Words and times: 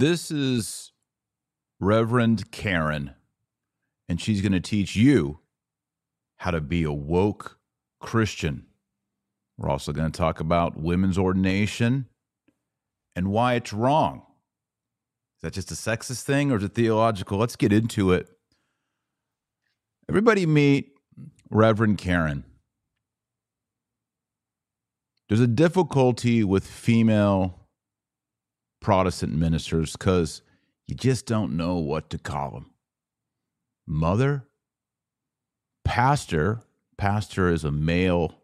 This 0.00 0.30
is 0.30 0.92
Reverend 1.78 2.50
Karen, 2.50 3.10
and 4.08 4.18
she's 4.18 4.40
going 4.40 4.52
to 4.52 4.58
teach 4.58 4.96
you 4.96 5.40
how 6.36 6.52
to 6.52 6.62
be 6.62 6.84
a 6.84 6.90
woke 6.90 7.58
Christian. 8.00 8.64
We're 9.58 9.68
also 9.68 9.92
going 9.92 10.10
to 10.10 10.16
talk 10.16 10.40
about 10.40 10.80
women's 10.80 11.18
ordination 11.18 12.06
and 13.14 13.28
why 13.28 13.56
it's 13.56 13.74
wrong. 13.74 14.22
Is 15.36 15.42
that 15.42 15.52
just 15.52 15.70
a 15.70 15.74
sexist 15.74 16.22
thing 16.22 16.50
or 16.50 16.56
is 16.56 16.64
it 16.64 16.72
theological? 16.72 17.36
Let's 17.36 17.56
get 17.56 17.70
into 17.70 18.10
it. 18.12 18.26
Everybody 20.08 20.46
meet 20.46 20.94
Reverend 21.50 21.98
Karen. 21.98 22.44
There's 25.28 25.40
a 25.40 25.46
difficulty 25.46 26.42
with 26.42 26.66
female 26.66 27.59
Protestant 28.80 29.34
ministers 29.34 29.92
because 29.92 30.42
you 30.86 30.94
just 30.94 31.26
don't 31.26 31.56
know 31.56 31.76
what 31.76 32.10
to 32.10 32.18
call 32.18 32.50
them. 32.50 32.70
Mother, 33.86 34.46
pastor, 35.84 36.62
pastor 36.96 37.48
is 37.48 37.64
a 37.64 37.70
male 37.70 38.34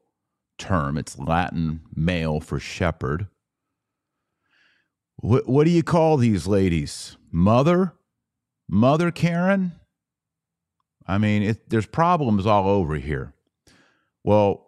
term, 0.58 0.96
it's 0.96 1.18
Latin 1.18 1.80
male 1.94 2.40
for 2.40 2.58
shepherd. 2.58 3.28
What, 5.16 5.48
what 5.48 5.64
do 5.64 5.70
you 5.70 5.82
call 5.82 6.16
these 6.16 6.46
ladies? 6.46 7.16
Mother? 7.30 7.94
Mother 8.68 9.10
Karen? 9.10 9.72
I 11.06 11.18
mean, 11.18 11.42
it, 11.42 11.70
there's 11.70 11.86
problems 11.86 12.46
all 12.46 12.68
over 12.68 12.96
here. 12.96 13.32
Well, 14.24 14.65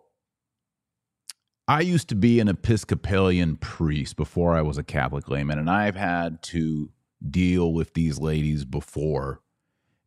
I 1.69 1.83
used 1.83 2.09
to 2.09 2.15
be 2.15 2.41
an 2.41 2.49
Episcopalian 2.49 3.57
priest 3.57 4.17
before 4.17 4.57
I 4.57 4.63
was 4.63 4.79
a 4.79 4.83
Catholic 4.83 5.29
layman, 5.29 5.59
and 5.59 5.69
I've 5.69 5.97
had 5.97 6.43
to 6.45 6.89
deal 7.31 7.75
with 7.75 7.93
these 7.93 8.19
ladies 8.19 8.65
before. 8.65 9.43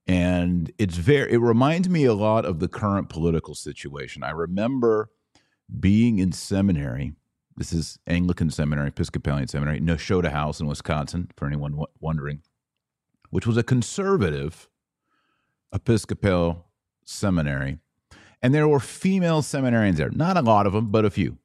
And 0.08 0.73
it's 0.80 0.98
very, 0.98 1.31
it 1.34 1.38
reminds 1.38 1.88
me 1.88 2.06
a 2.06 2.16
lot 2.16 2.45
of 2.45 2.59
the 2.59 2.68
current 2.68 3.09
political 3.09 3.53
situation. 3.53 4.23
I 4.23 4.31
remember 4.31 5.12
being 5.80 6.18
in 6.18 6.31
seminary. 6.31 7.14
This 7.56 7.72
is 7.72 8.00
Anglican 8.08 8.50
Seminary, 8.50 8.88
Episcopalian 8.88 9.48
Seminary, 9.48 9.80
Nashotah 9.80 10.31
House 10.31 10.59
in 10.59 10.66
Wisconsin, 10.66 11.30
for 11.38 11.46
anyone 11.46 11.73
w- 11.73 11.86
wondering, 12.00 12.42
which 13.30 13.46
was 13.46 13.58
a 13.58 13.64
conservative 13.64 14.68
Episcopal 15.72 16.66
seminary. 17.06 17.78
And 18.42 18.52
there 18.52 18.68
were 18.68 18.80
female 18.80 19.44
seminarians 19.44 19.98
there, 19.98 20.09
not 20.09 20.38
a 20.38 20.42
lot 20.42 20.66
of 20.66 20.73
them, 20.73 20.88
but 20.88 21.06
a 21.06 21.12
few. 21.12 21.38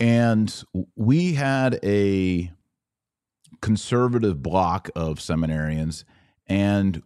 And 0.00 0.64
we 0.96 1.34
had 1.34 1.78
a 1.84 2.50
conservative 3.60 4.42
block 4.42 4.88
of 4.96 5.18
seminarians, 5.18 6.04
and 6.46 7.02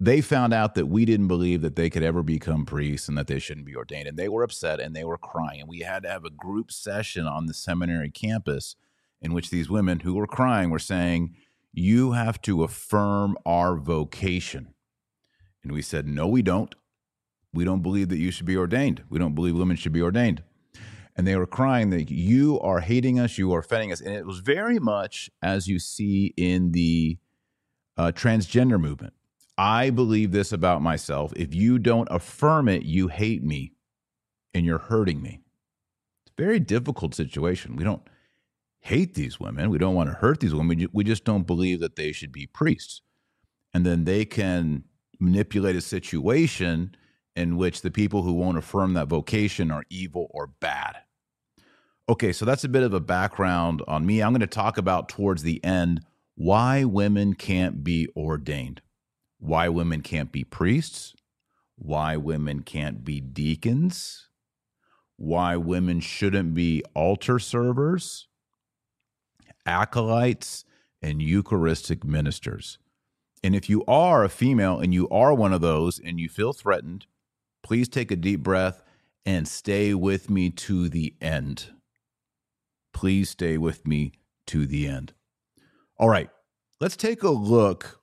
they 0.00 0.22
found 0.22 0.54
out 0.54 0.74
that 0.74 0.86
we 0.86 1.04
didn't 1.04 1.28
believe 1.28 1.60
that 1.60 1.76
they 1.76 1.90
could 1.90 2.02
ever 2.02 2.22
become 2.22 2.64
priests 2.64 3.06
and 3.06 3.18
that 3.18 3.26
they 3.26 3.38
shouldn't 3.38 3.66
be 3.66 3.76
ordained. 3.76 4.08
And 4.08 4.16
they 4.16 4.28
were 4.28 4.42
upset 4.42 4.80
and 4.80 4.96
they 4.96 5.04
were 5.04 5.18
crying. 5.18 5.60
And 5.60 5.68
we 5.68 5.80
had 5.80 6.04
to 6.04 6.08
have 6.08 6.24
a 6.24 6.30
group 6.30 6.72
session 6.72 7.26
on 7.26 7.46
the 7.46 7.54
seminary 7.54 8.10
campus 8.10 8.76
in 9.20 9.34
which 9.34 9.50
these 9.50 9.68
women 9.68 10.00
who 10.00 10.14
were 10.14 10.26
crying 10.26 10.70
were 10.70 10.78
saying, 10.78 11.34
You 11.72 12.12
have 12.12 12.40
to 12.42 12.62
affirm 12.62 13.36
our 13.44 13.76
vocation. 13.76 14.72
And 15.64 15.72
we 15.72 15.82
said, 15.82 16.06
No, 16.06 16.28
we 16.28 16.42
don't. 16.42 16.74
We 17.52 17.64
don't 17.64 17.82
believe 17.82 18.08
that 18.10 18.18
you 18.18 18.30
should 18.30 18.46
be 18.46 18.56
ordained. 18.56 19.02
We 19.10 19.18
don't 19.18 19.34
believe 19.34 19.56
women 19.56 19.76
should 19.76 19.92
be 19.92 20.02
ordained 20.02 20.44
and 21.18 21.26
they 21.26 21.34
were 21.34 21.46
crying 21.46 21.90
that 21.90 22.12
you 22.12 22.60
are 22.60 22.78
hating 22.78 23.18
us, 23.18 23.36
you 23.36 23.52
are 23.52 23.58
offending 23.58 23.90
us. 23.90 24.00
And 24.00 24.14
it 24.14 24.24
was 24.24 24.38
very 24.38 24.78
much 24.78 25.28
as 25.42 25.66
you 25.66 25.80
see 25.80 26.32
in 26.36 26.70
the 26.70 27.18
uh, 27.96 28.12
transgender 28.14 28.80
movement. 28.80 29.14
I 29.58 29.90
believe 29.90 30.30
this 30.30 30.52
about 30.52 30.80
myself. 30.80 31.32
If 31.34 31.52
you 31.52 31.80
don't 31.80 32.06
affirm 32.12 32.68
it, 32.68 32.84
you 32.84 33.08
hate 33.08 33.42
me 33.42 33.72
and 34.54 34.64
you're 34.64 34.78
hurting 34.78 35.20
me. 35.20 35.40
It's 36.24 36.34
a 36.38 36.42
very 36.42 36.60
difficult 36.60 37.16
situation. 37.16 37.74
We 37.74 37.82
don't 37.82 38.08
hate 38.78 39.14
these 39.14 39.40
women. 39.40 39.70
We 39.70 39.78
don't 39.78 39.96
want 39.96 40.10
to 40.10 40.14
hurt 40.14 40.38
these 40.38 40.54
women. 40.54 40.86
We 40.92 41.02
just 41.02 41.24
don't 41.24 41.48
believe 41.48 41.80
that 41.80 41.96
they 41.96 42.12
should 42.12 42.30
be 42.30 42.46
priests. 42.46 43.02
And 43.74 43.84
then 43.84 44.04
they 44.04 44.24
can 44.24 44.84
manipulate 45.18 45.74
a 45.74 45.80
situation 45.80 46.94
in 47.34 47.56
which 47.56 47.82
the 47.82 47.90
people 47.90 48.22
who 48.22 48.34
won't 48.34 48.58
affirm 48.58 48.94
that 48.94 49.08
vocation 49.08 49.72
are 49.72 49.82
evil 49.90 50.28
or 50.30 50.46
bad. 50.46 50.98
Okay, 52.10 52.32
so 52.32 52.46
that's 52.46 52.64
a 52.64 52.70
bit 52.70 52.82
of 52.82 52.94
a 52.94 53.00
background 53.00 53.82
on 53.86 54.06
me. 54.06 54.22
I'm 54.22 54.32
going 54.32 54.40
to 54.40 54.46
talk 54.46 54.78
about 54.78 55.10
towards 55.10 55.42
the 55.42 55.62
end 55.62 56.00
why 56.36 56.84
women 56.84 57.34
can't 57.34 57.84
be 57.84 58.08
ordained, 58.16 58.80
why 59.38 59.68
women 59.68 60.00
can't 60.00 60.32
be 60.32 60.42
priests, 60.42 61.14
why 61.76 62.16
women 62.16 62.62
can't 62.62 63.04
be 63.04 63.20
deacons, 63.20 64.30
why 65.16 65.56
women 65.56 66.00
shouldn't 66.00 66.54
be 66.54 66.82
altar 66.94 67.38
servers, 67.38 68.26
acolytes, 69.66 70.64
and 71.02 71.20
Eucharistic 71.20 72.04
ministers. 72.04 72.78
And 73.44 73.54
if 73.54 73.68
you 73.68 73.84
are 73.86 74.24
a 74.24 74.30
female 74.30 74.80
and 74.80 74.94
you 74.94 75.10
are 75.10 75.34
one 75.34 75.52
of 75.52 75.60
those 75.60 75.98
and 75.98 76.18
you 76.18 76.30
feel 76.30 76.54
threatened, 76.54 77.04
please 77.62 77.86
take 77.86 78.10
a 78.10 78.16
deep 78.16 78.42
breath 78.42 78.82
and 79.26 79.46
stay 79.46 79.92
with 79.92 80.30
me 80.30 80.48
to 80.50 80.88
the 80.88 81.14
end 81.20 81.72
please 82.98 83.30
stay 83.30 83.56
with 83.56 83.86
me 83.86 84.10
to 84.44 84.66
the 84.66 84.88
end. 84.88 85.12
All 85.98 86.08
right, 86.08 86.28
let's 86.80 86.96
take 86.96 87.22
a 87.22 87.30
look 87.30 88.00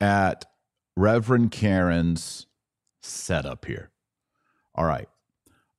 at 0.00 0.46
Reverend 0.96 1.50
Karen's 1.50 2.46
setup 3.02 3.66
here. 3.66 3.90
All 4.74 4.86
right, 4.86 5.06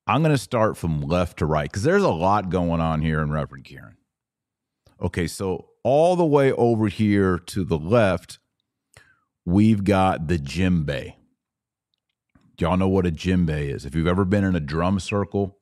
I'm 0.05 0.21
going 0.21 0.35
to 0.35 0.37
start 0.37 0.77
from 0.77 1.01
left 1.01 1.39
to 1.39 1.47
right 1.47 1.67
because 1.67 1.81
there's 1.81 2.03
a 2.03 2.09
lot 2.09 2.51
going 2.51 2.79
on 2.79 3.01
here 3.01 3.21
in 3.21 3.31
Reverend 3.31 3.65
Karen. 3.65 3.97
Okay, 5.01 5.25
so 5.25 5.69
all 5.83 6.15
the 6.15 6.23
way 6.23 6.51
over 6.51 6.89
here 6.89 7.39
to 7.39 7.63
the 7.63 7.79
left, 7.79 8.37
we've 9.47 9.83
got 9.83 10.27
the 10.27 10.37
djembe. 10.37 11.15
Y'all 12.59 12.77
know 12.77 12.87
what 12.87 13.07
a 13.07 13.11
djembe 13.11 13.73
is? 13.73 13.83
If 13.83 13.95
you've 13.95 14.05
ever 14.05 14.25
been 14.25 14.43
in 14.43 14.55
a 14.55 14.59
drum 14.59 14.99
circle, 14.99 15.57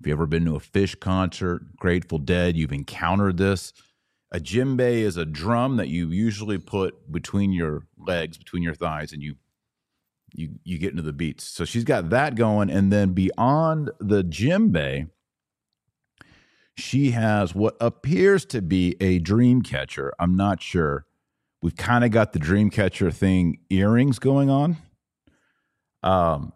if 0.00 0.06
you've 0.06 0.16
ever 0.16 0.26
been 0.26 0.44
to 0.44 0.56
a 0.56 0.60
Phish 0.60 0.98
concert, 1.00 1.76
Grateful 1.76 2.18
Dead, 2.18 2.56
you've 2.56 2.72
encountered 2.72 3.36
this. 3.36 3.72
A 4.30 4.38
djembe 4.38 4.80
is 4.80 5.16
a 5.16 5.24
drum 5.24 5.76
that 5.76 5.88
you 5.88 6.10
usually 6.10 6.58
put 6.58 7.10
between 7.10 7.52
your 7.52 7.86
legs, 7.96 8.38
between 8.38 8.62
your 8.62 8.74
thighs, 8.74 9.12
and 9.12 9.22
you 9.22 9.36
you 10.34 10.50
you 10.64 10.78
get 10.78 10.90
into 10.90 11.02
the 11.02 11.12
beats. 11.12 11.44
So 11.44 11.64
she's 11.64 11.84
got 11.84 12.10
that 12.10 12.34
going, 12.34 12.70
and 12.70 12.92
then 12.92 13.12
beyond 13.12 13.90
the 13.98 14.22
djembe, 14.22 15.08
she 16.76 17.10
has 17.12 17.54
what 17.54 17.76
appears 17.80 18.44
to 18.46 18.62
be 18.62 18.96
a 19.00 19.18
dream 19.18 19.62
catcher. 19.62 20.12
I'm 20.18 20.36
not 20.36 20.62
sure. 20.62 21.06
We've 21.62 21.76
kind 21.76 22.04
of 22.04 22.10
got 22.12 22.34
the 22.34 22.38
dream 22.38 22.70
catcher 22.70 23.10
thing 23.10 23.58
earrings 23.70 24.18
going 24.18 24.48
on. 24.48 24.76
Um, 26.02 26.52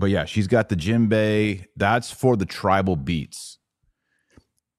but 0.00 0.10
yeah, 0.10 0.24
she's 0.24 0.46
got 0.46 0.70
the 0.70 0.76
djembe. 0.76 1.64
That's 1.76 2.10
for 2.10 2.36
the 2.36 2.46
tribal 2.46 2.96
beats. 2.96 3.58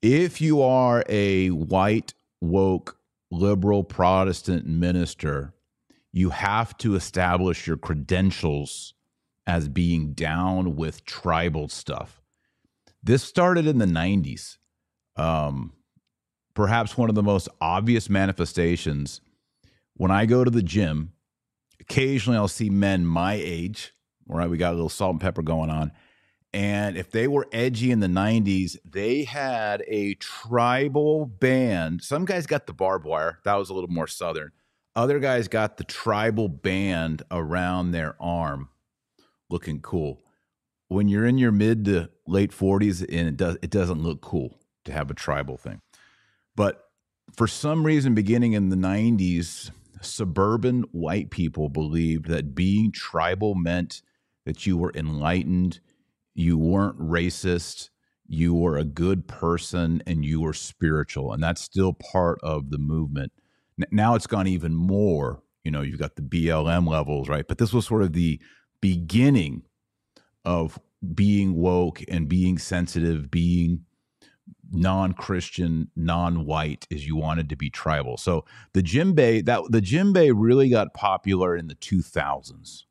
If 0.01 0.41
you 0.41 0.61
are 0.63 1.03
a 1.07 1.49
white, 1.49 2.15
woke, 2.41 2.97
liberal 3.29 3.83
Protestant 3.83 4.65
minister, 4.65 5.53
you 6.11 6.31
have 6.31 6.75
to 6.79 6.95
establish 6.95 7.67
your 7.67 7.77
credentials 7.77 8.95
as 9.45 9.69
being 9.69 10.13
down 10.13 10.75
with 10.75 11.05
tribal 11.05 11.69
stuff. 11.69 12.19
This 13.03 13.23
started 13.23 13.67
in 13.67 13.77
the 13.77 13.85
90s. 13.85 14.57
Um, 15.15 15.73
perhaps 16.55 16.97
one 16.97 17.09
of 17.09 17.15
the 17.15 17.23
most 17.23 17.47
obvious 17.59 18.09
manifestations 18.09 19.21
when 19.93 20.09
I 20.09 20.25
go 20.25 20.43
to 20.43 20.49
the 20.49 20.63
gym, 20.63 21.13
occasionally 21.79 22.37
I'll 22.37 22.47
see 22.47 22.71
men 22.71 23.05
my 23.05 23.33
age 23.33 23.93
right? 24.27 24.49
We 24.49 24.57
got 24.57 24.71
a 24.71 24.75
little 24.75 24.89
salt 24.89 25.11
and 25.11 25.21
pepper 25.21 25.41
going 25.41 25.69
on. 25.69 25.91
And 26.53 26.97
if 26.97 27.11
they 27.11 27.27
were 27.27 27.47
edgy 27.51 27.91
in 27.91 28.01
the 28.01 28.07
90s, 28.07 28.75
they 28.83 29.23
had 29.23 29.83
a 29.87 30.15
tribal 30.15 31.25
band. 31.25 32.03
Some 32.03 32.25
guys 32.25 32.45
got 32.45 32.67
the 32.67 32.73
barbed 32.73 33.05
wire, 33.05 33.39
that 33.45 33.55
was 33.55 33.69
a 33.69 33.73
little 33.73 33.89
more 33.89 34.07
southern. 34.07 34.51
Other 34.93 35.19
guys 35.19 35.47
got 35.47 35.77
the 35.77 35.85
tribal 35.85 36.49
band 36.49 37.23
around 37.31 37.91
their 37.91 38.17
arm, 38.19 38.69
looking 39.49 39.79
cool. 39.79 40.19
When 40.89 41.07
you're 41.07 41.25
in 41.25 41.37
your 41.37 41.53
mid 41.53 41.85
to 41.85 42.09
late 42.27 42.51
40s, 42.51 43.01
and 43.01 43.29
it 43.29 43.37
does 43.37 43.57
it 43.61 43.69
doesn't 43.69 44.03
look 44.03 44.19
cool 44.19 44.59
to 44.83 44.91
have 44.91 45.09
a 45.09 45.13
tribal 45.13 45.55
thing. 45.55 45.79
But 46.57 46.83
for 47.33 47.47
some 47.47 47.85
reason, 47.85 48.13
beginning 48.13 48.51
in 48.53 48.67
the 48.67 48.75
90s, 48.75 49.71
suburban 50.01 50.83
white 50.91 51.29
people 51.29 51.69
believed 51.69 52.25
that 52.27 52.53
being 52.53 52.91
tribal 52.91 53.55
meant 53.55 54.01
that 54.45 54.65
you 54.65 54.77
were 54.77 54.91
enlightened, 54.95 55.79
you 56.33 56.57
weren't 56.57 56.99
racist, 56.99 57.89
you 58.27 58.53
were 58.53 58.77
a 58.77 58.85
good 58.85 59.27
person 59.27 60.01
and 60.07 60.23
you 60.23 60.41
were 60.41 60.53
spiritual. 60.53 61.33
And 61.33 61.43
that's 61.43 61.61
still 61.61 61.93
part 61.93 62.39
of 62.41 62.69
the 62.69 62.77
movement. 62.77 63.31
Now 63.91 64.15
it's 64.15 64.27
gone 64.27 64.47
even 64.47 64.73
more. 64.73 65.43
You 65.63 65.71
know, 65.71 65.81
you've 65.81 65.99
got 65.99 66.15
the 66.15 66.21
BLM 66.21 66.87
levels, 66.87 67.29
right? 67.29 67.47
But 67.47 67.57
this 67.57 67.73
was 67.73 67.85
sort 67.85 68.03
of 68.03 68.13
the 68.13 68.39
beginning 68.79 69.63
of 70.45 70.79
being 71.13 71.55
woke 71.55 72.03
and 72.07 72.29
being 72.29 72.57
sensitive, 72.57 73.29
being 73.29 73.85
non-Christian, 74.71 75.91
non-white 75.95 76.87
as 76.91 77.05
you 77.05 77.15
wanted 77.15 77.49
to 77.49 77.55
be 77.55 77.69
tribal. 77.69 78.17
So 78.17 78.45
the 78.73 78.81
djembe 78.81 79.45
that 79.45 79.63
the 79.69 79.81
djembe 79.81 80.31
really 80.33 80.69
got 80.69 80.93
popular 80.93 81.55
in 81.55 81.67
the 81.67 81.75
2000s. 81.75 82.83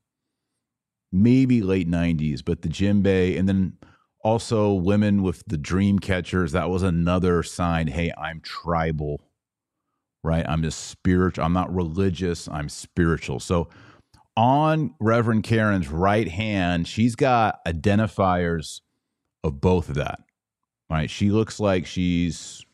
Maybe 1.13 1.63
late 1.63 1.89
90s, 1.89 2.45
but 2.45 2.63
the 2.63 2.69
djembe 2.69 3.39
and 3.39 3.49
then 3.49 3.79
also 4.23 4.73
women 4.73 5.23
with 5.23 5.43
the 5.47 5.59
dream 5.59 5.99
catchers, 5.99 6.53
that 6.53 6.71
was 6.71 6.83
another 6.83 7.43
sign, 7.43 7.89
hey, 7.89 8.13
I'm 8.17 8.41
tribal. 8.41 9.21
Right? 10.23 10.45
I'm 10.47 10.63
just 10.63 10.89
spiritual. 10.89 11.45
I'm 11.45 11.55
not 11.55 11.75
religious, 11.75 12.47
I'm 12.49 12.69
spiritual. 12.69 13.41
So 13.41 13.71
on 14.37 14.95
Reverend 15.01 15.45
Karen's 15.45 15.89
right 15.89 16.29
hand, 16.29 16.87
she's 16.87 17.17
got 17.17 17.65
identifiers 17.67 18.83
of 19.43 19.61
both 19.61 19.89
of 19.89 19.95
that 19.95 20.21
right? 20.91 21.09
She 21.09 21.31
looks 21.31 21.61
like 21.61 21.87
she's 21.87 22.67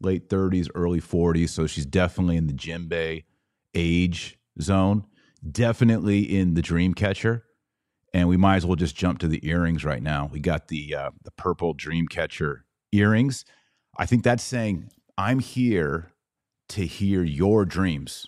late 0.00 0.28
30s, 0.28 0.68
early 0.74 1.00
40s. 1.00 1.48
So 1.48 1.66
she's 1.66 1.86
definitely 1.86 2.36
in 2.36 2.46
the 2.46 2.52
djembe 2.52 3.24
age 3.74 4.38
zone, 4.60 5.04
definitely 5.50 6.20
in 6.20 6.54
the 6.54 6.62
dream 6.62 6.94
catcher. 6.94 7.44
And 8.14 8.28
we 8.28 8.36
might 8.36 8.56
as 8.56 8.66
well 8.66 8.76
just 8.76 8.96
jump 8.96 9.18
to 9.18 9.28
the 9.28 9.46
earrings 9.46 9.84
right 9.84 10.02
now. 10.02 10.30
We 10.32 10.40
got 10.40 10.68
the 10.68 10.94
uh, 10.94 11.10
the 11.22 11.30
purple 11.32 11.74
dream 11.74 12.08
catcher 12.08 12.64
earrings. 12.92 13.44
I 13.96 14.06
think 14.06 14.24
that's 14.24 14.42
saying 14.42 14.90
I'm 15.16 15.40
here 15.40 16.12
to 16.70 16.86
hear 16.86 17.22
your 17.22 17.64
dreams. 17.64 18.26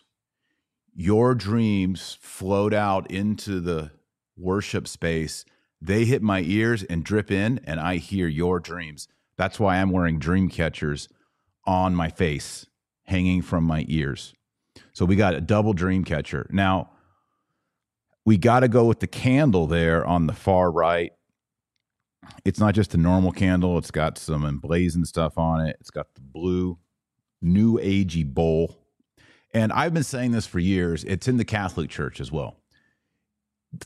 Your 0.95 1.35
dreams 1.35 2.19
float 2.21 2.75
out 2.75 3.11
into 3.11 3.61
the 3.61 3.91
worship 4.37 4.87
space 4.87 5.45
they 5.81 6.05
hit 6.05 6.23
my 6.23 6.43
ears 6.43 6.83
and 6.85 7.03
drip 7.03 7.31
in, 7.31 7.61
and 7.65 7.81
I 7.81 7.97
hear 7.97 8.29
your 8.29 8.61
dreams. 8.61 9.09
That's 9.37 9.59
why 9.59 9.77
I'm 9.77 9.91
wearing 9.91 10.19
dream 10.19 10.51
catchers 10.51 11.09
on 11.67 11.95
my 11.95 12.11
face, 12.11 12.67
hanging 13.05 13.41
from 13.41 13.65
my 13.65 13.87
ears. 13.89 14.35
So 14.93 15.07
we 15.07 15.17
got 15.17 15.35
a 15.35 15.41
double 15.41 15.73
dream 15.73 16.05
catcher. 16.05 16.47
Now, 16.51 16.91
we 18.25 18.37
got 18.37 18.61
to 18.61 18.69
go 18.69 18.85
with 18.85 19.01
the 19.01 19.07
candle 19.07 19.67
there 19.67 20.05
on 20.05 20.27
the 20.27 20.33
far 20.33 20.71
right. 20.71 21.13
It's 22.45 22.61
not 22.61 22.75
just 22.75 22.95
a 22.95 22.99
normal 22.99 23.33
candle, 23.33 23.79
it's 23.79 23.91
got 23.91 24.19
some 24.19 24.45
emblazoned 24.45 25.09
stuff 25.09 25.39
on 25.39 25.67
it. 25.67 25.77
It's 25.81 25.91
got 25.91 26.15
the 26.15 26.21
blue, 26.21 26.79
new 27.41 27.79
agey 27.79 28.27
bowl. 28.27 28.77
And 29.53 29.73
I've 29.73 29.95
been 29.95 30.05
saying 30.05 30.33
this 30.33 30.47
for 30.47 30.61
years. 30.61 31.03
It's 31.05 31.27
in 31.27 31.37
the 31.37 31.45
Catholic 31.45 31.91
Church 31.91 32.21
as 32.21 32.31
well 32.31 32.61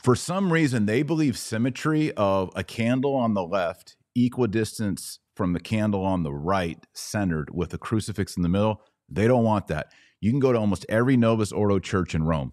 for 0.02 0.16
some 0.16 0.52
reason 0.52 0.87
they 0.87 1.02
believe 1.02 1.37
symmetry 1.37 2.12
of 2.12 2.50
a 2.54 2.64
candle 2.64 3.14
on 3.14 3.34
the 3.34 3.42
left 3.42 3.96
equidistance 4.14 5.19
from 5.34 5.52
the 5.52 5.60
candle 5.60 6.04
on 6.04 6.22
the 6.22 6.32
right 6.32 6.87
centered 6.94 7.50
with 7.52 7.75
a 7.75 7.78
crucifix 7.78 8.37
in 8.37 8.42
the 8.42 8.48
middle 8.48 8.80
they 9.08 9.26
don't 9.26 9.44
want 9.44 9.66
that 9.66 9.92
you 10.20 10.30
can 10.30 10.40
go 10.40 10.52
to 10.52 10.58
almost 10.58 10.87
every 10.88 11.16
novus 11.16 11.52
ordo 11.52 11.78
church 11.78 12.14
in 12.14 12.25
rome 12.25 12.52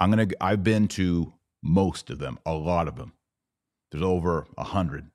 i'm 0.00 0.10
gonna 0.10 0.28
i've 0.40 0.62
been 0.62 0.88
to 0.88 1.32
most 1.62 2.10
of 2.10 2.18
them 2.18 2.38
a 2.46 2.52
lot 2.52 2.88
of 2.88 2.96
them 2.96 3.12
there's 3.90 4.02
over 4.02 4.46
a 4.56 4.64
hundred 4.64 5.10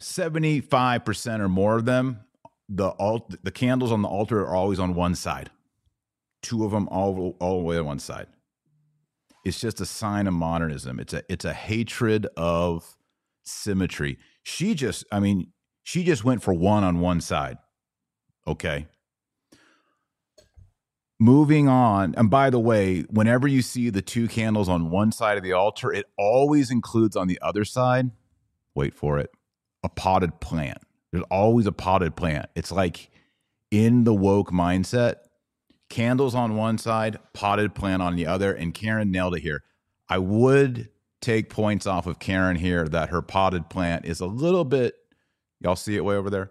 75% 0.00 1.40
or 1.40 1.48
more 1.48 1.76
of 1.76 1.84
them 1.84 2.20
the 2.68 2.90
alt 2.98 3.34
the 3.44 3.50
candles 3.50 3.92
on 3.92 4.00
the 4.00 4.08
altar 4.08 4.40
are 4.40 4.54
always 4.54 4.78
on 4.78 4.94
one 4.94 5.14
side 5.14 5.50
two 6.42 6.64
of 6.64 6.70
them 6.70 6.88
all 6.88 7.36
all 7.38 7.58
the 7.58 7.64
way 7.64 7.76
on 7.78 7.84
one 7.84 7.98
side 7.98 8.26
it's 9.44 9.60
just 9.60 9.80
a 9.80 9.86
sign 9.86 10.26
of 10.26 10.34
modernism. 10.34 11.00
It's 11.00 11.12
a 11.14 11.22
it's 11.28 11.44
a 11.44 11.52
hatred 11.52 12.26
of 12.36 12.96
symmetry. 13.42 14.18
She 14.42 14.74
just, 14.74 15.04
I 15.10 15.20
mean, 15.20 15.48
she 15.82 16.04
just 16.04 16.24
went 16.24 16.42
for 16.42 16.52
one 16.52 16.84
on 16.84 17.00
one 17.00 17.20
side. 17.20 17.58
Okay. 18.46 18.86
Moving 21.22 21.68
on, 21.68 22.14
and 22.16 22.30
by 22.30 22.48
the 22.48 22.58
way, 22.58 23.02
whenever 23.10 23.46
you 23.46 23.60
see 23.60 23.90
the 23.90 24.00
two 24.00 24.26
candles 24.26 24.70
on 24.70 24.88
one 24.88 25.12
side 25.12 25.36
of 25.36 25.44
the 25.44 25.52
altar, 25.52 25.92
it 25.92 26.06
always 26.16 26.70
includes 26.70 27.14
on 27.14 27.28
the 27.28 27.38
other 27.42 27.62
side, 27.62 28.10
wait 28.74 28.94
for 28.94 29.18
it, 29.18 29.30
a 29.84 29.90
potted 29.90 30.40
plant. 30.40 30.78
There's 31.12 31.24
always 31.30 31.66
a 31.66 31.72
potted 31.72 32.16
plant. 32.16 32.46
It's 32.56 32.72
like 32.72 33.10
in 33.70 34.04
the 34.04 34.14
woke 34.14 34.50
mindset, 34.50 35.16
candles 35.90 36.34
on 36.34 36.56
one 36.56 36.78
side, 36.78 37.18
potted 37.34 37.74
plant 37.74 38.00
on 38.00 38.16
the 38.16 38.26
other, 38.26 38.54
and 38.54 38.72
Karen 38.72 39.10
nailed 39.10 39.34
it 39.34 39.42
here. 39.42 39.62
I 40.08 40.16
would 40.16 40.88
take 41.20 41.50
points 41.50 41.86
off 41.86 42.06
of 42.06 42.18
Karen 42.18 42.56
here 42.56 42.88
that 42.88 43.10
her 43.10 43.20
potted 43.20 43.68
plant 43.68 44.06
is 44.06 44.20
a 44.20 44.26
little 44.26 44.64
bit, 44.64 44.94
y'all 45.60 45.76
see 45.76 45.96
it 45.96 46.04
way 46.04 46.16
over 46.16 46.30
there? 46.30 46.50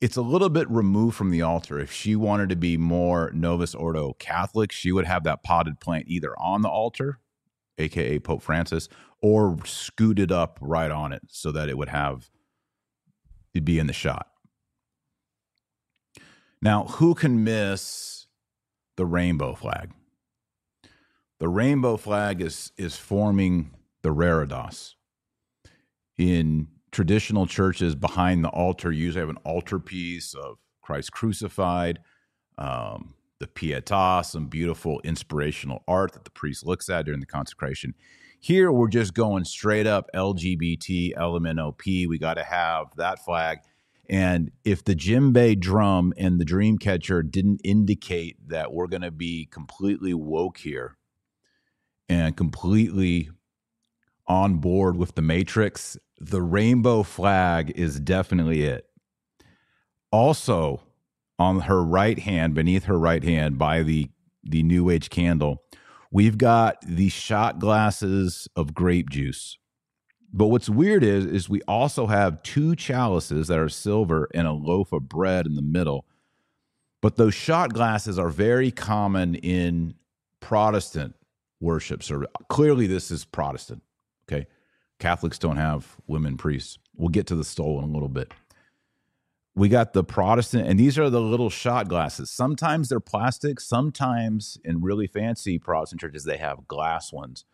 It's 0.00 0.16
a 0.16 0.22
little 0.22 0.48
bit 0.48 0.70
removed 0.70 1.16
from 1.16 1.30
the 1.30 1.42
altar. 1.42 1.78
If 1.78 1.92
she 1.92 2.16
wanted 2.16 2.48
to 2.48 2.56
be 2.56 2.76
more 2.76 3.30
Novus 3.34 3.74
Ordo 3.74 4.14
Catholic, 4.14 4.72
she 4.72 4.92
would 4.92 5.04
have 5.04 5.24
that 5.24 5.42
potted 5.42 5.78
plant 5.78 6.06
either 6.08 6.34
on 6.38 6.62
the 6.62 6.70
altar, 6.70 7.18
aka 7.76 8.18
Pope 8.18 8.42
Francis, 8.42 8.88
or 9.20 9.58
scooted 9.64 10.32
up 10.32 10.58
right 10.60 10.90
on 10.90 11.12
it 11.12 11.22
so 11.28 11.52
that 11.52 11.68
it 11.68 11.76
would 11.76 11.90
have, 11.90 12.30
it'd 13.52 13.64
be 13.64 13.78
in 13.78 13.86
the 13.86 13.92
shot. 13.92 14.28
Now, 16.62 16.84
who 16.84 17.14
can 17.14 17.44
miss 17.44 18.20
the 19.00 19.06
rainbow 19.06 19.54
flag. 19.54 19.92
The 21.38 21.48
rainbow 21.48 21.96
flag 21.96 22.42
is 22.42 22.70
is 22.76 22.96
forming 22.98 23.70
the 24.02 24.10
reredos. 24.10 24.92
In 26.18 26.68
traditional 26.90 27.46
churches, 27.46 27.94
behind 27.94 28.44
the 28.44 28.48
altar, 28.48 28.90
usually 28.92 29.20
have 29.20 29.28
an 29.28 29.38
altarpiece 29.46 30.34
of 30.34 30.58
Christ 30.82 31.12
crucified, 31.12 32.00
um, 32.58 33.14
the 33.38 33.46
Pietà, 33.46 34.24
some 34.24 34.46
beautiful 34.46 35.00
inspirational 35.02 35.82
art 35.88 36.12
that 36.12 36.24
the 36.24 36.30
priest 36.30 36.66
looks 36.66 36.88
at 36.88 37.06
during 37.06 37.20
the 37.20 37.26
consecration. 37.26 37.94
Here, 38.38 38.72
we're 38.72 38.88
just 38.88 39.14
going 39.14 39.44
straight 39.44 39.86
up 39.86 40.08
LGBT, 40.14 41.14
LMNOP. 41.14 42.06
We 42.06 42.18
got 42.18 42.34
to 42.34 42.44
have 42.44 42.86
that 42.96 43.24
flag. 43.24 43.58
And 44.08 44.50
if 44.64 44.82
the 44.82 44.96
djembe 44.96 45.60
drum 45.60 46.12
and 46.16 46.40
the 46.40 46.44
dream 46.44 46.78
catcher 46.78 47.22
didn't 47.22 47.60
indicate 47.62 48.36
that 48.48 48.72
we're 48.72 48.88
going 48.88 49.02
to 49.02 49.12
be 49.12 49.46
completely 49.46 50.14
woke 50.14 50.58
here 50.58 50.96
and 52.08 52.36
completely 52.36 53.30
on 54.30 54.54
board 54.54 54.96
with 54.96 55.16
the 55.16 55.22
matrix, 55.22 55.98
the 56.20 56.40
rainbow 56.40 57.02
flag 57.02 57.72
is 57.74 57.98
definitely 57.98 58.62
it. 58.62 58.86
Also, 60.12 60.80
on 61.36 61.62
her 61.62 61.82
right 61.82 62.20
hand, 62.20 62.54
beneath 62.54 62.84
her 62.84 62.98
right 62.98 63.24
hand, 63.24 63.58
by 63.58 63.82
the 63.82 64.08
the 64.44 64.62
new 64.62 64.88
age 64.88 65.10
candle, 65.10 65.62
we've 66.12 66.38
got 66.38 66.76
the 66.86 67.08
shot 67.08 67.58
glasses 67.58 68.48
of 68.54 68.72
grape 68.72 69.10
juice. 69.10 69.58
But 70.32 70.46
what's 70.46 70.68
weird 70.68 71.02
is 71.02 71.26
is 71.26 71.48
we 71.48 71.60
also 71.62 72.06
have 72.06 72.42
two 72.44 72.76
chalices 72.76 73.48
that 73.48 73.58
are 73.58 73.68
silver 73.68 74.28
and 74.32 74.46
a 74.46 74.52
loaf 74.52 74.92
of 74.92 75.08
bread 75.08 75.44
in 75.44 75.56
the 75.56 75.62
middle. 75.62 76.06
But 77.02 77.16
those 77.16 77.34
shot 77.34 77.72
glasses 77.72 78.16
are 78.16 78.28
very 78.28 78.70
common 78.70 79.34
in 79.34 79.94
Protestant 80.38 81.16
worship 81.58 82.04
service. 82.04 82.28
Clearly, 82.48 82.86
this 82.86 83.10
is 83.10 83.24
Protestant. 83.24 83.82
Okay. 84.30 84.46
Catholics 84.98 85.38
don't 85.38 85.56
have 85.56 85.96
women 86.06 86.36
priests. 86.36 86.78
We'll 86.94 87.08
get 87.08 87.26
to 87.28 87.34
the 87.34 87.44
stole 87.44 87.78
in 87.78 87.88
a 87.88 87.92
little 87.92 88.08
bit. 88.08 88.32
We 89.56 89.68
got 89.68 89.94
the 89.94 90.04
Protestant, 90.04 90.68
and 90.68 90.78
these 90.78 90.98
are 90.98 91.10
the 91.10 91.20
little 91.20 91.50
shot 91.50 91.88
glasses. 91.88 92.30
Sometimes 92.30 92.88
they're 92.88 93.00
plastic, 93.00 93.60
sometimes 93.60 94.58
in 94.64 94.82
really 94.82 95.06
fancy 95.06 95.58
Protestant 95.58 96.00
churches, 96.00 96.24
they 96.24 96.36
have 96.36 96.68
glass 96.68 97.12
ones 97.12 97.44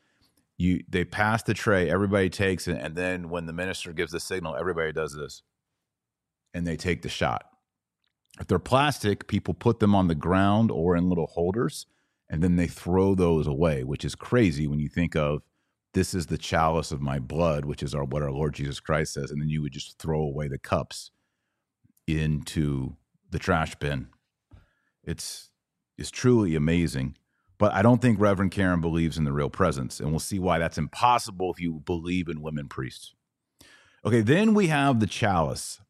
you 0.59 0.83
they 0.89 1.05
pass 1.05 1.43
the 1.43 1.55
tray, 1.55 1.91
everybody 1.91 2.31
takes 2.31 2.67
it, 2.67 2.79
and 2.81 2.97
then 2.97 3.29
when 3.29 3.47
the 3.47 3.53
minister 3.53 3.93
gives 3.93 4.13
the 4.13 4.21
signal, 4.21 4.57
everybody 4.57 4.93
does 4.93 5.15
this, 5.15 5.43
and 6.55 6.67
they 6.67 6.77
take 6.77 7.03
the 7.03 7.09
shot. 7.09 7.45
If 8.41 8.47
they're 8.47 8.59
plastic, 8.59 9.29
people 9.29 9.55
put 9.55 9.81
them 9.81 9.95
on 9.95 10.09
the 10.09 10.15
ground 10.15 10.71
or 10.71 10.97
in 10.97 11.09
little 11.09 11.27
holders, 11.27 11.87
and 12.31 12.43
then 12.43 12.57
they 12.57 12.67
throw 12.67 13.15
those 13.15 13.47
away, 13.47 13.85
which 13.85 14.05
is 14.05 14.15
crazy 14.15 14.67
when 14.67 14.79
you 14.79 14.89
think 14.89 15.15
of 15.15 15.43
this 15.97 16.13
is 16.13 16.27
the 16.27 16.37
chalice 16.37 16.93
of 16.93 17.01
my 17.01 17.19
blood, 17.19 17.65
which 17.65 17.83
is 17.83 17.95
our 17.95 18.05
what 18.05 18.23
our 18.23 18.31
Lord 18.31 18.53
Jesus 18.53 18.81
Christ 18.81 19.15
says, 19.15 19.31
and 19.31 19.41
then 19.41 19.49
you 19.49 19.63
would 19.63 19.73
just 19.73 19.99
throw 19.99 20.21
away 20.21 20.47
the 20.47 20.59
cups 20.59 21.11
into 22.07 22.97
the 23.31 23.39
trash 23.39 23.75
bin. 23.77 24.09
It's 25.03 25.49
it's 25.97 26.11
truly 26.11 26.55
amazing. 26.55 27.17
But 27.57 27.73
I 27.73 27.81
don't 27.81 28.03
think 28.03 28.21
Reverend 28.21 28.53
Karen 28.53 28.83
believes 28.83 29.17
in 29.17 29.25
the 29.25 29.33
real 29.33 29.49
presence. 29.49 29.99
And 29.99 30.11
we'll 30.11 30.21
see 30.21 30.39
why 30.39 30.59
that's 30.59 30.77
impossible 30.77 31.51
if 31.51 31.59
you 31.59 31.81
believe 31.87 32.29
in 32.29 32.43
women 32.43 32.69
priests. 32.69 33.15
Okay, 34.05 34.21
then 34.21 34.53
we 34.53 34.67
have 34.67 35.01
the 35.01 35.07
chalice. 35.07 35.81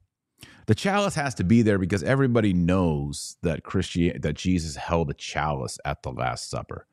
The 0.66 0.76
chalice 0.76 1.16
has 1.16 1.34
to 1.34 1.44
be 1.44 1.62
there 1.62 1.78
because 1.78 2.04
everybody 2.04 2.52
knows 2.52 3.38
that 3.42 3.64
Christian 3.64 4.20
that 4.20 4.34
Jesus 4.34 4.76
held 4.76 5.10
a 5.10 5.14
chalice 5.14 5.80
at 5.84 6.04
the 6.04 6.12
Last 6.12 6.48
Supper. 6.48 6.86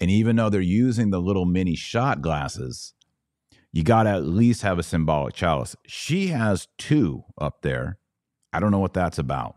And 0.00 0.10
even 0.10 0.36
though 0.36 0.48
they're 0.48 0.60
using 0.60 1.10
the 1.10 1.20
little 1.20 1.44
mini 1.44 1.76
shot 1.76 2.22
glasses, 2.22 2.94
you 3.72 3.82
got 3.82 4.04
to 4.04 4.10
at 4.10 4.24
least 4.24 4.62
have 4.62 4.78
a 4.78 4.82
symbolic 4.82 5.34
chalice. 5.34 5.76
She 5.86 6.28
has 6.28 6.68
two 6.78 7.24
up 7.38 7.62
there. 7.62 7.98
I 8.52 8.60
don't 8.60 8.70
know 8.70 8.78
what 8.78 8.94
that's 8.94 9.18
about. 9.18 9.56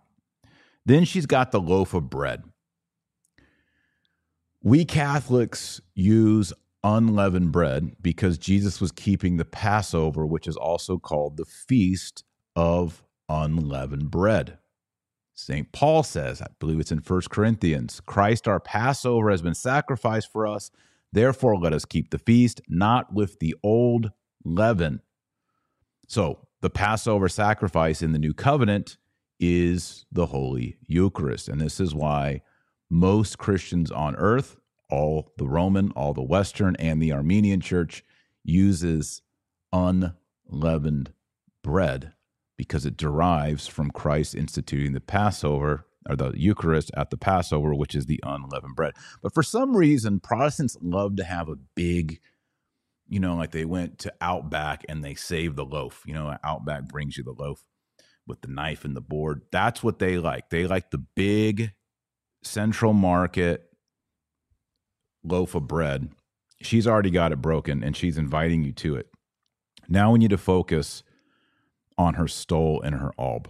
Then 0.86 1.06
she's 1.06 1.26
got 1.26 1.52
the 1.52 1.62
loaf 1.62 1.94
of 1.94 2.10
bread. 2.10 2.44
We 4.62 4.86
Catholics 4.86 5.82
use 5.96 6.54
unleavened 6.84 7.52
bread 7.52 7.96
because 8.02 8.38
Jesus 8.38 8.82
was 8.82 8.92
keeping 8.92 9.38
the 9.38 9.46
Passover, 9.46 10.26
which 10.26 10.48
is 10.48 10.58
also 10.58 10.98
called 10.98 11.38
the 11.38 11.46
Feast 11.46 12.24
of 12.56 13.04
Unleavened 13.30 14.12
Bread. 14.12 14.58
St. 15.36 15.72
Paul 15.72 16.04
says, 16.04 16.42
I 16.42 16.48
believe 16.60 16.80
it's 16.80 16.92
in 16.92 17.02
First 17.02 17.30
Corinthians, 17.30 18.00
Christ 18.06 18.48
our 18.48 18.60
Passover 18.60 19.32
has 19.32 19.42
been 19.42 19.56
sacrificed 19.56 20.32
for 20.32 20.46
us. 20.46 20.72
Therefore, 21.12 21.58
let 21.58 21.74
us 21.74 21.86
keep 21.86 22.10
the 22.10 22.20
feast, 22.20 22.62
not 22.68 23.14
with 23.14 23.40
the 23.40 23.56
old 23.64 24.12
leaven. 24.44 25.02
So, 26.08 26.48
the 26.62 26.70
Passover 26.70 27.28
sacrifice 27.28 28.02
in 28.02 28.14
the 28.14 28.20
new 28.20 28.34
covenant 28.34 28.98
is 29.40 30.06
the 30.12 30.28
Holy 30.28 30.78
Eucharist. 30.88 31.50
And 31.50 31.60
this 31.60 31.80
is 31.80 31.94
why 31.94 32.42
most 32.90 33.38
Christians 33.38 33.92
on 33.92 34.16
earth, 34.16 34.56
all 34.90 35.34
the 35.38 35.48
Roman, 35.48 35.92
all 35.92 36.14
the 36.14 36.22
Western, 36.22 36.76
and 36.78 37.02
the 37.02 37.12
Armenian 37.12 37.60
church, 37.60 38.06
uses 38.44 39.22
unleavened 39.74 41.12
bread 41.64 42.13
because 42.58 42.86
it 42.86 42.98
derives 42.98 43.68
from 43.68 43.92
Christ 43.92 44.36
instituting 44.36 44.94
the 44.94 45.02
Passover 45.02 45.86
or 46.08 46.16
the 46.16 46.34
Eucharist 46.36 46.92
at 46.96 47.10
the 47.10 47.18
Passover, 47.18 47.74
which 47.74 47.96
is 47.96 48.06
the 48.06 48.20
unleavened 48.24 48.76
bread. 48.76 48.94
But 49.22 49.34
for 49.34 49.44
some 49.44 49.76
reason, 49.76 50.20
Protestants 50.20 50.78
love 50.82 51.16
to 51.18 51.24
have 51.24 51.50
a 51.50 51.56
big, 51.76 52.20
you 53.08 53.20
know, 53.20 53.36
like 53.36 53.52
they 53.52 53.66
went 53.66 54.00
to 54.00 54.14
Outback 54.22 54.84
and 54.90 55.04
they 55.04 55.16
saved 55.16 55.56
the 55.56 55.66
loaf. 55.66 56.04
You 56.06 56.14
know, 56.14 56.38
Outback 56.44 56.88
brings 56.88 57.18
you 57.18 57.24
the 57.24 57.32
loaf 57.32 57.64
with 58.28 58.42
the 58.42 58.50
knife 58.50 58.86
and 58.86 58.96
the 58.96 59.02
board. 59.02 59.42
That's 59.52 59.84
what 59.84 60.00
they 60.00 60.18
like. 60.18 60.50
They 60.50 60.68
like 60.68 60.92
the 60.92 61.04
big 61.16 61.72
central 62.44 62.94
market 62.94 63.70
loaf 65.24 65.56
of 65.56 65.68
bread. 65.68 66.10
She's 66.62 66.88
already 66.88 67.12
got 67.12 67.32
it 67.32 67.42
broken 67.42 67.84
and 67.84 67.96
she's 67.96 68.18
inviting 68.18 68.64
you 68.64 68.72
to 68.74 68.96
it. 68.96 69.08
Now 69.90 70.12
we 70.12 70.20
need 70.20 70.30
to 70.30 70.38
focus 70.38 71.04
on 71.98 72.16
her 72.16 72.28
stole 72.28 72.82
and 72.82 72.96
her 72.96 73.12
alb. 73.18 73.50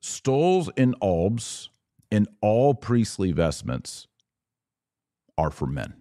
Stoles 0.00 0.70
and 0.76 0.94
albs 1.02 1.70
in 2.10 2.26
all 2.40 2.74
priestly 2.74 3.32
vestments 3.32 4.06
are 5.36 5.50
for 5.50 5.66
men. 5.66 5.94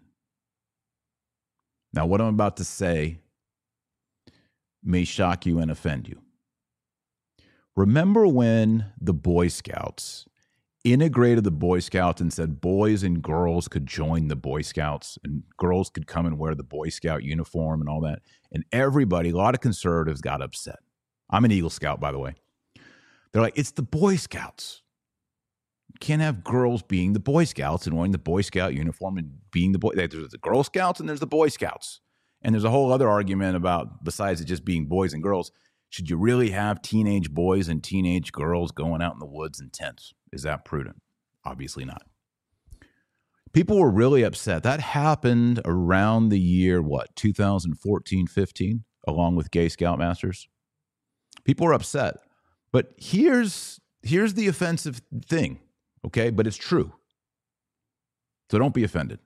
Now, 1.93 2.05
what 2.05 2.21
I'm 2.21 2.33
about 2.33 2.57
to 2.57 2.63
say 2.63 3.19
may 4.83 5.03
shock 5.03 5.45
you 5.45 5.59
and 5.59 5.71
offend 5.71 6.07
you. 6.07 6.21
Remember 7.75 8.27
when 8.27 8.85
the 8.99 9.13
Boy 9.13 9.47
Scouts 9.47 10.25
integrated 10.85 11.43
the 11.43 11.51
Boy 11.51 11.79
Scouts 11.79 12.21
and 12.21 12.31
said 12.31 12.61
boys 12.61 13.03
and 13.03 13.21
girls 13.21 13.67
could 13.67 13.87
join 13.87 14.27
the 14.27 14.35
Boy 14.35 14.61
Scouts 14.61 15.17
and 15.23 15.43
girls 15.57 15.89
could 15.89 16.07
come 16.07 16.25
and 16.25 16.37
wear 16.37 16.55
the 16.55 16.63
Boy 16.63 16.89
Scout 16.89 17.23
uniform 17.23 17.81
and 17.81 17.89
all 17.89 17.99
that. 18.01 18.21
And 18.51 18.63
everybody, 18.71 19.31
a 19.31 19.35
lot 19.35 19.55
of 19.55 19.61
conservatives 19.61 20.21
got 20.21 20.41
upset. 20.41 20.79
I'm 21.29 21.43
an 21.43 21.51
Eagle 21.51 21.71
Scout, 21.71 21.99
by 21.99 22.11
the 22.11 22.19
way. 22.19 22.35
They're 23.33 23.41
like, 23.41 23.57
it's 23.57 23.71
the 23.71 23.81
Boy 23.81 24.15
Scouts. 24.15 24.83
You 25.91 25.99
can't 25.99 26.21
have 26.21 26.43
girls 26.43 26.83
being 26.83 27.13
the 27.13 27.19
Boy 27.19 27.45
Scouts 27.45 27.87
and 27.87 27.95
wearing 27.95 28.11
the 28.11 28.17
Boy 28.17 28.41
Scout 28.41 28.73
uniform 28.73 29.17
and 29.17 29.39
being 29.51 29.71
the 29.71 29.79
boy. 29.79 29.91
There's 29.95 30.11
the 30.11 30.37
Girl 30.37 30.63
Scouts 30.63 30.99
and 30.99 31.09
there's 31.09 31.19
the 31.19 31.27
Boy 31.27 31.49
Scouts. 31.49 32.01
And 32.41 32.53
there's 32.53 32.63
a 32.63 32.69
whole 32.69 32.91
other 32.91 33.09
argument 33.09 33.55
about, 33.55 34.03
besides 34.03 34.39
it 34.39 34.45
just 34.45 34.65
being 34.65 34.85
boys 34.85 35.13
and 35.13 35.23
girls, 35.23 35.51
should 35.89 36.09
you 36.09 36.17
really 36.17 36.51
have 36.51 36.81
teenage 36.81 37.31
boys 37.31 37.69
and 37.69 37.83
teenage 37.83 38.31
girls 38.31 38.71
going 38.71 39.01
out 39.01 39.13
in 39.13 39.19
the 39.19 39.25
woods 39.25 39.59
in 39.59 39.69
tents? 39.69 40.13
Is 40.35 40.43
that 40.43 40.65
prudent? 40.65 41.01
Obviously 41.45 41.85
not. 41.85 42.03
People 43.53 43.79
were 43.79 43.89
really 43.89 44.21
upset. 44.23 44.63
That 44.63 44.81
happened 44.81 45.61
around 45.63 46.27
the 46.27 46.39
year, 46.39 46.81
what, 46.81 47.15
2014, 47.15 48.27
15, 48.27 48.83
along 49.07 49.37
with 49.37 49.49
Gay 49.49 49.67
Scoutmasters. 49.67 50.47
People 51.45 51.67
were 51.67 51.73
upset. 51.73 52.17
But 52.73 52.91
here's 52.97 53.79
here's 54.03 54.33
the 54.33 54.49
offensive 54.49 55.01
thing, 55.25 55.59
okay? 56.05 56.29
But 56.29 56.47
it's 56.47 56.57
true. 56.57 56.91
So 58.51 58.59
don't 58.59 58.73
be 58.73 58.83
offended. 58.83 59.19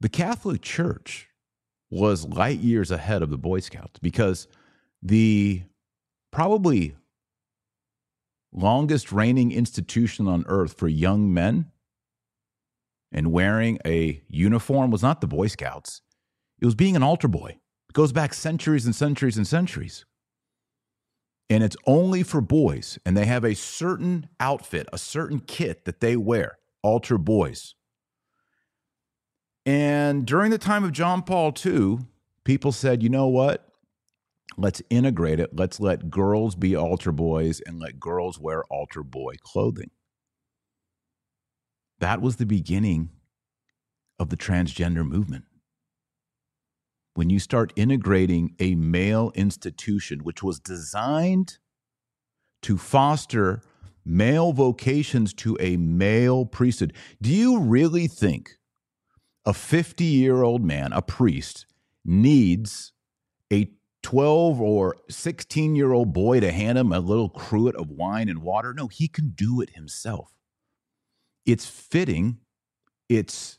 The 0.00 0.08
Catholic 0.08 0.62
Church 0.62 1.28
was 1.88 2.26
light 2.26 2.58
years 2.58 2.90
ahead 2.90 3.22
of 3.22 3.30
the 3.30 3.38
Boy 3.38 3.60
Scouts 3.60 4.00
because 4.00 4.48
the 5.02 5.62
probably 6.32 6.96
longest 8.56 9.12
reigning 9.12 9.52
institution 9.52 10.26
on 10.26 10.44
earth 10.48 10.76
for 10.76 10.88
young 10.88 11.32
men 11.32 11.70
and 13.12 13.30
wearing 13.30 13.78
a 13.86 14.22
uniform 14.28 14.90
was 14.90 15.02
not 15.02 15.20
the 15.20 15.26
Boy 15.26 15.46
Scouts. 15.46 16.02
It 16.60 16.64
was 16.64 16.74
being 16.74 16.96
an 16.96 17.02
altar 17.02 17.28
boy. 17.28 17.58
It 17.88 17.92
goes 17.92 18.12
back 18.12 18.34
centuries 18.34 18.86
and 18.86 18.94
centuries 18.94 19.36
and 19.36 19.46
centuries. 19.46 20.04
And 21.48 21.62
it's 21.62 21.76
only 21.86 22.22
for 22.22 22.40
boys. 22.40 22.98
And 23.06 23.16
they 23.16 23.26
have 23.26 23.44
a 23.44 23.54
certain 23.54 24.28
outfit, 24.40 24.88
a 24.92 24.98
certain 24.98 25.38
kit 25.38 25.84
that 25.84 26.00
they 26.00 26.16
wear, 26.16 26.58
altar 26.82 27.18
boys. 27.18 27.74
And 29.64 30.26
during 30.26 30.50
the 30.50 30.58
time 30.58 30.82
of 30.82 30.92
John 30.92 31.22
Paul 31.22 31.52
II, 31.64 31.98
people 32.44 32.72
said, 32.72 33.02
you 33.02 33.08
know 33.08 33.26
what? 33.26 33.68
Let's 34.56 34.82
integrate 34.88 35.40
it. 35.40 35.54
Let's 35.54 35.80
let 35.80 36.10
girls 36.10 36.54
be 36.54 36.74
altar 36.74 37.12
boys 37.12 37.60
and 37.60 37.78
let 37.78 38.00
girls 38.00 38.38
wear 38.38 38.64
altar 38.70 39.02
boy 39.02 39.34
clothing. 39.42 39.90
That 41.98 42.20
was 42.20 42.36
the 42.36 42.46
beginning 42.46 43.10
of 44.18 44.30
the 44.30 44.36
transgender 44.36 45.06
movement. 45.06 45.44
When 47.14 47.30
you 47.30 47.38
start 47.38 47.72
integrating 47.76 48.54
a 48.58 48.74
male 48.74 49.32
institution, 49.34 50.20
which 50.20 50.42
was 50.42 50.60
designed 50.60 51.58
to 52.62 52.76
foster 52.76 53.62
male 54.04 54.52
vocations 54.52 55.32
to 55.34 55.56
a 55.60 55.76
male 55.76 56.44
priesthood, 56.44 56.92
do 57.20 57.30
you 57.30 57.58
really 57.58 58.06
think 58.06 58.58
a 59.46 59.54
50 59.54 60.04
year 60.04 60.42
old 60.42 60.62
man, 60.62 60.92
a 60.92 61.00
priest, 61.00 61.66
needs 62.04 62.92
a 63.52 63.70
12 64.06 64.60
or 64.60 64.94
16 65.10 65.74
year 65.74 65.92
old 65.92 66.12
boy 66.12 66.38
to 66.38 66.52
hand 66.52 66.78
him 66.78 66.92
a 66.92 67.00
little 67.00 67.28
cruet 67.28 67.74
of 67.74 67.90
wine 67.90 68.28
and 68.28 68.40
water. 68.40 68.72
No, 68.72 68.86
he 68.86 69.08
can 69.08 69.30
do 69.30 69.60
it 69.60 69.70
himself. 69.70 70.32
It's 71.44 71.66
fitting, 71.66 72.38
it's 73.08 73.58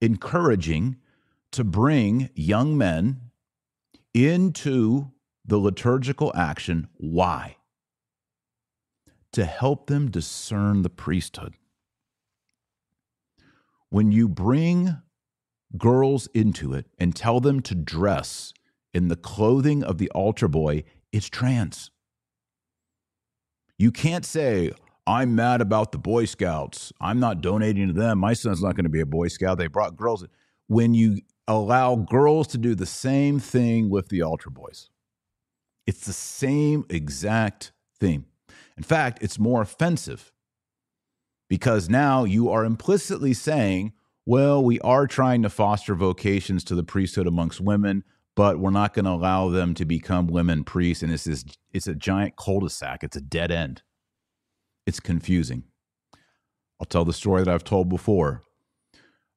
encouraging 0.00 0.98
to 1.50 1.64
bring 1.64 2.30
young 2.36 2.78
men 2.78 3.32
into 4.14 5.10
the 5.44 5.58
liturgical 5.58 6.32
action. 6.36 6.86
Why? 6.92 7.56
To 9.32 9.44
help 9.44 9.88
them 9.88 10.08
discern 10.08 10.82
the 10.82 10.88
priesthood. 10.88 11.54
When 13.88 14.12
you 14.12 14.28
bring 14.28 14.98
girls 15.76 16.28
into 16.28 16.74
it 16.74 16.86
and 16.96 17.16
tell 17.16 17.40
them 17.40 17.58
to 17.62 17.74
dress 17.74 18.54
in 18.94 19.08
the 19.08 19.16
clothing 19.16 19.82
of 19.82 19.98
the 19.98 20.10
altar 20.10 20.48
boy, 20.48 20.84
it's 21.12 21.28
trans. 21.28 21.90
You 23.76 23.90
can't 23.90 24.24
say, 24.24 24.70
I'm 25.06 25.34
mad 25.34 25.60
about 25.60 25.92
the 25.92 25.98
Boy 25.98 26.24
Scouts. 26.24 26.92
I'm 27.00 27.20
not 27.20 27.40
donating 27.40 27.88
to 27.88 27.92
them. 27.92 28.18
My 28.18 28.32
son's 28.32 28.62
not 28.62 28.76
going 28.76 28.84
to 28.84 28.90
be 28.90 29.00
a 29.00 29.06
Boy 29.06 29.28
Scout. 29.28 29.58
They 29.58 29.66
brought 29.66 29.96
girls. 29.96 30.24
When 30.68 30.94
you 30.94 31.18
allow 31.46 31.96
girls 31.96 32.46
to 32.48 32.58
do 32.58 32.74
the 32.74 32.86
same 32.86 33.38
thing 33.38 33.90
with 33.90 34.08
the 34.08 34.22
altar 34.22 34.48
boys, 34.48 34.88
it's 35.86 36.06
the 36.06 36.12
same 36.12 36.86
exact 36.88 37.72
thing. 37.98 38.24
In 38.76 38.82
fact, 38.82 39.22
it's 39.22 39.38
more 39.38 39.60
offensive 39.60 40.32
because 41.50 41.90
now 41.90 42.24
you 42.24 42.48
are 42.50 42.64
implicitly 42.64 43.34
saying, 43.34 43.92
well, 44.24 44.64
we 44.64 44.80
are 44.80 45.06
trying 45.06 45.42
to 45.42 45.50
foster 45.50 45.94
vocations 45.94 46.64
to 46.64 46.74
the 46.74 46.82
priesthood 46.82 47.26
amongst 47.26 47.60
women, 47.60 48.04
but 48.36 48.58
we're 48.58 48.70
not 48.70 48.94
going 48.94 49.04
to 49.04 49.12
allow 49.12 49.48
them 49.48 49.74
to 49.74 49.84
become 49.84 50.26
women 50.26 50.64
priests. 50.64 51.02
And 51.02 51.12
it's 51.12 51.24
this, 51.24 51.44
it's 51.72 51.86
a 51.86 51.94
giant 51.94 52.36
cul-de-sac. 52.36 53.04
It's 53.04 53.16
a 53.16 53.20
dead 53.20 53.50
end. 53.50 53.82
It's 54.86 55.00
confusing. 55.00 55.64
I'll 56.80 56.86
tell 56.86 57.04
the 57.04 57.12
story 57.12 57.44
that 57.44 57.52
I've 57.52 57.64
told 57.64 57.88
before. 57.88 58.42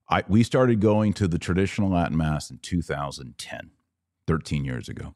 I, 0.10 0.24
we 0.28 0.44
started 0.44 0.80
going 0.80 1.14
to 1.14 1.28
the 1.28 1.38
traditional 1.38 1.92
Latin 1.92 2.18
Mass 2.18 2.50
in 2.50 2.60
2010. 2.60 3.72
13 4.28 4.66
years 4.66 4.90
ago. 4.90 5.16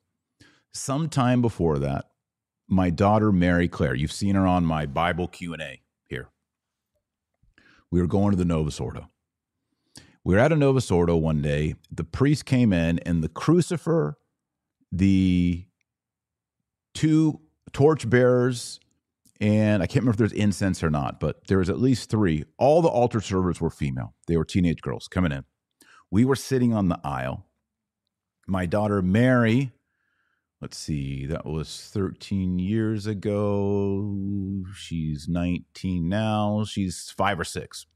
Sometime 0.73 1.41
before 1.41 1.77
that, 1.79 2.05
my 2.67 2.89
daughter 2.89 3.31
Mary 3.31 3.67
Claire, 3.67 3.93
you've 3.93 4.11
seen 4.11 4.35
her 4.35 4.47
on 4.47 4.65
my 4.65 4.85
Bible 4.85 5.27
Q&A 5.27 5.81
here. 6.07 6.29
We 7.91 7.99
were 7.99 8.07
going 8.07 8.31
to 8.31 8.37
the 8.37 8.45
Novus 8.45 8.79
Ordo. 8.79 9.09
We 10.23 10.35
were 10.35 10.39
at 10.39 10.51
a 10.51 10.55
Novus 10.55 10.91
Ordo 10.91 11.15
one 11.15 11.41
day. 11.41 11.75
The 11.91 12.03
priest 12.03 12.45
came 12.45 12.73
in 12.73 12.99
and 12.99 13.23
the 13.23 13.29
crucifer, 13.29 14.15
the 14.91 15.65
two 16.93 17.41
torch 17.73 18.09
bearers, 18.09 18.79
and 19.39 19.81
I 19.81 19.87
can't 19.87 20.03
remember 20.03 20.11
if 20.11 20.17
there's 20.17 20.39
incense 20.39 20.83
or 20.83 20.91
not, 20.91 21.19
but 21.19 21.47
there 21.47 21.57
was 21.57 21.69
at 21.69 21.79
least 21.79 22.09
three. 22.09 22.45
All 22.57 22.81
the 22.81 22.89
altar 22.89 23.21
servers 23.21 23.59
were 23.59 23.71
female. 23.71 24.13
They 24.27 24.37
were 24.37 24.45
teenage 24.45 24.81
girls 24.81 25.07
coming 25.07 25.31
in. 25.31 25.43
We 26.11 26.25
were 26.25 26.35
sitting 26.35 26.73
on 26.73 26.89
the 26.89 26.99
aisle. 27.03 27.45
My 28.47 28.65
daughter 28.65 29.01
Mary 29.01 29.71
let's 30.61 30.77
see, 30.77 31.25
that 31.25 31.45
was 31.45 31.89
13 31.91 32.59
years 32.59 33.07
ago. 33.07 34.15
She's 34.75 35.27
19 35.27 36.07
now. 36.07 36.63
She's 36.65 37.13
five 37.17 37.39
or 37.39 37.43
six. 37.43 37.87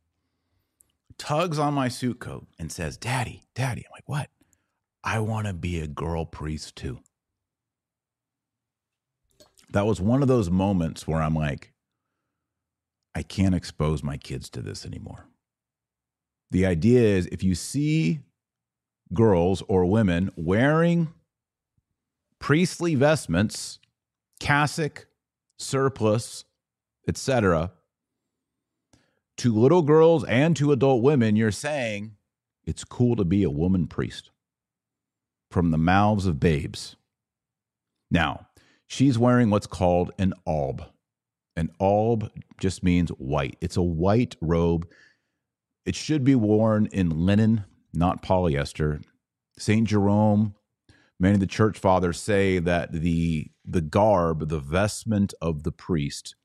Tugs 1.18 1.60
on 1.60 1.74
my 1.74 1.88
suit 1.88 2.20
coat 2.20 2.48
and 2.60 2.72
says, 2.72 2.98
Daddy, 2.98 3.44
Daddy. 3.56 3.86
I'm 3.86 3.92
like, 3.92 4.08
what? 4.08 4.30
I 5.04 5.20
want 5.20 5.48
to 5.48 5.54
be 5.54 5.80
a 5.80 5.88
girl 5.88 6.26
priest 6.26 6.76
too. 6.76 7.00
That 9.72 9.86
was 9.86 10.02
one 10.02 10.22
of 10.22 10.28
those 10.28 10.50
moments 10.50 11.08
where 11.08 11.22
I'm 11.22 11.36
like, 11.36 11.74
I 13.14 13.24
can't 13.24 13.56
expose 13.56 14.04
my 14.04 14.18
kids 14.18 14.50
to 14.52 14.62
this 14.62 14.86
anymore. 14.86 15.26
The 16.52 16.66
idea 16.66 17.02
is 17.02 17.28
if 17.28 17.44
you 17.44 17.56
see 17.56 18.20
girls 19.14 19.64
or 19.68 19.86
women 19.86 20.32
wearing 20.36 21.14
priestly 22.40 22.96
vestments, 22.96 23.80
cassock, 24.40 25.08
surplice, 25.58 26.46
etc., 27.08 27.72
to 29.38 29.54
little 29.54 29.82
girls 29.82 30.24
and 30.26 30.56
to 30.58 30.72
adult 30.72 31.02
women, 31.04 31.36
you're 31.36 31.52
saying 31.52 32.16
it's 32.66 32.84
cool 32.84 33.16
to 33.16 33.26
be 33.26 33.44
a 33.44 33.50
woman 33.50 33.88
priest 33.88 34.32
from 35.52 35.72
the 35.72 35.78
mouths 35.78 36.26
of 36.26 36.40
babes. 36.40 36.96
Now, 38.10 38.48
she's 38.88 39.18
wearing 39.18 39.50
what's 39.50 39.68
called 39.68 40.12
an 40.18 40.34
alb. 40.48 40.84
An 41.56 41.72
alb 41.80 42.30
just 42.60 42.84
means 42.84 43.10
white. 43.10 43.58
It's 43.62 43.78
a 43.78 43.82
white 43.82 44.36
robe. 44.42 44.88
It 45.86 45.96
should 45.96 46.24
be 46.24 46.36
worn 46.36 46.88
in 46.92 47.26
linen, 47.26 47.66
not 47.94 48.24
polyester. 48.24 49.04
St. 49.58 49.88
Jerome 49.88 50.56
many 51.20 51.36
of 51.36 51.40
the 51.40 51.48
church 51.48 51.80
fathers 51.80 52.20
say 52.20 52.60
that 52.60 52.92
the 52.92 53.50
the 53.64 53.82
garb, 53.82 54.50
the 54.50 54.60
vestment 54.60 55.34
of 55.42 55.64
the 55.64 55.72
priest 55.72 56.36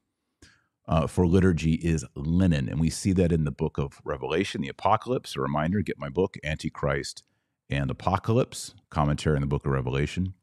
uh, 0.90 1.06
for 1.06 1.26
liturgy 1.26 1.74
is 1.74 2.04
linen, 2.14 2.68
and 2.68 2.78
we 2.78 2.90
see 2.90 3.12
that 3.12 3.32
in 3.32 3.44
the 3.44 3.50
book 3.50 3.78
of 3.78 4.02
Revelation, 4.04 4.60
the 4.60 4.68
Apocalypse. 4.68 5.36
A 5.36 5.40
reminder: 5.40 5.80
get 5.80 5.98
my 5.98 6.10
book, 6.10 6.36
Antichrist 6.44 7.22
and 7.70 7.90
Apocalypse, 7.90 8.74
commentary 8.90 9.36
in 9.36 9.40
the 9.40 9.46
book 9.46 9.64
of 9.64 9.72
Revelation. 9.72 10.34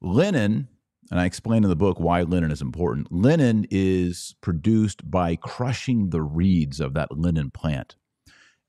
Linen, 0.00 0.68
and 1.10 1.20
I 1.20 1.26
explain 1.26 1.62
in 1.62 1.70
the 1.70 1.76
book 1.76 2.00
why 2.00 2.22
linen 2.22 2.50
is 2.50 2.62
important. 2.62 3.12
Linen 3.12 3.66
is 3.70 4.34
produced 4.40 5.08
by 5.08 5.36
crushing 5.36 6.10
the 6.10 6.22
reeds 6.22 6.80
of 6.80 6.94
that 6.94 7.12
linen 7.12 7.50
plant 7.50 7.96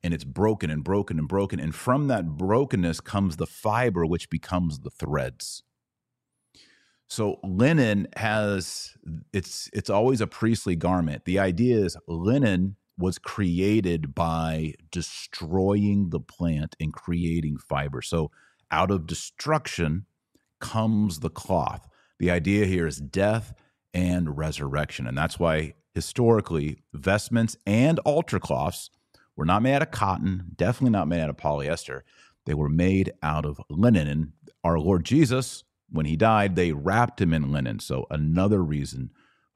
and 0.03 0.13
it's 0.13 0.23
broken 0.23 0.69
and 0.69 0.83
broken 0.83 1.19
and 1.19 1.27
broken. 1.27 1.59
And 1.59 1.73
from 1.75 2.07
that 2.07 2.37
brokenness 2.37 3.01
comes 3.01 3.37
the 3.37 3.45
fiber, 3.45 4.05
which 4.05 4.29
becomes 4.29 4.79
the 4.79 4.89
threads. 4.89 5.63
So 7.11 7.41
linen 7.43 8.07
has 8.15 8.95
it's 9.33 9.69
it's 9.73 9.89
always 9.89 10.21
a 10.21 10.27
priestly 10.27 10.77
garment. 10.77 11.25
The 11.25 11.39
idea 11.39 11.77
is 11.77 11.97
linen 12.07 12.77
was 12.97 13.17
created 13.17 14.15
by 14.15 14.75
destroying 14.91 16.11
the 16.11 16.21
plant 16.21 16.77
and 16.79 16.93
creating 16.93 17.57
fiber. 17.57 18.01
So 18.01 18.31
out 18.71 18.91
of 18.91 19.07
destruction 19.07 20.05
comes 20.61 21.19
the 21.19 21.29
cloth. 21.29 21.85
The 22.17 22.31
idea 22.31 22.65
here 22.65 22.87
is 22.87 23.01
death 23.01 23.53
and 23.93 24.37
resurrection. 24.37 25.05
And 25.05 25.17
that's 25.17 25.37
why 25.37 25.73
historically 25.93 26.81
vestments 26.93 27.57
and 27.67 27.99
altar 28.05 28.39
cloths 28.39 28.89
were 29.35 29.43
not 29.43 29.63
made 29.63 29.75
out 29.75 29.81
of 29.81 29.91
cotton, 29.91 30.53
definitely 30.55 30.91
not 30.91 31.09
made 31.09 31.19
out 31.19 31.29
of 31.29 31.35
polyester. 31.35 32.03
They 32.45 32.53
were 32.53 32.69
made 32.69 33.11
out 33.21 33.45
of 33.45 33.59
linen. 33.69 34.07
And 34.07 34.31
our 34.63 34.79
Lord 34.79 35.03
Jesus, 35.03 35.65
when 35.91 36.05
he 36.05 36.15
died, 36.15 36.55
they 36.55 36.71
wrapped 36.71 37.21
him 37.21 37.33
in 37.33 37.51
linen. 37.51 37.79
So, 37.79 38.07
another 38.09 38.63
reason 38.63 39.11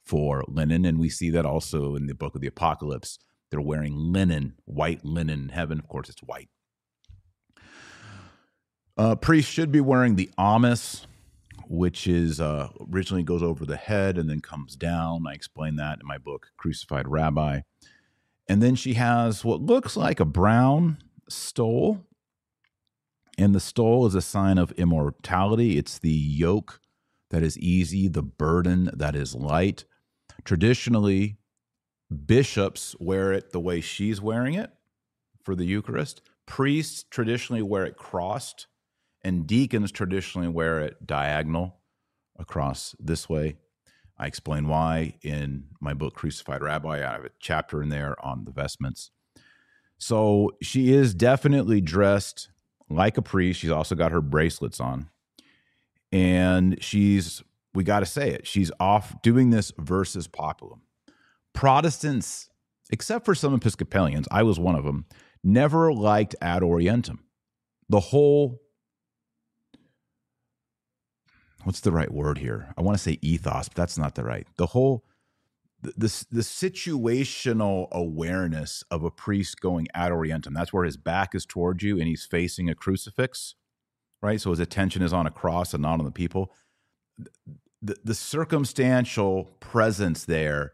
for 0.06 0.44
linen. 0.48 0.86
And 0.86 1.00
we 1.00 1.10
see 1.10 1.30
that 1.32 1.46
also 1.46 1.96
in 1.96 2.06
the 2.06 2.14
book 2.14 2.36
of 2.36 2.42
the 2.42 2.48
Apocalypse. 2.48 3.18
They're 3.50 3.62
wearing 3.62 3.96
linen, 3.96 4.56
white 4.66 5.04
linen 5.04 5.44
in 5.44 5.50
heaven. 5.50 5.80
Of 5.80 5.88
course, 5.88 6.10
it's 6.10 6.22
white. 6.22 6.50
Uh, 8.98 9.16
priests 9.16 9.52
should 9.52 9.72
be 9.72 9.82
wearing 9.82 10.16
the 10.16 10.30
amice, 10.38 11.06
which 11.68 12.08
is 12.08 12.40
uh, 12.40 12.70
originally 12.94 13.24
goes 13.24 13.44
over 13.44 13.66
the 13.66 13.78
head 13.78 14.18
and 14.18 14.30
then 14.30 14.40
comes 14.40 14.76
down. 14.76 15.26
I 15.28 15.34
explain 15.34 15.76
that 15.78 16.00
in 16.00 16.08
my 16.08 16.18
book, 16.18 16.48
Crucified 16.58 17.08
Rabbi. 17.08 17.62
And 18.48 18.62
then 18.62 18.76
she 18.76 18.94
has 18.94 19.44
what 19.44 19.62
looks 19.62 19.98
like 19.98 20.20
a 20.20 20.26
brown 20.26 20.98
stole. 21.30 22.06
And 23.38 23.54
the 23.54 23.60
stole 23.60 24.06
is 24.06 24.16
a 24.16 24.22
sign 24.22 24.58
of 24.58 24.72
immortality. 24.74 25.78
It's 25.78 26.00
the 26.00 26.10
yoke 26.10 26.80
that 27.32 27.44
is 27.44 27.58
easy, 27.58 28.08
the 28.08 28.24
burden 28.24 28.90
that 28.94 29.16
is 29.16 29.36
light. 29.36 29.86
Traditionally, 30.44 31.38
bishops 32.26 32.96
wear 33.00 33.34
it 33.34 33.52
the 33.52 33.60
way 33.60 33.82
she's 33.82 34.22
wearing 34.22 34.54
it 34.54 34.72
for 35.44 35.56
the 35.56 35.66
Eucharist. 35.66 36.22
Priests 36.46 37.04
traditionally 37.10 37.62
wear 37.62 37.86
it 37.86 37.98
crossed, 37.98 38.68
and 39.24 39.48
deacons 39.48 39.92
traditionally 39.92 40.48
wear 40.48 40.80
it 40.80 41.06
diagonal 41.06 41.78
across 42.38 42.96
this 43.00 43.28
way. 43.28 43.58
I 44.18 44.28
explain 44.28 44.68
why 44.68 45.16
in 45.24 45.66
my 45.82 45.94
book, 45.94 46.14
Crucified 46.14 46.62
Rabbi. 46.62 46.98
I 46.98 47.12
have 47.12 47.26
a 47.26 47.32
chapter 47.40 47.82
in 47.82 47.90
there 47.90 48.16
on 48.24 48.46
the 48.46 48.52
vestments. 48.52 49.12
So 49.98 50.52
she 50.62 50.94
is 50.94 51.14
definitely 51.14 51.82
dressed 51.82 52.50
like 52.90 53.18
a 53.18 53.22
priest. 53.22 53.60
She's 53.60 53.72
also 53.72 53.96
got 53.96 54.12
her 54.12 54.22
bracelets 54.22 54.80
on. 54.80 55.10
And 56.12 56.82
she's, 56.82 57.44
we 57.74 57.84
got 57.84 58.00
to 58.00 58.06
say 58.06 58.30
it, 58.30 58.48
she's 58.48 58.72
off 58.80 59.22
doing 59.22 59.50
this 59.50 59.72
versus 59.78 60.28
populum. 60.28 60.82
Protestants, 61.54 62.50
except 62.92 63.26
for 63.26 63.36
some 63.36 63.54
Episcopalians, 63.54 64.28
I 64.32 64.44
was 64.44 64.60
one 64.60 64.76
of 64.76 64.84
them, 64.84 65.06
never 65.44 65.92
liked 65.94 66.36
ad 66.42 66.62
orientem. 66.62 67.20
The 67.90 68.00
whole 68.00 68.62
what's 71.66 71.82
the 71.82 71.92
right 71.92 72.12
word 72.12 72.38
here? 72.38 72.74
I 72.78 72.82
want 72.82 72.98
to 72.98 73.04
say 73.04 73.18
ethos, 73.22 73.68
but 73.70 73.76
that's 73.76 73.98
not 73.98 74.16
the 74.16 74.24
right. 74.24 74.48
The 74.58 74.68
whole 74.68 75.04
the, 75.98 76.26
the, 76.32 76.42
situational 76.42 77.90
awareness 77.92 78.84
of 78.92 79.04
a 79.04 79.12
priest 79.12 79.60
going 79.62 79.88
ad 79.94 80.12
orientem. 80.12 80.54
That's 80.54 80.74
where 80.74 80.86
his 80.86 80.98
back 80.98 81.36
is 81.36 81.46
towards 81.46 81.84
you 81.84 82.00
and 82.00 82.08
he's 82.08 82.26
facing 82.26 82.70
a 82.70 82.76
crucifix, 82.76 83.56
right? 84.22 84.40
So 84.40 84.52
his 84.52 84.60
attention 84.60 85.02
is 85.02 85.14
on 85.14 85.28
a 85.28 85.32
cross 85.32 85.74
and 85.74 85.82
not 85.82 86.00
on 86.00 86.06
the 86.06 86.12
people. 86.12 86.54
The, 87.82 87.98
the 88.04 88.16
circumstantial 88.16 89.46
presence 89.60 90.26
there 90.26 90.72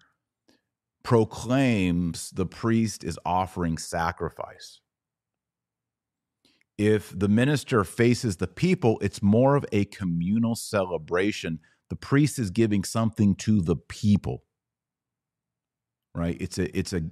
proclaims 1.04 2.30
the 2.32 2.46
priest 2.46 3.04
is 3.04 3.18
offering 3.26 3.78
sacrifice 3.78 4.82
if 6.82 7.18
the 7.18 7.28
minister 7.28 7.84
faces 7.84 8.38
the 8.38 8.48
people, 8.48 8.98
it's 9.04 9.22
more 9.22 9.56
of 9.56 9.66
a 9.72 9.86
communal 9.86 10.56
celebration. 10.56 11.60
The 11.90 11.96
priest 11.96 12.40
is 12.40 12.50
giving 12.50 12.84
something 12.84 13.36
to 13.36 13.62
the 13.62 13.76
people. 13.76 14.44
Right? 16.16 16.38
It's 16.40 16.58
a 16.58 16.78
it's 16.78 16.94
a 16.94 17.04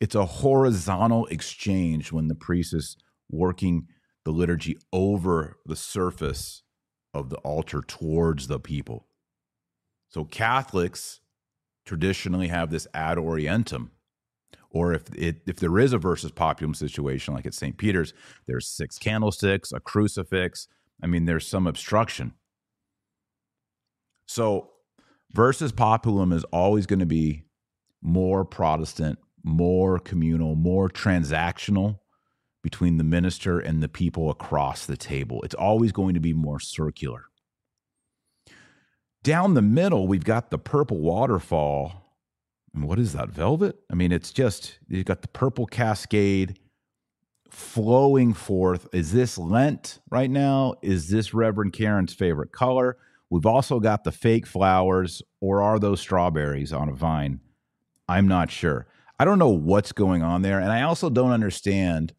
it's 0.00 0.14
a 0.14 0.26
horizontal 0.26 1.26
exchange 1.26 2.12
when 2.12 2.28
the 2.28 2.34
priest 2.34 2.74
is 2.74 2.96
working 3.30 3.88
the 4.24 4.30
liturgy 4.30 4.76
over 4.92 5.58
the 5.66 5.76
surface 5.76 6.62
of 7.12 7.30
the 7.30 7.36
altar 7.38 7.82
towards 7.86 8.48
the 8.48 8.58
people. 8.58 9.06
So 10.08 10.24
Catholics 10.24 11.20
traditionally 11.84 12.48
have 12.48 12.70
this 12.70 12.86
ad 12.94 13.18
orientem 13.18 13.90
or 14.74 14.92
if 14.92 15.04
it 15.14 15.40
if 15.46 15.56
there 15.56 15.78
is 15.78 15.92
a 15.92 15.98
versus 15.98 16.32
populum 16.32 16.74
situation 16.74 17.32
like 17.32 17.46
at 17.46 17.54
St. 17.54 17.78
Peter's, 17.78 18.12
there's 18.46 18.68
six 18.68 18.98
candlesticks, 18.98 19.72
a 19.72 19.80
crucifix. 19.80 20.66
I 21.02 21.06
mean, 21.06 21.24
there's 21.24 21.46
some 21.46 21.66
obstruction. 21.66 22.32
So 24.26 24.70
versus 25.32 25.72
populum 25.72 26.32
is 26.32 26.44
always 26.44 26.86
going 26.86 26.98
to 26.98 27.06
be 27.06 27.44
more 28.04 28.44
Protestant, 28.44 29.18
more 29.42 29.98
communal, 29.98 30.54
more 30.54 30.88
transactional, 30.88 31.98
between 32.64 32.96
the 32.96 33.04
minister 33.04 33.60
and 33.60 33.82
the 33.82 33.88
people 33.88 34.30
across 34.30 34.86
the 34.86 34.96
table. 34.96 35.42
It's 35.42 35.54
always 35.54 35.92
going 35.92 36.14
to 36.14 36.20
be 36.20 36.32
more 36.32 36.58
circular. 36.58 37.26
Down 39.22 39.52
the 39.52 39.62
middle, 39.62 40.08
we've 40.08 40.24
got 40.24 40.50
the 40.50 40.58
purple 40.58 40.98
waterfall. 40.98 41.92
And 42.74 42.88
what 42.88 42.98
is 42.98 43.12
that? 43.12 43.28
Velvet? 43.28 43.76
I 43.92 43.94
mean, 43.94 44.12
it's 44.12 44.32
just, 44.32 44.78
you've 44.88 45.04
got 45.04 45.20
the 45.20 45.28
purple 45.28 45.66
cascade 45.66 46.58
flowing 47.50 48.32
forth. 48.32 48.88
Is 48.94 49.12
this 49.12 49.36
Lent 49.36 50.00
right 50.10 50.30
now? 50.30 50.74
Is 50.80 51.10
this 51.10 51.34
Reverend 51.34 51.74
Karen's 51.74 52.14
favorite 52.14 52.52
color? 52.52 52.96
We've 53.28 53.46
also 53.46 53.78
got 53.78 54.04
the 54.04 54.12
fake 54.12 54.46
flowers, 54.46 55.22
or 55.42 55.62
are 55.62 55.78
those 55.78 56.00
strawberries 56.00 56.72
on 56.72 56.88
a 56.88 56.94
vine? 56.94 57.40
I'm 58.08 58.28
not 58.28 58.50
sure. 58.50 58.86
I 59.18 59.24
don't 59.24 59.38
know 59.38 59.48
what's 59.48 59.92
going 59.92 60.22
on 60.22 60.42
there. 60.42 60.58
And 60.58 60.72
I 60.72 60.82
also 60.82 61.08
don't 61.08 61.30
understand. 61.30 62.12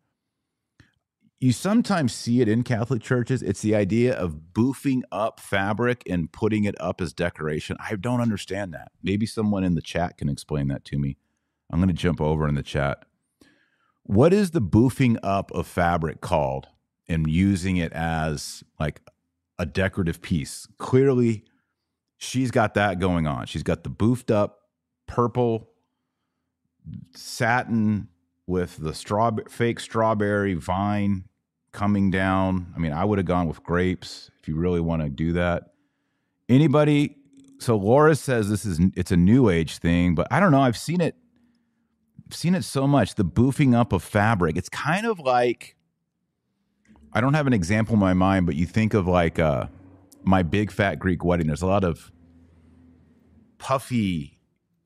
You 1.39 1.52
sometimes 1.52 2.13
see 2.13 2.41
it 2.41 2.48
in 2.48 2.63
Catholic 2.63 3.02
churches. 3.02 3.43
It's 3.43 3.62
the 3.62 3.76
idea 3.76 4.15
of 4.15 4.54
boofing 4.54 5.02
up 5.12 5.39
fabric 5.39 6.04
and 6.10 6.32
putting 6.32 6.63
it 6.63 6.76
up 6.80 7.02
as 7.02 7.13
decoration. 7.13 7.78
I 7.80 7.95
don't 7.95 8.21
understand 8.21 8.74
that. 8.74 8.91
Maybe 9.04 9.26
someone 9.26 9.63
in 9.63 9.76
the 9.76 9.82
chat 9.82 10.17
can 10.17 10.30
explain 10.30 10.69
that 10.69 10.86
to 10.86 10.98
me. 10.98 11.17
I'm 11.69 11.80
going 11.80 11.89
to 11.89 11.93
jump 11.93 12.21
over 12.21 12.48
in 12.48 12.56
the 12.56 12.63
chat. 12.63 13.06
What 14.04 14.34
is 14.34 14.52
the 14.52 14.62
boofing 14.62 15.17
up 15.24 15.52
of 15.52 15.67
fabric 15.67 16.21
called 16.21 16.67
and 17.08 17.30
using 17.30 17.78
it 17.78 17.91
as 17.91 18.63
like 18.80 19.02
a 19.60 19.65
decorative 19.65 20.21
piece? 20.21 20.67
Clearly, 20.78 21.43
she's 22.17 22.52
got 22.52 22.76
that 22.76 23.00
going 23.00 23.28
on. 23.28 23.48
She's 23.48 23.63
got 23.63 23.84
the 23.84 23.89
boofed 23.89 24.32
up 24.32 24.60
purple 25.08 25.71
satin 27.13 28.08
with 28.48 28.78
the 28.78 28.93
straw 28.93 29.32
fake 29.50 29.80
strawberry 29.80 30.54
vine 30.54 31.26
coming 31.71 32.12
down. 32.12 32.74
I 32.76 32.80
mean, 32.80 32.93
I 32.93 33.04
would 33.06 33.17
have 33.17 33.26
gone 33.26 33.48
with 33.48 33.63
grapes 33.63 34.32
if 34.39 34.48
you 34.48 34.56
really 34.56 34.80
want 34.80 35.02
to 35.02 35.10
do 35.10 35.34
that. 35.34 35.74
Anybody? 36.48 37.17
So 37.60 37.76
Laura 37.76 38.15
says 38.15 38.50
this 38.50 38.65
is 38.65 38.80
it's 38.95 39.12
a 39.12 39.17
new 39.17 39.50
age 39.50 39.78
thing, 39.78 40.15
but 40.15 40.28
I 40.32 40.39
don't 40.39 40.52
know. 40.52 40.62
I've 40.62 40.78
seen 40.78 41.02
it 41.02 41.15
I've 42.28 42.36
seen 42.36 42.56
it 42.56 42.63
so 42.63 42.88
much. 42.88 43.15
The 43.15 43.26
boofing 43.26 43.76
up 43.76 43.93
of 43.93 44.04
fabric. 44.04 44.58
It's 44.58 44.69
kind 44.69 45.06
of 45.06 45.19
like 45.19 45.76
I 47.13 47.21
don't 47.21 47.34
have 47.34 47.48
an 47.48 47.54
example 47.54 47.93
in 47.93 48.00
my 48.00 48.13
mind, 48.13 48.45
but 48.45 48.56
you 48.56 48.65
think 48.65 48.93
of 48.93 49.08
like 49.08 49.39
uh, 49.39 49.67
my 50.24 50.43
big 50.43 50.71
fat 50.71 51.00
Greek 51.00 51.24
wedding. 51.24 51.48
There's 51.48 51.62
a 51.62 51.67
lot 51.67 51.84
of 51.84 52.12
puffy 53.58 54.35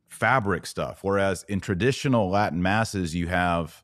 fabric 0.10 0.66
stuff, 0.66 1.00
whereas 1.02 1.44
in 1.48 1.60
traditional 1.60 2.30
Latin 2.30 2.62
masses 2.62 3.16
you 3.16 3.28
have 3.28 3.84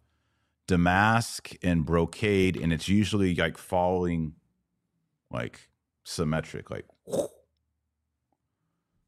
damask 0.68 1.52
and 1.64 1.86
brocade, 1.86 2.58
and 2.58 2.74
it's 2.74 2.90
usually 2.90 3.36
like 3.36 3.58
falling 3.58 4.34
like 5.32 5.70
symmetric, 6.04 6.70
like. 6.70 6.86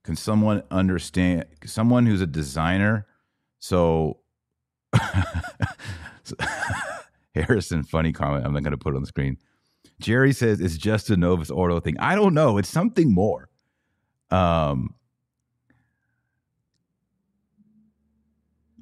Can 0.03 0.15
someone 0.15 0.63
understand? 0.71 1.45
Someone 1.65 2.05
who's 2.05 2.21
a 2.21 2.27
designer, 2.27 3.05
so 3.59 4.19
Harrison, 7.35 7.83
funny 7.83 8.13
comment. 8.13 8.45
I'm 8.45 8.53
not 8.53 8.63
going 8.63 8.71
to 8.71 8.77
put 8.77 8.95
on 8.95 9.01
the 9.01 9.07
screen. 9.07 9.37
Jerry 9.99 10.31
says 10.33 10.61
it's 10.61 10.77
just 10.77 11.09
a 11.09 11.17
Novus 11.17 11.49
Ordo 11.49 11.79
thing. 11.79 11.97
I 11.99 12.15
don't 12.15 12.33
know. 12.33 12.57
It's 12.57 12.69
something 12.69 13.13
more. 13.13 13.49
Um, 14.29 14.93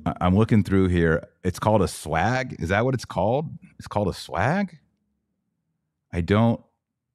I'm 0.06 0.36
looking 0.36 0.64
through 0.64 0.90
here. 0.90 1.28
It's 1.44 1.60
called 1.60 1.82
a 1.82 1.88
swag. 1.88 2.56
Is 2.60 2.70
that 2.70 2.86
what 2.86 2.94
it's 2.94 3.06
called? 3.06 3.50
It's 3.80 3.88
called 3.88 4.08
a 4.08 4.14
swag. 4.14 4.78
I 6.14 6.22
don't. 6.22 6.62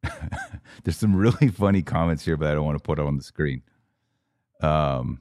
There's 0.85 0.97
some 0.97 1.15
really 1.15 1.49
funny 1.57 1.83
comments 1.83 2.25
here, 2.25 2.37
but 2.37 2.49
I 2.49 2.55
don't 2.55 2.65
want 2.65 2.79
to 2.79 2.83
put 2.83 2.99
on 2.99 3.17
the 3.17 3.23
screen. 3.23 3.63
Um, 4.61 5.21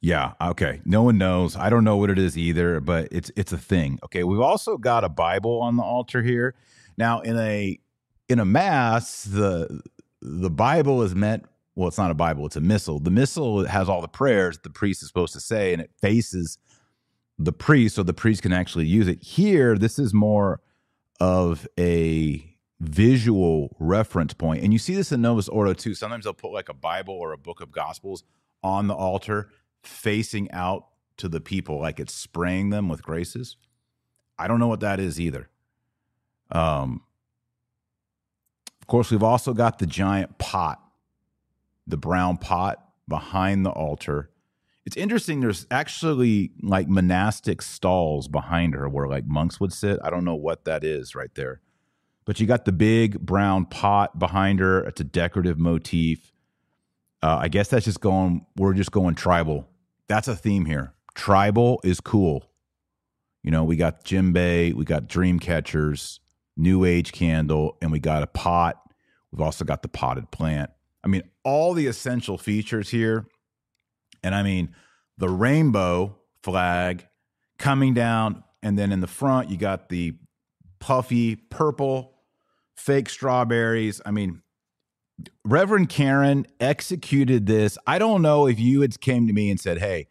yeah. 0.00 0.32
Okay. 0.40 0.80
No 0.84 1.02
one 1.02 1.18
knows. 1.18 1.56
I 1.56 1.70
don't 1.70 1.84
know 1.84 1.96
what 1.96 2.10
it 2.10 2.18
is 2.18 2.36
either, 2.36 2.80
but 2.80 3.08
it's 3.12 3.30
it's 3.36 3.52
a 3.52 3.58
thing. 3.58 3.98
Okay. 4.04 4.24
We've 4.24 4.40
also 4.40 4.76
got 4.76 5.04
a 5.04 5.08
Bible 5.08 5.60
on 5.60 5.76
the 5.76 5.82
altar 5.82 6.22
here. 6.22 6.54
Now, 6.96 7.20
in 7.20 7.38
a 7.38 7.78
in 8.28 8.38
a 8.38 8.44
mass, 8.44 9.24
the 9.24 9.82
the 10.20 10.50
Bible 10.50 11.02
is 11.02 11.14
meant. 11.14 11.44
Well, 11.74 11.88
it's 11.88 11.98
not 11.98 12.10
a 12.10 12.14
Bible. 12.14 12.46
It's 12.46 12.56
a 12.56 12.60
missal. 12.60 13.00
The 13.00 13.10
missal 13.10 13.64
has 13.66 13.88
all 13.88 14.02
the 14.02 14.08
prayers 14.08 14.58
the 14.58 14.70
priest 14.70 15.02
is 15.02 15.08
supposed 15.08 15.32
to 15.34 15.40
say, 15.40 15.72
and 15.72 15.80
it 15.80 15.90
faces 16.00 16.58
the 17.38 17.52
priest, 17.52 17.96
so 17.96 18.02
the 18.02 18.12
priest 18.12 18.42
can 18.42 18.52
actually 18.52 18.86
use 18.86 19.08
it. 19.08 19.22
Here, 19.22 19.76
this 19.76 19.98
is 19.98 20.12
more 20.12 20.60
of 21.18 21.66
a 21.78 22.44
visual 22.80 23.74
reference 23.78 24.34
point, 24.34 24.62
and 24.62 24.72
you 24.72 24.78
see 24.78 24.94
this 24.94 25.12
in 25.12 25.22
Novus 25.22 25.48
Ordo 25.48 25.72
too. 25.72 25.94
Sometimes 25.94 26.24
they'll 26.24 26.34
put 26.34 26.52
like 26.52 26.68
a 26.68 26.74
Bible 26.74 27.14
or 27.14 27.32
a 27.32 27.38
book 27.38 27.60
of 27.60 27.72
Gospels 27.72 28.24
on 28.62 28.86
the 28.86 28.94
altar 28.94 29.48
facing 29.82 30.50
out 30.50 30.88
to 31.16 31.28
the 31.28 31.40
people 31.40 31.80
like 31.80 32.00
it's 32.00 32.12
spraying 32.12 32.70
them 32.70 32.88
with 32.88 33.02
graces. 33.02 33.56
I 34.38 34.48
don't 34.48 34.58
know 34.58 34.68
what 34.68 34.80
that 34.80 34.98
is 35.00 35.20
either. 35.20 35.48
Um, 36.50 37.02
of 38.80 38.86
course, 38.88 39.10
we've 39.10 39.22
also 39.22 39.54
got 39.54 39.78
the 39.78 39.86
giant 39.86 40.38
pot, 40.38 40.81
the 41.86 41.96
brown 41.96 42.36
pot 42.36 42.84
behind 43.08 43.66
the 43.66 43.70
altar. 43.70 44.30
It's 44.84 44.96
interesting. 44.96 45.40
There's 45.40 45.66
actually 45.70 46.52
like 46.62 46.88
monastic 46.88 47.62
stalls 47.62 48.28
behind 48.28 48.74
her 48.74 48.88
where 48.88 49.06
like 49.06 49.26
monks 49.26 49.60
would 49.60 49.72
sit. 49.72 50.00
I 50.02 50.10
don't 50.10 50.24
know 50.24 50.34
what 50.34 50.64
that 50.64 50.82
is 50.84 51.14
right 51.14 51.34
there. 51.34 51.60
But 52.24 52.40
you 52.40 52.46
got 52.46 52.64
the 52.64 52.72
big 52.72 53.20
brown 53.20 53.66
pot 53.66 54.18
behind 54.18 54.60
her. 54.60 54.80
It's 54.84 55.00
a 55.00 55.04
decorative 55.04 55.58
motif. 55.58 56.32
Uh, 57.22 57.38
I 57.42 57.48
guess 57.48 57.68
that's 57.68 57.84
just 57.84 58.00
going, 58.00 58.46
we're 58.56 58.74
just 58.74 58.92
going 58.92 59.14
tribal 59.14 59.68
that's 60.12 60.28
a 60.28 60.36
theme 60.36 60.66
here. 60.66 60.92
Tribal 61.14 61.80
is 61.82 61.98
cool. 62.00 62.50
You 63.42 63.50
know, 63.50 63.64
we 63.64 63.76
got 63.76 64.04
djembe, 64.04 64.74
we 64.74 64.84
got 64.84 65.08
dream 65.08 65.38
catchers, 65.38 66.20
new 66.54 66.84
age 66.84 67.12
candle, 67.12 67.78
and 67.80 67.90
we 67.90 67.98
got 67.98 68.22
a 68.22 68.26
pot. 68.26 68.78
We've 69.30 69.40
also 69.40 69.64
got 69.64 69.80
the 69.82 69.88
potted 69.88 70.30
plant. 70.30 70.70
I 71.04 71.08
mean, 71.08 71.22
all 71.44 71.74
the 71.74 71.86
essential 71.86 72.38
features 72.38 72.90
here. 72.90 73.26
And 74.22 74.34
I 74.34 74.42
mean, 74.42 74.74
the 75.18 75.28
rainbow 75.28 76.16
flag 76.42 77.06
coming 77.58 77.94
down, 77.94 78.44
and 78.62 78.78
then 78.78 78.92
in 78.92 79.00
the 79.00 79.06
front, 79.06 79.50
you 79.50 79.56
got 79.56 79.88
the 79.88 80.16
puffy 80.78 81.36
purple 81.36 82.14
fake 82.76 83.08
strawberries. 83.08 84.00
I 84.04 84.10
mean, 84.10 84.42
Reverend 85.44 85.88
Karen 85.88 86.46
executed 86.58 87.46
this. 87.46 87.78
I 87.86 87.98
don't 87.98 88.22
know 88.22 88.46
if 88.46 88.58
you 88.58 88.80
had 88.80 89.00
came 89.00 89.26
to 89.26 89.32
me 89.32 89.50
and 89.50 89.60
said, 89.60 89.78
"Hey, 89.78 90.08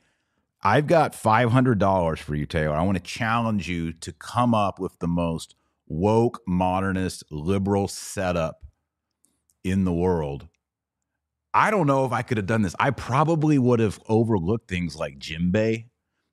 I've 0.61 0.87
got 0.87 1.13
$500 1.13 2.19
for 2.19 2.35
you, 2.35 2.45
Taylor. 2.45 2.75
I 2.75 2.83
want 2.83 2.97
to 2.97 3.03
challenge 3.03 3.67
you 3.67 3.91
to 3.93 4.13
come 4.13 4.53
up 4.53 4.79
with 4.79 4.99
the 4.99 5.07
most 5.07 5.55
woke, 5.87 6.41
modernist, 6.47 7.23
liberal 7.29 7.87
setup 7.87 8.63
in 9.63 9.83
the 9.83 9.93
world." 9.93 10.47
I 11.53 11.69
don't 11.71 11.87
know 11.87 12.05
if 12.05 12.11
I 12.11 12.21
could 12.21 12.37
have 12.37 12.45
done 12.45 12.61
this. 12.61 12.75
I 12.79 12.91
probably 12.91 13.59
would 13.59 13.79
have 13.79 13.99
overlooked 14.07 14.69
things 14.69 14.95
like 14.95 15.19
djembe. 15.19 15.85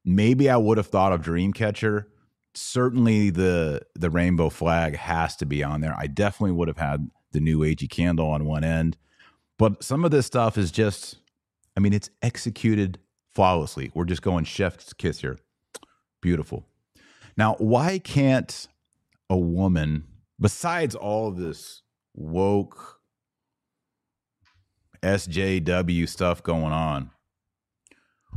Maybe 0.05 0.49
I 0.49 0.57
would 0.57 0.79
have 0.79 0.87
thought 0.87 1.13
of 1.13 1.23
Dreamcatcher. 1.23 2.05
Certainly 2.55 3.31
the 3.31 3.83
the 3.95 4.11
rainbow 4.11 4.49
flag 4.49 4.97
has 4.97 5.37
to 5.37 5.47
be 5.47 5.63
on 5.63 5.81
there. 5.81 5.95
I 5.97 6.07
definitely 6.07 6.53
would 6.53 6.69
have 6.69 6.79
had 6.79 7.11
the 7.33 7.41
new 7.41 7.61
agey 7.61 7.91
candle 7.91 8.29
on 8.29 8.45
one 8.45 8.65
end. 8.65 8.97
But 9.59 9.83
some 9.83 10.05
of 10.05 10.11
this 10.11 10.27
stuff 10.27 10.57
is 10.57 10.71
just, 10.71 11.17
I 11.77 11.81
mean, 11.81 11.93
it's 11.93 12.11
executed 12.23 12.99
flawlessly. 13.35 13.91
We're 13.95 14.05
just 14.05 14.23
going 14.23 14.45
chef's 14.45 14.93
kiss 14.93 15.21
here. 15.21 15.39
Beautiful. 16.23 16.65
Now, 17.37 17.57
why 17.59 17.99
can't 17.99 18.69
a 19.29 19.37
woman, 19.37 20.05
besides 20.41 20.95
all 20.95 21.31
this 21.31 21.83
woke 22.15 22.98
SJW 25.03 26.09
stuff 26.09 26.43
going 26.43 26.73
on, 26.73 27.11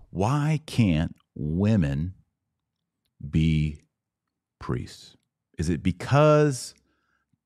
why 0.09 0.59
can't 0.65 1.15
women 1.35 2.13
be 3.29 3.81
priests? 4.59 5.15
Is 5.57 5.69
it 5.69 5.83
because 5.83 6.73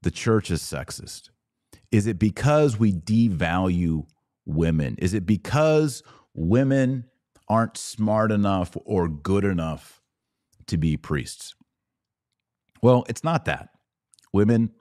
the 0.01 0.11
church 0.11 0.51
is 0.51 0.61
sexist? 0.61 1.29
Is 1.91 2.07
it 2.07 2.19
because 2.19 2.79
we 2.79 2.93
devalue 2.93 4.05
women? 4.45 4.95
Is 4.99 5.13
it 5.13 5.25
because 5.25 6.03
women 6.33 7.05
aren't 7.47 7.77
smart 7.77 8.31
enough 8.31 8.75
or 8.85 9.07
good 9.07 9.43
enough 9.43 10.01
to 10.67 10.77
be 10.77 10.97
priests? 10.97 11.55
Well, 12.81 13.05
it's 13.07 13.23
not 13.23 13.45
that. 13.45 13.69
Women 14.33 14.71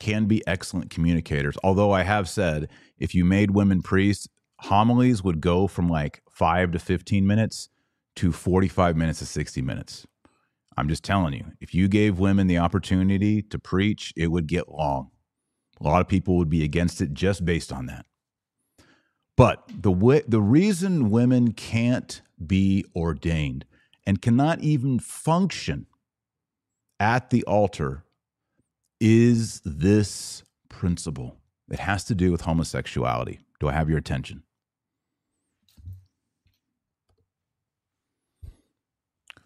can 0.00 0.24
be 0.24 0.44
excellent 0.46 0.90
communicators. 0.90 1.56
Although 1.62 1.92
I 1.92 2.02
have 2.02 2.28
said 2.28 2.68
if 2.98 3.14
you 3.14 3.24
made 3.24 3.52
women 3.52 3.82
priests, 3.82 4.28
homilies 4.60 5.22
would 5.22 5.40
go 5.40 5.66
from 5.66 5.88
like 5.88 6.22
five 6.28 6.72
to 6.72 6.78
15 6.78 7.26
minutes 7.26 7.68
to 8.16 8.32
45 8.32 8.96
minutes 8.96 9.20
to 9.20 9.26
60 9.26 9.62
minutes. 9.62 10.06
I'm 10.76 10.88
just 10.88 11.04
telling 11.04 11.34
you, 11.34 11.44
if 11.60 11.74
you 11.74 11.88
gave 11.88 12.18
women 12.18 12.46
the 12.46 12.58
opportunity 12.58 13.42
to 13.42 13.58
preach, 13.58 14.12
it 14.16 14.28
would 14.28 14.46
get 14.46 14.68
long. 14.68 15.10
A 15.80 15.84
lot 15.84 16.00
of 16.00 16.08
people 16.08 16.36
would 16.36 16.50
be 16.50 16.64
against 16.64 17.00
it 17.00 17.12
just 17.12 17.44
based 17.44 17.72
on 17.72 17.86
that. 17.86 18.06
But 19.36 19.62
the 19.74 19.90
way, 19.90 20.22
the 20.26 20.40
reason 20.40 21.10
women 21.10 21.52
can't 21.52 22.20
be 22.46 22.84
ordained 22.94 23.64
and 24.06 24.20
cannot 24.20 24.60
even 24.60 24.98
function 24.98 25.86
at 26.98 27.30
the 27.30 27.42
altar 27.44 28.04
is 29.00 29.62
this 29.64 30.44
principle. 30.68 31.36
It 31.70 31.80
has 31.80 32.04
to 32.04 32.14
do 32.14 32.30
with 32.30 32.42
homosexuality. 32.42 33.40
Do 33.58 33.68
I 33.68 33.72
have 33.72 33.88
your 33.88 33.98
attention? 33.98 34.42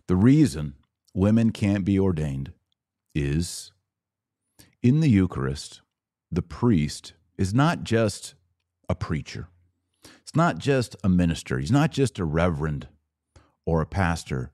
The 0.07 0.17
reason 0.17 0.75
women 1.15 1.51
can't 1.51 1.85
be 1.85 1.99
ordained 1.99 2.53
is 3.15 3.73
in 4.83 5.01
the 5.01 5.09
Eucharist, 5.09 5.81
the 6.31 6.43
priest 6.43 7.15
is 7.39 7.55
not 7.55 7.85
just 7.85 8.35
a 8.89 8.95
preacher, 8.95 9.49
it's 10.21 10.37
not 10.37 10.59
just 10.59 10.95
a 11.03 11.09
minister, 11.09 11.59
he's 11.59 11.73
not 11.73 11.91
just 11.91 12.19
a 12.19 12.25
reverend 12.25 12.89
or 13.65 13.81
a 13.81 13.87
pastor, 13.87 14.53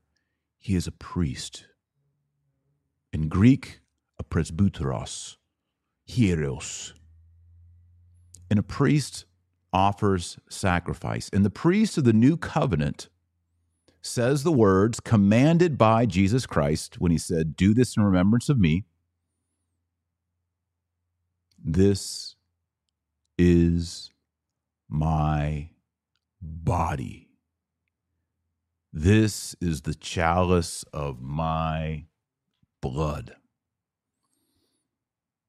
he 0.57 0.75
is 0.75 0.87
a 0.87 0.91
priest. 0.91 1.65
In 3.11 3.27
Greek, 3.27 3.80
a 4.21 4.23
presbyteros, 4.23 5.37
hieros. 6.07 6.93
And 8.49 8.59
a 8.59 8.63
priest 8.63 9.25
offers 9.73 10.37
sacrifice. 10.47 11.29
And 11.33 11.43
the 11.43 11.49
priest 11.49 11.97
of 11.97 12.03
the 12.03 12.13
new 12.13 12.37
covenant 12.37 13.09
says 14.01 14.43
the 14.43 14.51
words 14.51 14.99
commanded 14.99 15.77
by 15.77 16.05
Jesus 16.05 16.45
Christ 16.45 16.99
when 16.99 17.11
he 17.11 17.17
said, 17.17 17.55
Do 17.55 17.73
this 17.73 17.97
in 17.97 18.03
remembrance 18.03 18.47
of 18.47 18.59
me. 18.59 18.83
This 21.63 22.35
is 23.37 24.11
my 24.87 25.69
body. 26.41 27.29
This 28.93 29.55
is 29.61 29.81
the 29.81 29.95
chalice 29.95 30.83
of 30.93 31.21
my 31.21 32.05
blood. 32.81 33.35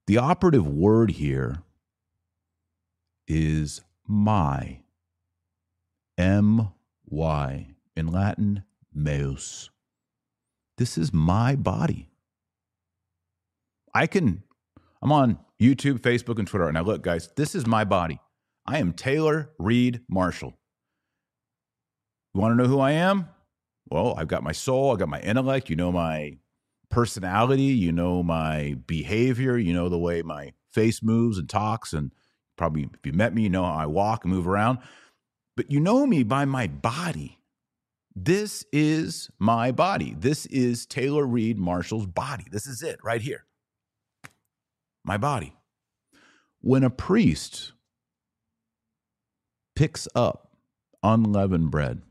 The 0.06 0.18
operative 0.18 0.66
word 0.66 1.12
here 1.12 1.62
is 3.26 3.82
my. 4.06 4.80
M 6.18 6.68
Y. 7.06 7.66
In 7.94 8.06
Latin, 8.06 8.64
meus. 8.94 9.70
This 10.78 10.96
is 10.96 11.12
my 11.12 11.54
body. 11.54 12.08
I 13.94 14.06
can, 14.06 14.42
I'm 15.02 15.12
on 15.12 15.38
YouTube, 15.60 15.98
Facebook, 15.98 16.38
and 16.38 16.48
Twitter 16.48 16.72
now. 16.72 16.82
Look, 16.82 17.02
guys, 17.02 17.28
this 17.36 17.54
is 17.54 17.66
my 17.66 17.84
body. 17.84 18.18
I 18.66 18.78
am 18.78 18.94
Taylor 18.94 19.50
Reed 19.58 20.00
Marshall. 20.08 20.58
You 22.34 22.40
want 22.40 22.52
to 22.52 22.62
know 22.62 22.68
who 22.68 22.80
I 22.80 22.92
am? 22.92 23.28
Well, 23.90 24.14
I've 24.16 24.28
got 24.28 24.42
my 24.42 24.52
soul, 24.52 24.92
I've 24.92 24.98
got 24.98 25.10
my 25.10 25.20
intellect, 25.20 25.68
you 25.68 25.76
know 25.76 25.92
my 25.92 26.38
personality, 26.92 27.62
you 27.62 27.90
know 27.90 28.22
my 28.22 28.76
behavior, 28.86 29.58
you 29.58 29.72
know 29.72 29.88
the 29.88 29.98
way 29.98 30.22
my 30.22 30.52
face 30.70 31.02
moves 31.02 31.38
and 31.38 31.48
talks, 31.48 31.92
and 31.92 32.12
probably 32.56 32.82
if 32.82 33.04
you 33.04 33.12
met 33.12 33.34
me, 33.34 33.42
you 33.42 33.50
know 33.50 33.64
how 33.64 33.72
I 33.74 33.86
walk 33.86 34.24
and 34.24 34.32
move 34.32 34.46
around. 34.46 34.78
But 35.56 35.70
you 35.70 35.80
know 35.80 36.06
me 36.06 36.22
by 36.22 36.44
my 36.44 36.68
body. 36.68 37.38
This 38.14 38.64
is 38.72 39.30
my 39.38 39.72
body. 39.72 40.14
This 40.16 40.46
is 40.46 40.86
Taylor 40.86 41.26
Reed 41.26 41.58
Marshall's 41.58 42.06
body. 42.06 42.44
This 42.50 42.66
is 42.66 42.82
it 42.82 43.00
right 43.02 43.20
here. 43.20 43.44
My 45.04 45.16
body. 45.16 45.56
When 46.60 46.84
a 46.84 46.90
priest 46.90 47.72
picks 49.74 50.06
up 50.14 50.56
unleavened 51.02 51.70
bread, 51.70 52.02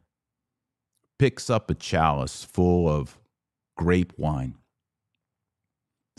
picks 1.17 1.50
up 1.50 1.70
a 1.70 1.76
chalice 1.76 2.44
full 2.44 2.89
of 2.89 3.17
grape 3.78 4.13
wine, 4.17 4.56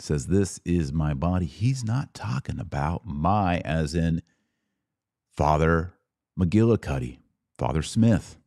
says, 0.03 0.27
This 0.27 0.59
is 0.65 0.93
my 0.93 1.13
body, 1.13 1.45
he's 1.45 1.83
not 1.83 2.13
talking 2.13 2.59
about 2.59 3.05
my, 3.05 3.59
as 3.59 3.95
in 3.95 4.21
Father 5.35 5.93
McGillicuddy, 6.39 7.19
Father 7.57 7.81
Smith. 7.81 8.37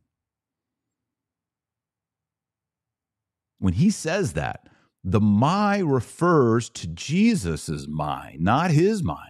when 3.59 3.73
he 3.73 3.89
says 3.89 4.33
that, 4.33 4.67
the 5.03 5.21
my 5.21 5.79
refers 5.79 6.69
to 6.69 6.87
Jesus' 6.87 7.87
my, 7.87 8.35
not 8.39 8.71
his 8.71 9.03
my. 9.03 9.29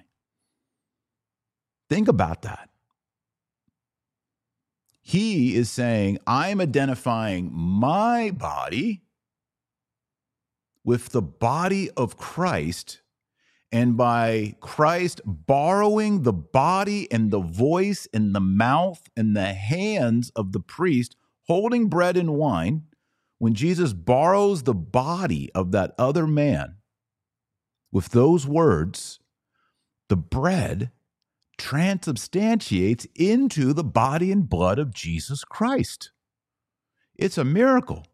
Think 1.90 2.08
about 2.08 2.42
that. 2.42 2.70
He 5.02 5.56
is 5.56 5.70
saying, 5.70 6.18
I'm 6.28 6.60
identifying 6.60 7.50
my 7.54 8.32
body 8.32 9.04
with 10.88 11.10
the 11.10 11.22
body 11.22 11.90
of 11.98 12.16
Christ. 12.16 13.02
And 13.74 13.98
by 13.98 14.56
Christ 14.62 15.20
borrowing 15.26 16.24
the 16.24 16.32
body 16.32 17.12
and 17.12 17.30
the 17.30 17.42
voice 17.42 18.08
and 18.14 18.34
the 18.34 18.40
mouth 18.40 19.02
and 19.18 19.36
the 19.36 19.54
hands 19.54 20.32
of 20.34 20.54
the 20.54 20.62
priest, 20.62 21.18
holding 21.46 21.90
bread 21.90 22.16
and 22.16 22.36
wine, 22.36 22.84
when 23.38 23.54
Jesus 23.54 23.92
borrows 23.92 24.64
the 24.64 24.74
body 24.74 25.52
of 25.54 25.74
that 25.74 25.94
other 25.98 26.26
man 26.26 26.78
with 27.92 28.12
those 28.12 28.48
words, 28.48 29.20
the 30.08 30.16
bread 30.16 30.92
transubstantiates 31.58 33.06
into 33.14 33.74
the 33.74 33.84
body 33.84 34.32
and 34.32 34.48
blood 34.48 34.80
of 34.80 34.94
Jesus 34.94 35.44
Christ. 35.44 36.12
It's 37.14 37.38
a 37.38 37.44
miracle. 37.44 38.06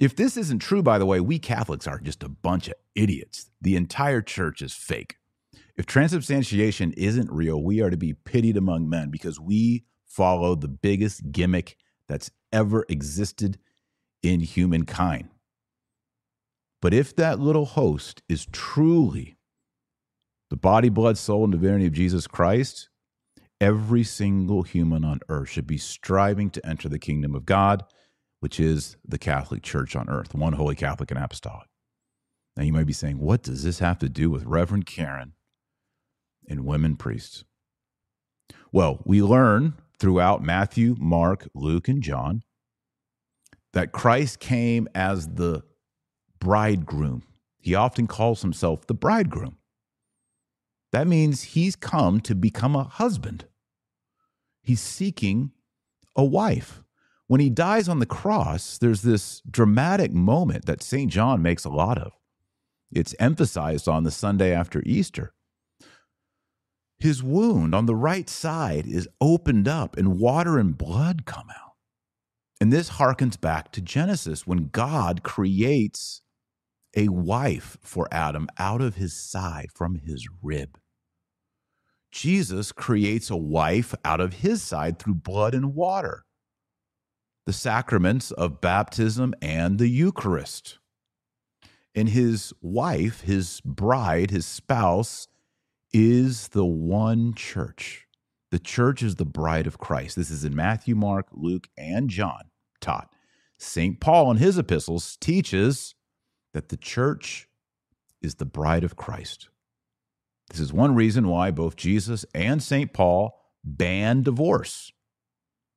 If 0.00 0.14
this 0.14 0.36
isn't 0.36 0.60
true, 0.60 0.82
by 0.82 0.98
the 0.98 1.06
way, 1.06 1.20
we 1.20 1.38
Catholics 1.38 1.86
are 1.86 1.98
just 1.98 2.22
a 2.22 2.28
bunch 2.28 2.68
of 2.68 2.74
idiots. 2.94 3.50
The 3.60 3.74
entire 3.74 4.22
church 4.22 4.62
is 4.62 4.72
fake. 4.72 5.16
If 5.76 5.86
transubstantiation 5.86 6.92
isn't 6.92 7.30
real, 7.30 7.62
we 7.62 7.80
are 7.80 7.90
to 7.90 7.96
be 7.96 8.14
pitied 8.14 8.56
among 8.56 8.88
men 8.88 9.10
because 9.10 9.40
we 9.40 9.84
follow 10.04 10.54
the 10.54 10.68
biggest 10.68 11.32
gimmick 11.32 11.76
that's 12.08 12.30
ever 12.52 12.84
existed 12.88 13.58
in 14.22 14.40
humankind. 14.40 15.28
But 16.80 16.94
if 16.94 17.14
that 17.16 17.40
little 17.40 17.64
host 17.64 18.22
is 18.28 18.46
truly 18.52 19.36
the 20.50 20.56
body, 20.56 20.88
blood, 20.88 21.18
soul, 21.18 21.44
and 21.44 21.52
divinity 21.52 21.86
of 21.86 21.92
Jesus 21.92 22.26
Christ, 22.26 22.88
every 23.60 24.02
single 24.02 24.62
human 24.62 25.04
on 25.04 25.20
earth 25.28 25.50
should 25.50 25.66
be 25.66 25.76
striving 25.76 26.50
to 26.50 26.66
enter 26.66 26.88
the 26.88 26.98
kingdom 26.98 27.34
of 27.34 27.44
God, 27.44 27.84
which 28.40 28.60
is 28.60 28.96
the 29.06 29.18
Catholic 29.18 29.62
Church 29.62 29.96
on 29.96 30.08
earth, 30.08 30.34
one 30.34 30.54
holy 30.54 30.74
Catholic 30.74 31.10
and 31.10 31.18
apostolic. 31.18 31.68
Now 32.56 32.64
you 32.64 32.72
might 32.72 32.86
be 32.86 32.92
saying, 32.92 33.18
what 33.18 33.42
does 33.42 33.62
this 33.62 33.78
have 33.78 33.98
to 34.00 34.08
do 34.08 34.30
with 34.30 34.44
Reverend 34.44 34.86
Karen 34.86 35.34
and 36.48 36.64
women 36.64 36.96
priests? 36.96 37.44
Well, 38.72 39.00
we 39.04 39.22
learn 39.22 39.74
throughout 39.98 40.42
Matthew, 40.42 40.96
Mark, 40.98 41.48
Luke, 41.54 41.88
and 41.88 42.02
John 42.02 42.42
that 43.72 43.92
Christ 43.92 44.40
came 44.40 44.88
as 44.94 45.28
the 45.34 45.62
bridegroom. 46.40 47.22
He 47.60 47.74
often 47.74 48.06
calls 48.06 48.42
himself 48.42 48.86
the 48.86 48.94
bridegroom. 48.94 49.56
That 50.92 51.06
means 51.06 51.42
he's 51.42 51.76
come 51.76 52.20
to 52.20 52.34
become 52.34 52.74
a 52.74 52.84
husband. 52.84 53.44
He's 54.62 54.80
seeking 54.80 55.52
a 56.16 56.24
wife. 56.24 56.82
When 57.28 57.40
he 57.40 57.50
dies 57.50 57.88
on 57.88 57.98
the 57.98 58.06
cross, 58.06 58.78
there's 58.78 59.02
this 59.02 59.42
dramatic 59.48 60.12
moment 60.12 60.64
that 60.64 60.82
St. 60.82 61.10
John 61.10 61.42
makes 61.42 61.64
a 61.64 61.70
lot 61.70 61.98
of. 61.98 62.12
It's 62.90 63.14
emphasized 63.20 63.86
on 63.86 64.04
the 64.04 64.10
Sunday 64.10 64.52
after 64.52 64.82
Easter. 64.86 65.34
His 66.98 67.22
wound 67.22 67.74
on 67.74 67.86
the 67.86 67.94
right 67.94 68.28
side 68.28 68.86
is 68.86 69.08
opened 69.20 69.68
up, 69.68 69.96
and 69.96 70.18
water 70.18 70.58
and 70.58 70.76
blood 70.76 71.26
come 71.26 71.48
out. 71.50 71.74
And 72.60 72.72
this 72.72 72.92
harkens 72.92 73.40
back 73.40 73.70
to 73.72 73.80
Genesis 73.80 74.46
when 74.46 74.68
God 74.68 75.22
creates 75.22 76.22
a 76.96 77.08
wife 77.08 77.76
for 77.82 78.08
Adam 78.10 78.48
out 78.58 78.80
of 78.80 78.96
his 78.96 79.14
side, 79.14 79.68
from 79.74 79.96
his 79.96 80.26
rib. 80.42 80.78
Jesus 82.10 82.72
creates 82.72 83.28
a 83.28 83.36
wife 83.36 83.94
out 84.02 84.20
of 84.20 84.32
his 84.32 84.62
side 84.62 84.98
through 84.98 85.14
blood 85.14 85.54
and 85.54 85.74
water, 85.74 86.24
the 87.48 87.52
sacraments 87.54 88.30
of 88.32 88.60
baptism 88.60 89.32
and 89.40 89.78
the 89.78 89.88
Eucharist. 89.88 90.76
And 91.94 92.10
his 92.10 92.52
wife, 92.60 93.22
his 93.22 93.62
bride, 93.62 94.30
his 94.30 94.44
spouse, 94.44 95.28
is 95.90 96.48
the 96.48 96.66
one 96.66 97.32
church. 97.32 98.06
The 98.50 98.58
church 98.58 99.02
is 99.02 99.14
the 99.14 99.24
bride 99.24 99.66
of 99.66 99.78
Christ. 99.78 100.16
This 100.16 100.30
is 100.30 100.44
in 100.44 100.54
Matthew, 100.54 100.94
Mark, 100.94 101.28
Luke, 101.32 101.68
and 101.78 102.10
John 102.10 102.50
taught. 102.82 103.10
St. 103.56 103.98
Paul 103.98 104.30
in 104.30 104.36
his 104.36 104.58
epistles 104.58 105.16
teaches 105.16 105.94
that 106.52 106.68
the 106.68 106.76
church 106.76 107.48
is 108.20 108.34
the 108.34 108.44
bride 108.44 108.84
of 108.84 108.96
Christ. 108.96 109.48
This 110.50 110.60
is 110.60 110.70
one 110.70 110.94
reason 110.94 111.28
why 111.28 111.50
both 111.50 111.76
Jesus 111.76 112.26
and 112.34 112.62
St. 112.62 112.92
Paul 112.92 113.40
ban 113.64 114.22
divorce 114.22 114.92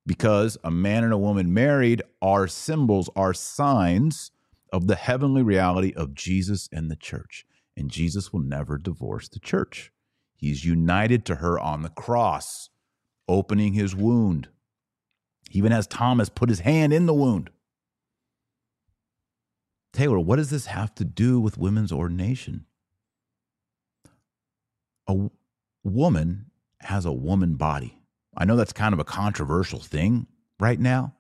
because 0.06 0.58
a 0.64 0.72
man 0.72 1.04
and 1.04 1.14
a 1.14 1.18
woman 1.18 1.54
married 1.54 2.02
are 2.22 2.48
symbols, 2.48 3.10
are 3.16 3.34
signs 3.34 4.32
of 4.72 4.88
the 4.88 4.96
heavenly 4.96 5.44
reality 5.44 5.94
of 5.96 6.16
Jesus 6.16 6.70
and 6.72 6.90
the 6.90 6.96
church. 6.96 7.46
And 7.78 7.90
Jesus 7.90 8.34
will 8.34 8.42
never 8.42 8.78
divorce 8.78 9.28
the 9.30 9.40
church. 9.40 9.92
He's 10.36 10.66
united 10.66 11.26
to 11.26 11.36
her 11.36 11.60
on 11.60 11.84
the 11.84 11.90
cross, 11.90 12.70
opening 13.28 13.74
his 13.74 13.96
wound. 13.96 14.50
He 15.50 15.60
even 15.60 15.72
has 15.72 15.88
Thomas 15.88 16.30
put 16.30 16.50
his 16.50 16.62
hand 16.62 16.94
in 16.94 17.06
the 17.06 17.14
wound. 17.14 17.50
Taylor, 19.94 20.20
what 20.20 20.38
does 20.38 20.50
this 20.50 20.68
have 20.68 20.96
to 20.96 21.06
do 21.06 21.40
with 21.40 21.58
women's 21.58 21.92
ordination? 21.92 22.66
A 25.08 25.30
woman 25.84 26.46
has 26.80 27.06
a 27.06 27.12
woman 27.12 27.56
body. 27.56 28.01
I 28.36 28.46
know 28.46 28.56
that's 28.56 28.74
kind 28.74 28.94
of 28.94 29.00
a 29.00 29.06
controversial 29.06 29.80
thing 29.80 30.28
right 30.60 30.80
now 30.80 31.16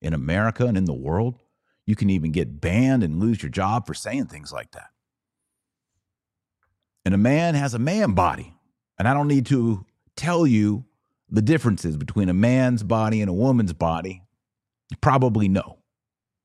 in 0.00 0.14
America 0.14 0.66
and 0.66 0.76
in 0.76 0.84
the 0.84 0.94
world. 0.94 1.38
You 1.86 1.96
can 1.96 2.10
even 2.10 2.30
get 2.30 2.60
banned 2.60 3.02
and 3.02 3.18
lose 3.18 3.42
your 3.42 3.50
job 3.50 3.86
for 3.86 3.94
saying 3.94 4.26
things 4.26 4.52
like 4.52 4.70
that. 4.72 4.90
And 7.04 7.14
a 7.14 7.18
man 7.18 7.54
has 7.54 7.74
a 7.74 7.78
man 7.78 8.12
body. 8.12 8.54
And 8.98 9.08
I 9.08 9.14
don't 9.14 9.26
need 9.26 9.46
to 9.46 9.84
tell 10.16 10.46
you 10.46 10.84
the 11.28 11.42
differences 11.42 11.96
between 11.96 12.28
a 12.28 12.34
man's 12.34 12.82
body 12.82 13.20
and 13.20 13.28
a 13.28 13.32
woman's 13.32 13.72
body. 13.72 14.22
You 14.90 14.96
probably 15.00 15.48
know. 15.48 15.78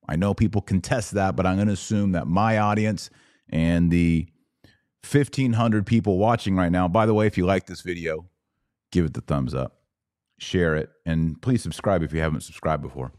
I 0.10 0.15
know 0.15 0.34
people 0.34 0.62
contest 0.62 1.12
that, 1.12 1.36
but 1.36 1.45
I'm 1.45 1.56
going 1.58 1.67
to 1.67 1.73
assume 1.73 2.13
that 2.13 2.27
my 2.27 2.58
audience 2.58 3.10
and 3.49 3.91
the 3.91 4.27
1,500 5.10 5.86
people 5.86 6.17
watching 6.17 6.56
right 6.56 6.71
now, 6.71 6.88
by 6.88 7.06
the 7.06 7.13
way, 7.13 7.27
if 7.27 7.38
you 7.38 7.45
like 7.45 7.67
this 7.67 7.82
video, 7.82 8.25
give 8.91 9.06
it 9.06 9.13
the 9.13 9.21
thumbs 9.21 9.53
up, 9.53 9.76
share 10.38 10.76
it, 10.76 10.89
and 11.06 11.41
please 11.41 11.62
subscribe 11.62 12.04
if 12.04 12.13
you 12.13 12.21
haven't 12.21 12.41
subscribed 12.41 12.84
before. 12.84 13.12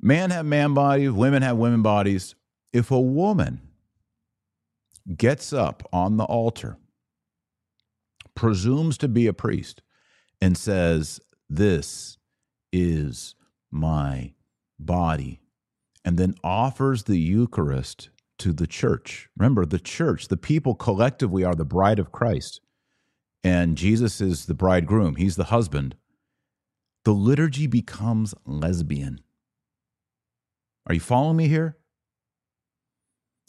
Men 0.00 0.30
have 0.30 0.46
man 0.46 0.74
bodies, 0.74 1.10
women 1.10 1.42
have 1.42 1.56
women 1.56 1.82
bodies. 1.82 2.34
If 2.72 2.90
a 2.90 3.00
woman 3.00 3.60
gets 5.16 5.52
up 5.52 5.88
on 5.92 6.16
the 6.16 6.24
altar, 6.24 6.76
presumes 8.34 8.98
to 8.98 9.08
be 9.08 9.26
a 9.26 9.32
priest, 9.32 9.82
and 10.40 10.56
says, 10.56 11.20
This 11.48 12.18
is 12.72 13.34
my 13.70 14.34
body, 14.78 15.40
and 16.04 16.18
then 16.18 16.34
offers 16.44 17.04
the 17.04 17.18
Eucharist 17.18 18.10
to 18.38 18.52
the 18.52 18.66
church. 18.66 19.30
Remember, 19.36 19.64
the 19.64 19.78
church, 19.78 20.28
the 20.28 20.36
people 20.36 20.74
collectively 20.74 21.42
are 21.42 21.54
the 21.54 21.64
bride 21.64 21.98
of 21.98 22.12
Christ 22.12 22.60
and 23.44 23.76
Jesus 23.76 24.20
is 24.20 24.46
the 24.46 24.54
bridegroom, 24.54 25.16
he's 25.16 25.36
the 25.36 25.44
husband, 25.44 25.96
the 27.04 27.12
liturgy 27.12 27.66
becomes 27.66 28.34
lesbian. 28.44 29.20
Are 30.86 30.94
you 30.94 31.00
following 31.00 31.36
me 31.36 31.48
here? 31.48 31.76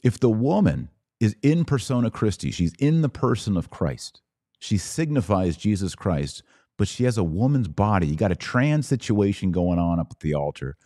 If 0.04 0.20
the 0.20 0.30
woman 0.30 0.90
is 1.20 1.36
in 1.42 1.66
persona 1.66 2.12
Christi, 2.12 2.52
she's 2.52 2.74
in 2.80 3.02
the 3.02 3.10
person 3.10 3.58
of 3.58 3.70
Christ, 3.70 4.22
she 4.60 4.78
signifies 4.78 5.58
Jesus 5.58 5.96
Christ, 5.96 6.44
but 6.78 6.88
she 6.88 7.04
has 7.06 7.18
a 7.18 7.24
woman's 7.24 7.68
body. 7.68 8.08
You 8.08 8.16
got 8.16 8.32
a 8.32 8.36
trans 8.36 8.88
situation 8.88 9.52
going 9.52 9.80
on 9.80 10.00
up 10.00 10.12
at 10.12 10.20
the 10.20 10.34
altar. 10.34 10.78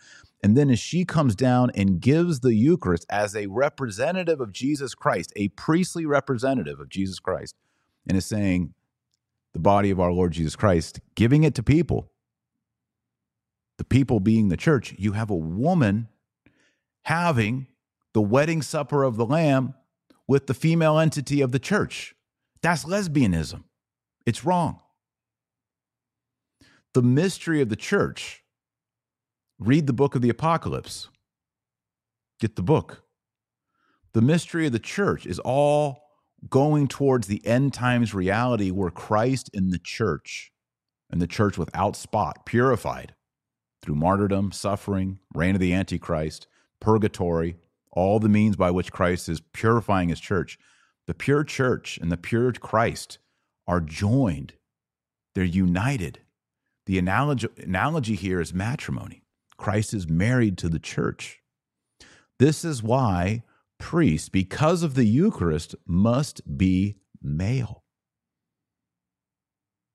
And 0.43 0.57
then 0.57 0.69
as 0.69 0.79
she 0.79 1.05
comes 1.05 1.35
down 1.35 1.71
and 1.75 2.01
gives 2.01 2.39
the 2.39 2.55
Eucharist 2.55 3.05
as 3.09 3.35
a 3.35 3.47
representative 3.47 4.41
of 4.41 4.51
Jesus 4.51 4.95
Christ, 4.95 5.31
a 5.35 5.49
priestly 5.49 6.05
representative 6.05 6.79
of 6.79 6.89
Jesus 6.89 7.19
Christ, 7.19 7.55
and 8.07 8.17
is 8.17 8.25
saying, 8.25 8.73
the 9.53 9.59
body 9.59 9.89
of 9.89 9.99
our 9.99 10.11
Lord 10.11 10.31
Jesus 10.31 10.55
Christ, 10.55 10.99
giving 11.15 11.43
it 11.43 11.55
to 11.55 11.63
people, 11.63 12.11
the 13.77 13.83
people 13.83 14.19
being 14.19 14.49
the 14.49 14.57
church, 14.57 14.95
you 14.97 15.13
have 15.13 15.29
a 15.29 15.35
woman 15.35 16.07
having 17.03 17.67
the 18.13 18.21
wedding 18.21 18.61
supper 18.61 19.03
of 19.03 19.17
the 19.17 19.25
Lamb 19.25 19.73
with 20.27 20.47
the 20.47 20.53
female 20.53 20.99
entity 20.99 21.41
of 21.41 21.51
the 21.51 21.59
church. 21.59 22.15
That's 22.61 22.85
lesbianism. 22.85 23.63
It's 24.25 24.45
wrong. 24.45 24.79
The 26.93 27.01
mystery 27.01 27.61
of 27.61 27.69
the 27.69 27.75
church. 27.75 28.43
Read 29.59 29.87
the 29.87 29.93
book 29.93 30.15
of 30.15 30.21
the 30.21 30.29
Apocalypse. 30.29 31.09
Get 32.39 32.55
the 32.55 32.63
book. 32.63 33.03
The 34.13 34.21
mystery 34.21 34.65
of 34.65 34.73
the 34.73 34.79
church 34.79 35.25
is 35.25 35.39
all 35.39 36.03
going 36.49 36.87
towards 36.87 37.27
the 37.27 37.45
end 37.45 37.73
times 37.73 38.13
reality 38.13 38.71
where 38.71 38.89
Christ 38.89 39.49
in 39.53 39.69
the 39.69 39.79
church 39.79 40.51
and 41.09 41.21
the 41.21 41.27
church 41.27 41.57
without 41.57 41.95
spot, 41.95 42.45
purified 42.45 43.13
through 43.81 43.95
martyrdom, 43.95 44.51
suffering, 44.51 45.19
reign 45.33 45.55
of 45.55 45.61
the 45.61 45.73
Antichrist, 45.73 46.47
purgatory, 46.79 47.57
all 47.91 48.19
the 48.19 48.29
means 48.29 48.55
by 48.55 48.71
which 48.71 48.91
Christ 48.91 49.27
is 49.27 49.41
purifying 49.53 50.09
his 50.09 50.19
church. 50.19 50.57
The 51.07 51.13
pure 51.13 51.43
church 51.43 51.97
and 52.01 52.11
the 52.11 52.17
pure 52.17 52.51
Christ 52.53 53.19
are 53.67 53.81
joined, 53.81 54.53
they're 55.35 55.43
united. 55.43 56.19
The 56.87 56.97
analogy, 56.97 57.47
analogy 57.57 58.15
here 58.15 58.41
is 58.41 58.53
matrimony. 58.53 59.23
Christ 59.57 59.93
is 59.93 60.09
married 60.09 60.57
to 60.57 60.69
the 60.69 60.79
church. 60.79 61.41
This 62.39 62.65
is 62.65 62.81
why 62.81 63.43
priests, 63.81 64.29
because 64.29 64.83
of 64.83 64.95
the 64.95 65.03
Eucharist, 65.03 65.75
must 65.85 66.57
be 66.57 66.95
male. 67.21 67.83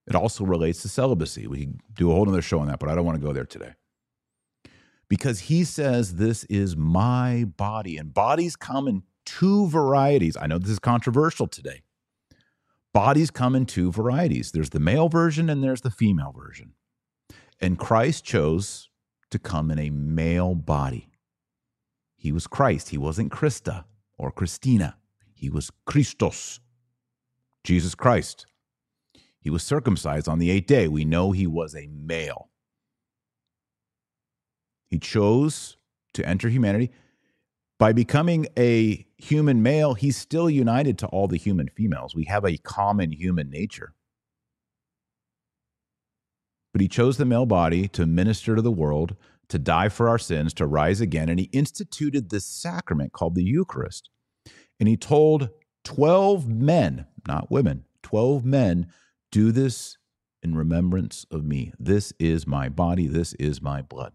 It 0.07 0.15
also 0.15 0.45
relates 0.45 0.83
to 0.83 0.89
celibacy. 0.89 1.47
We 1.47 1.71
do 1.93 2.11
a 2.11 2.15
whole 2.15 2.29
other 2.29 2.43
show 2.43 2.61
on 2.61 2.67
that, 2.67 2.79
but 2.79 2.89
I 2.89 2.95
don't 2.95 3.07
want 3.07 3.19
to 3.19 3.27
go 3.27 3.33
there 3.33 3.47
today. 3.47 3.73
Because 5.09 5.41
he 5.41 5.65
says, 5.65 6.17
This 6.17 6.45
is 6.45 6.77
my 6.77 7.45
body. 7.57 7.97
And 7.97 8.13
bodies 8.13 8.57
come 8.57 8.89
in 8.89 9.03
two 9.25 9.69
varieties. 9.69 10.37
I 10.37 10.47
know 10.47 10.59
this 10.59 10.71
is 10.71 10.79
controversial 10.79 11.47
today. 11.47 11.83
Bodies 12.93 13.31
come 13.31 13.55
in 13.55 13.67
two 13.67 13.93
varieties 13.93 14.53
there's 14.53 14.71
the 14.71 14.81
male 14.81 15.09
version 15.09 15.51
and 15.51 15.63
there's 15.63 15.83
the 15.83 15.91
female 15.91 16.33
version. 16.33 16.73
And 17.61 17.79
Christ 17.79 18.25
chose 18.25 18.89
to 19.31 19.39
come 19.39 19.71
in 19.71 19.79
a 19.79 19.91
male 19.91 20.55
body. 20.55 21.09
He 22.27 22.33
was 22.33 22.49
Christ. 22.49 22.89
He 22.89 22.99
wasn't 22.99 23.31
Christa 23.31 23.85
or 24.19 24.33
Christina. 24.33 24.97
He 25.37 25.49
was 25.49 25.71
Christos, 25.85 26.59
Jesus 27.63 27.95
Christ. 27.95 28.47
He 29.39 29.49
was 29.49 29.63
circumcised 29.63 30.29
on 30.29 30.41
the 30.41 30.51
eighth 30.51 30.67
day. 30.67 30.89
We 30.89 31.05
know 31.05 31.31
he 31.31 31.47
was 31.47 31.77
a 31.77 31.87
male. 31.87 32.49
He 34.89 34.99
chose 34.99 35.77
to 36.15 36.29
enter 36.29 36.49
humanity. 36.49 36.91
By 37.79 37.93
becoming 37.93 38.49
a 38.59 39.07
human 39.19 39.63
male, 39.63 39.95
he's 39.95 40.17
still 40.17 40.51
united 40.51 40.99
to 40.99 41.07
all 41.07 41.29
the 41.29 41.39
human 41.39 41.69
females. 41.69 42.17
We 42.17 42.25
have 42.25 42.45
a 42.45 42.57
common 42.57 43.13
human 43.13 43.51
nature. 43.51 43.95
But 46.73 46.81
he 46.81 46.89
chose 46.89 47.19
the 47.19 47.25
male 47.25 47.47
body 47.47 47.87
to 47.87 48.05
minister 48.05 48.57
to 48.57 48.63
the 48.63 48.73
world 48.73 49.15
to 49.49 49.59
die 49.59 49.89
for 49.89 50.09
our 50.09 50.19
sins, 50.19 50.53
to 50.55 50.67
rise 50.67 51.01
again. 51.01 51.29
And 51.29 51.39
he 51.39 51.51
instituted 51.53 52.31
this 52.31 52.47
sacrament 52.47 53.13
called 53.13 53.35
the 53.35 53.45
Eucharist. 53.45 54.11
And 54.79 54.89
he 54.89 54.97
told 54.97 55.51
12 55.85 56.49
men, 56.49 57.07
not 57.27 57.51
women, 57.51 57.85
12 58.03 58.45
men, 58.45 58.93
do 59.31 59.53
this 59.53 59.97
in 60.43 60.55
remembrance 60.55 61.27
of 61.31 61.45
me. 61.45 61.73
This 61.79 62.13
is 62.19 62.47
my 62.47 62.69
body, 62.69 63.07
this 63.07 63.35
is 63.35 63.63
my 63.63 63.83
blood. 63.83 64.13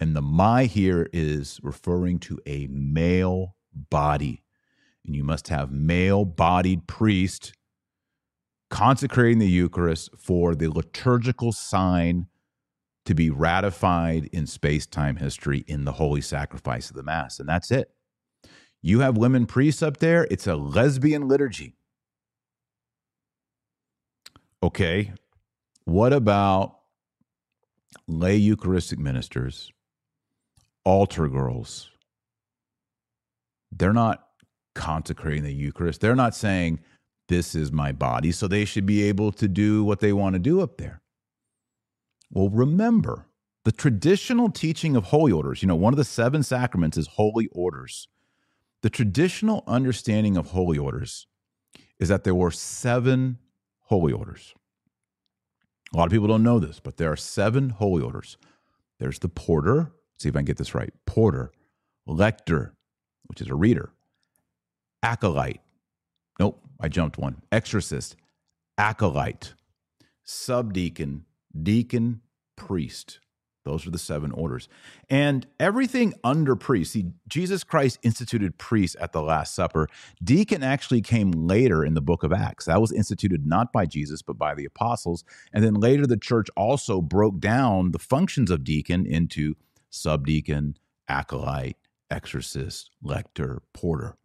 And 0.00 0.14
the 0.14 0.22
my 0.22 0.64
here 0.64 1.08
is 1.12 1.58
referring 1.62 2.18
to 2.20 2.38
a 2.46 2.68
male 2.70 3.56
body. 3.72 4.42
And 5.04 5.16
you 5.16 5.24
must 5.24 5.48
have 5.48 5.72
male 5.72 6.24
bodied 6.24 6.86
priest 6.86 7.52
consecrating 8.70 9.38
the 9.38 9.48
Eucharist 9.48 10.10
for 10.16 10.54
the 10.54 10.68
liturgical 10.68 11.52
sign 11.52 12.26
to 13.08 13.14
be 13.14 13.30
ratified 13.30 14.28
in 14.34 14.46
space 14.46 14.84
time 14.84 15.16
history 15.16 15.64
in 15.66 15.86
the 15.86 15.92
holy 15.92 16.20
sacrifice 16.20 16.90
of 16.90 16.96
the 16.96 17.02
Mass. 17.02 17.40
And 17.40 17.48
that's 17.48 17.70
it. 17.70 17.90
You 18.82 19.00
have 19.00 19.16
women 19.16 19.46
priests 19.46 19.82
up 19.82 19.96
there, 19.96 20.28
it's 20.30 20.46
a 20.46 20.56
lesbian 20.56 21.26
liturgy. 21.26 21.74
Okay, 24.62 25.14
what 25.86 26.12
about 26.12 26.80
lay 28.06 28.36
Eucharistic 28.36 28.98
ministers, 28.98 29.72
altar 30.84 31.28
girls? 31.28 31.88
They're 33.72 33.94
not 33.94 34.22
consecrating 34.74 35.44
the 35.44 35.54
Eucharist. 35.54 36.02
They're 36.02 36.14
not 36.14 36.34
saying, 36.34 36.80
This 37.28 37.54
is 37.54 37.72
my 37.72 37.92
body. 37.92 38.32
So 38.32 38.46
they 38.46 38.66
should 38.66 38.84
be 38.84 39.02
able 39.04 39.32
to 39.32 39.48
do 39.48 39.82
what 39.82 40.00
they 40.00 40.12
want 40.12 40.34
to 40.34 40.38
do 40.38 40.60
up 40.60 40.76
there. 40.76 41.00
Well, 42.30 42.48
remember, 42.50 43.26
The 43.68 43.72
traditional 43.72 44.50
teaching 44.50 44.96
of 44.96 45.04
holy 45.04 45.30
orders, 45.30 45.62
you 45.62 45.68
know, 45.68 45.76
one 45.76 45.92
of 45.92 45.98
the 45.98 46.04
seven 46.04 46.42
sacraments 46.42 46.96
is 46.96 47.06
holy 47.06 47.48
orders. 47.52 48.08
The 48.80 48.88
traditional 48.88 49.62
understanding 49.66 50.38
of 50.38 50.52
holy 50.52 50.78
orders 50.78 51.26
is 51.98 52.08
that 52.08 52.24
there 52.24 52.34
were 52.34 52.50
seven 52.50 53.36
holy 53.80 54.14
orders. 54.14 54.54
A 55.92 55.98
lot 55.98 56.06
of 56.06 56.12
people 56.12 56.28
don't 56.28 56.42
know 56.42 56.58
this, 56.58 56.80
but 56.80 56.96
there 56.96 57.12
are 57.12 57.16
seven 57.16 57.68
holy 57.68 58.02
orders. 58.02 58.38
There's 58.98 59.18
the 59.18 59.28
porter, 59.28 59.92
see 60.18 60.30
if 60.30 60.34
I 60.34 60.38
can 60.38 60.46
get 60.46 60.56
this 60.56 60.74
right 60.74 60.94
porter, 61.04 61.52
lector, 62.06 62.72
which 63.26 63.42
is 63.42 63.48
a 63.48 63.54
reader, 63.54 63.92
acolyte. 65.02 65.60
Nope, 66.40 66.58
I 66.80 66.88
jumped 66.88 67.18
one. 67.18 67.42
Exorcist, 67.52 68.16
acolyte, 68.78 69.52
subdeacon, 70.24 71.26
deacon, 71.62 72.22
priest. 72.56 73.20
Those 73.64 73.86
are 73.86 73.90
the 73.90 73.98
seven 73.98 74.32
orders. 74.32 74.66
And 75.10 75.46
everything 75.60 76.14
under 76.24 76.56
priest, 76.56 76.92
see, 76.92 77.12
Jesus 77.28 77.64
Christ 77.64 77.98
instituted 78.02 78.56
priests 78.56 78.96
at 78.98 79.12
the 79.12 79.20
Last 79.20 79.54
Supper. 79.54 79.88
Deacon 80.24 80.62
actually 80.62 81.02
came 81.02 81.32
later 81.32 81.84
in 81.84 81.92
the 81.92 82.00
book 82.00 82.22
of 82.22 82.32
Acts. 82.32 82.64
That 82.64 82.80
was 82.80 82.92
instituted 82.92 83.46
not 83.46 83.70
by 83.70 83.84
Jesus, 83.84 84.22
but 84.22 84.38
by 84.38 84.54
the 84.54 84.64
apostles. 84.64 85.22
And 85.52 85.62
then 85.62 85.74
later, 85.74 86.06
the 86.06 86.16
church 86.16 86.48
also 86.56 87.02
broke 87.02 87.40
down 87.40 87.92
the 87.92 87.98
functions 87.98 88.50
of 88.50 88.64
deacon 88.64 89.04
into 89.04 89.54
subdeacon, 89.90 90.76
acolyte, 91.06 91.76
exorcist, 92.10 92.90
lector, 93.02 93.60
porter, 93.74 94.16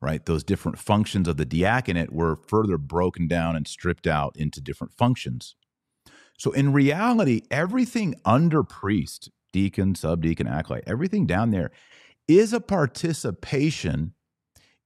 right? 0.00 0.24
Those 0.26 0.42
different 0.42 0.78
functions 0.78 1.28
of 1.28 1.36
the 1.36 1.44
diaconate 1.44 2.12
were 2.12 2.34
further 2.34 2.76
broken 2.76 3.28
down 3.28 3.54
and 3.54 3.68
stripped 3.68 4.08
out 4.08 4.36
into 4.36 4.60
different 4.60 4.92
functions. 4.92 5.54
So 6.40 6.52
in 6.52 6.72
reality, 6.72 7.42
everything 7.50 8.14
under 8.24 8.62
priest, 8.62 9.30
deacon, 9.52 9.94
subdeacon, 9.94 10.46
acolyte, 10.46 10.84
everything 10.86 11.26
down 11.26 11.50
there 11.50 11.70
is 12.26 12.54
a 12.54 12.62
participation 12.62 14.14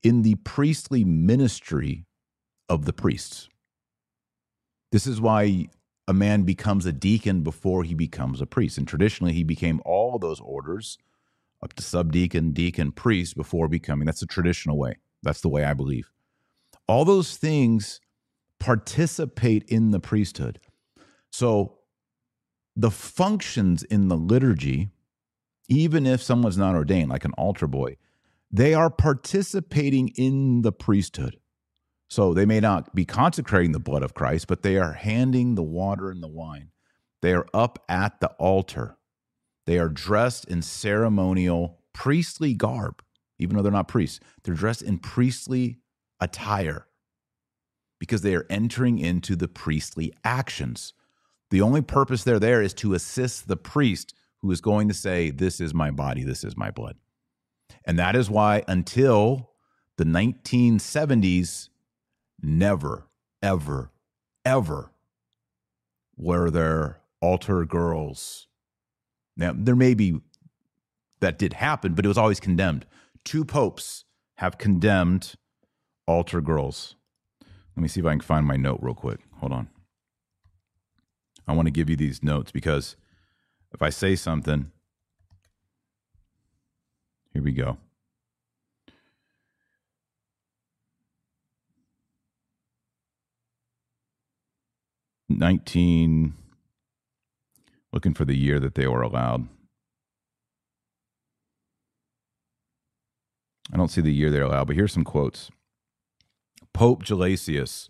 in 0.03 0.23
the 0.23 0.35
priestly 0.35 1.05
ministry 1.05 2.07
of 2.69 2.87
the 2.87 2.93
priests. 2.93 3.49
This 4.91 5.07
is 5.07 5.21
why 5.21 5.69
a 6.09 6.13
man 6.13 6.43
becomes 6.43 6.87
a 6.87 6.93
deacon 6.93 7.45
before 7.45 7.85
he 7.85 7.95
becomes 7.95 8.41
a 8.41 8.47
priest. 8.47 8.77
And 8.77 8.89
traditionally, 8.89 9.33
he 9.33 9.45
became 9.45 9.81
all 9.85 10.19
those 10.19 10.41
orders 10.41 10.99
up 11.63 11.73
to 11.75 11.85
subdeacon, 11.85 12.51
deacon, 12.51 12.91
priest 12.91 13.37
before 13.37 13.69
becoming. 13.69 14.07
That's 14.07 14.19
the 14.19 14.27
traditional 14.27 14.77
way. 14.77 14.97
That's 15.23 15.41
the 15.41 15.49
way 15.49 15.63
I 15.63 15.75
believe. 15.75 16.11
All 16.89 17.05
those 17.05 17.37
things 17.37 18.01
participate 18.59 19.63
in 19.69 19.93
the 19.93 20.01
priesthood. 20.01 20.59
So 21.35 21.79
the 22.77 22.93
functions 22.93 23.83
in 23.83 24.07
the 24.07 24.17
liturgy, 24.17 24.91
even 25.69 26.07
if 26.07 26.23
someone's 26.23 26.57
not 26.57 26.77
ordained, 26.77 27.11
like 27.11 27.25
an 27.25 27.33
altar 27.33 27.67
boy, 27.67 27.97
they 28.53 28.73
are 28.73 28.89
participating 28.89 30.11
in 30.11 30.63
the 30.63 30.71
priesthood. 30.71 31.41
So 32.09 32.35
they 32.35 32.47
may 32.47 32.61
not 32.61 32.95
be 32.95 33.05
consecrating 33.05 33.73
the 33.73 33.81
blood 33.81 34.05
of 34.05 34.15
Christ, 34.15 34.47
but 34.47 34.63
they 34.63 34.77
are 34.77 34.93
handing 34.93 35.57
the 35.57 35.65
water 35.65 36.09
and 36.09 36.23
the 36.23 36.29
wine. 36.29 36.71
They 37.21 37.33
are 37.33 37.49
up 37.53 37.85
at 37.89 38.21
the 38.21 38.29
altar. 38.39 38.97
They 39.67 39.81
are 39.81 39.89
dressed 39.89 40.45
in 40.45 40.63
ceremonial 40.63 41.81
priestly 41.93 42.55
garb, 42.55 43.03
even 43.41 43.57
though 43.57 43.63
they're 43.65 43.73
not 43.73 43.89
priests. 43.89 44.21
They're 44.45 44.55
dressed 44.55 44.83
in 44.83 44.99
priestly 44.99 45.81
attire 46.21 46.87
because 47.99 48.23
they 48.23 48.37
are 48.37 48.47
entering 48.49 49.01
into 49.01 49.35
the 49.35 49.49
priestly 49.49 50.13
actions. 50.23 50.93
The 51.51 51.61
only 51.61 51.83
purpose 51.83 52.25
they're 52.25 52.41
there 52.41 52.63
is 52.63 52.75
to 52.75 52.95
assist 52.95 53.49
the 53.49 53.57
priest 53.57 54.15
who 54.39 54.51
is 54.51 54.61
going 54.61 54.89
to 54.89 54.95
say, 54.95 55.31
This 55.31 55.61
is 55.61 55.73
my 55.73 55.91
body, 55.91 56.25
this 56.25 56.45
is 56.45 56.57
my 56.57 56.71
blood. 56.71 56.97
And 57.85 57.99
that 57.99 58.17
is 58.17 58.31
why 58.31 58.63
until 58.67 59.51
the 59.97 60.05
1970s, 60.05 61.69
never, 62.43 63.07
ever, 63.43 63.93
ever 64.45 64.91
were 66.17 66.51
there 66.51 67.01
altar 67.21 67.65
girls. 67.65 68.49
Now, 69.37 69.53
there 69.57 69.77
may 69.77 69.95
be 69.95 70.21
that 71.21 71.39
did 71.39 71.55
happen, 71.55 71.95
but 71.95 72.05
it 72.05 72.09
was 72.09 72.19
always 72.19 72.41
condemned. 72.41 72.87
Two 73.25 73.45
popes 73.45 74.05
have 74.37 74.59
condemned 74.59 75.35
altar 76.07 76.41
girls. 76.41 76.97
Let 77.77 77.83
me 77.83 77.89
see 77.89 78.01
if 78.01 78.07
I 78.07 78.11
can 78.11 78.21
find 78.21 78.47
my 78.47 78.57
note 78.57 78.81
real 78.83 78.95
quick. 78.95 79.21
Hold 79.39 79.53
on. 79.53 79.69
I 81.47 81.53
want 81.53 81.67
to 81.67 81.73
give 81.73 81.91
you 81.91 81.97
these 81.97 82.23
notes 82.23 82.51
because 82.51 82.97
if 83.73 83.83
I 83.83 83.91
say 83.91 84.17
something, 84.17 84.71
here 87.33 87.43
we 87.43 87.53
go. 87.53 87.79
Nineteen, 95.29 96.35
looking 97.93 98.15
for 98.15 98.25
the 98.25 98.37
year 98.37 98.61
that 98.61 98.75
they 98.75 98.87
were 98.87 99.03
allowed. 99.03 99.49
I 103.73 103.77
don't 103.77 103.91
see 103.91 104.01
the 104.01 104.13
year 104.13 104.31
they're 104.31 104.43
allowed, 104.43 104.67
but 104.67 104.77
here's 104.77 104.93
some 104.93 105.05
quotes. 105.05 105.51
Pope 106.73 107.03
Gelasius. 107.03 107.89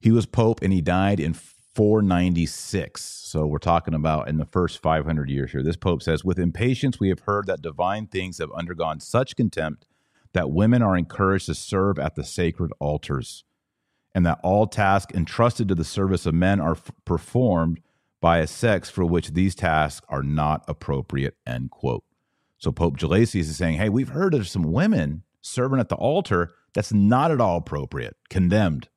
He 0.00 0.10
was 0.10 0.26
pope 0.26 0.62
and 0.62 0.72
he 0.72 0.80
died 0.80 1.18
in 1.20 1.34
496. 1.74 3.02
So 3.02 3.46
we're 3.46 3.58
talking 3.58 3.94
about 3.94 4.28
in 4.28 4.36
the 4.36 4.44
first 4.44 4.80
500 4.80 5.28
years 5.28 5.52
here. 5.52 5.62
This 5.62 5.76
pope 5.76 6.02
says, 6.02 6.24
With 6.24 6.38
impatience, 6.38 7.00
we 7.00 7.08
have 7.08 7.20
heard 7.20 7.46
that 7.46 7.62
divine 7.62 8.06
things 8.06 8.38
have 8.38 8.52
undergone 8.52 9.00
such 9.00 9.36
contempt 9.36 9.86
that 10.34 10.50
women 10.50 10.82
are 10.82 10.96
encouraged 10.96 11.46
to 11.46 11.54
serve 11.54 11.98
at 11.98 12.16
the 12.16 12.24
sacred 12.24 12.72
altars, 12.80 13.44
and 14.14 14.26
that 14.26 14.40
all 14.42 14.66
tasks 14.66 15.14
entrusted 15.14 15.68
to 15.68 15.74
the 15.74 15.84
service 15.84 16.26
of 16.26 16.34
men 16.34 16.60
are 16.60 16.72
f- 16.72 16.90
performed 17.04 17.80
by 18.20 18.38
a 18.38 18.46
sex 18.46 18.90
for 18.90 19.04
which 19.04 19.30
these 19.30 19.54
tasks 19.54 20.04
are 20.08 20.22
not 20.22 20.64
appropriate. 20.68 21.36
End 21.46 21.70
quote. 21.70 22.04
So 22.58 22.72
Pope 22.72 22.96
Gelasius 22.96 23.40
is 23.40 23.56
saying, 23.56 23.78
Hey, 23.78 23.88
we've 23.88 24.08
heard 24.08 24.34
of 24.34 24.48
some 24.48 24.72
women 24.72 25.22
serving 25.42 25.80
at 25.80 25.88
the 25.88 25.96
altar. 25.96 26.52
That's 26.72 26.92
not 26.92 27.30
at 27.30 27.40
all 27.40 27.58
appropriate, 27.58 28.16
condemned. 28.30 28.88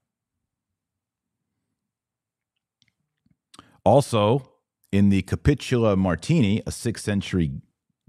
Also, 3.88 4.45
in 4.91 5.07
the 5.07 5.21
Capitula 5.21 5.97
Martini, 5.97 6.61
a 6.67 6.73
sixth 6.73 7.05
century 7.05 7.53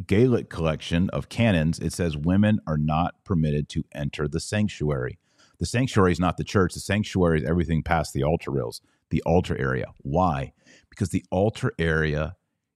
Gaelic 0.04 0.50
collection 0.50 1.08
of 1.10 1.28
canons, 1.28 1.78
it 1.78 1.92
says 1.92 2.16
women 2.16 2.58
are 2.66 2.76
not 2.76 3.14
permitted 3.24 3.68
to 3.68 3.84
enter 3.94 4.26
the 4.26 4.40
sanctuary. 4.40 5.20
The 5.60 5.66
sanctuary 5.66 6.10
is 6.10 6.18
not 6.18 6.36
the 6.36 6.42
church. 6.42 6.74
The 6.74 6.80
sanctuary 6.80 7.42
is 7.42 7.48
everything 7.48 7.84
past 7.84 8.12
the 8.12 8.24
altar 8.24 8.50
rails, 8.50 8.80
the 9.10 9.22
altar 9.22 9.56
area. 9.56 9.92
Why? 9.98 10.52
Because 10.90 11.10
the 11.10 11.24
altar 11.30 11.72
area 11.78 12.34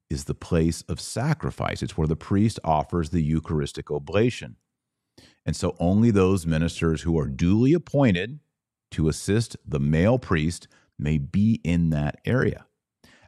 is 0.08 0.26
the 0.26 0.36
place 0.36 0.82
of 0.82 1.00
sacrifice. 1.00 1.82
It's 1.82 1.98
where 1.98 2.06
the 2.06 2.14
priest 2.14 2.60
offers 2.62 3.10
the 3.10 3.24
Eucharistic 3.24 3.90
oblation. 3.90 4.54
And 5.44 5.56
so 5.56 5.74
only 5.80 6.12
those 6.12 6.46
ministers 6.46 7.02
who 7.02 7.18
are 7.18 7.26
duly 7.26 7.72
appointed 7.72 8.38
to 8.92 9.08
assist 9.08 9.56
the 9.66 9.80
male 9.80 10.20
priest 10.20 10.68
may 11.00 11.18
be 11.18 11.60
in 11.64 11.90
that 11.90 12.20
area. 12.24 12.66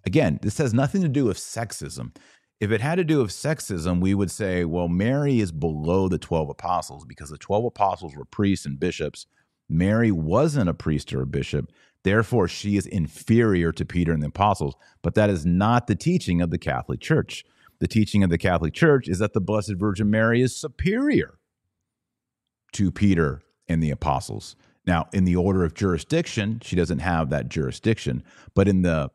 Again, 0.07 0.39
this 0.43 0.59
has 0.59 0.75
nothing 0.75 1.03
to 1.03 1.09
do 1.09 1.25
with 1.25 1.39
sexism. 1.39 2.15
If 2.61 2.71
it 2.71 2.81
had 2.81 2.97
to 2.97 3.05
do 3.05 3.19
with 3.19 3.31
sexism, 3.31 4.01
we 4.01 4.15
would 4.15 4.31
say, 4.31 4.65
well, 4.65 4.89
Mary 4.89 5.41
is 5.41 5.53
below 5.53 6.09
the 6.09 6.19
12 6.19 6.51
apostles 6.51 7.05
because 7.05 7.31
the 7.31 7.39
12 7.39 7.65
apostles 7.67 8.15
were 8.15 8.25
priests 8.25 8.67
and 8.67 8.79
bishops. 8.79 9.27
Mary 9.69 10.11
wasn't 10.11 10.69
a 10.69 10.75
priest 10.75 11.13
or 11.13 11.23
a 11.23 11.27
bishop. 11.27 11.73
Therefore, 12.05 12.49
she 12.49 12.77
is 12.77 12.87
inferior 12.87 13.73
to 13.73 13.85
Peter 13.85 14.13
and 14.13 14.23
the 14.23 14.29
apostles. 14.29 14.75
But 15.03 15.15
that 15.15 15.31
is 15.31 15.47
not 15.47 15.87
the 15.87 15.95
teaching 15.95 16.41
of 16.41 16.51
the 16.51 16.59
Catholic 16.59 17.01
Church. 17.01 17.45
The 17.81 17.89
teaching 17.89 18.23
of 18.23 18.31
the 18.31 18.39
Catholic 18.39 18.73
Church 18.73 19.09
is 19.09 19.19
that 19.19 19.33
the 19.33 19.41
Blessed 19.41 19.75
Virgin 19.77 20.11
Mary 20.11 20.41
is 20.43 20.57
superior 20.57 21.39
to 22.73 22.91
Peter 22.91 23.43
and 23.69 23.83
the 23.83 23.91
apostles. 23.91 24.55
Now, 24.87 25.09
in 25.13 25.25
the 25.25 25.37
order 25.37 25.65
of 25.65 25.75
jurisdiction, 25.75 26.61
she 26.63 26.77
doesn't 26.77 26.99
have 26.99 27.31
that 27.31 27.49
jurisdiction. 27.49 28.23
But 28.55 28.69
in 28.69 28.83
the 28.83 29.11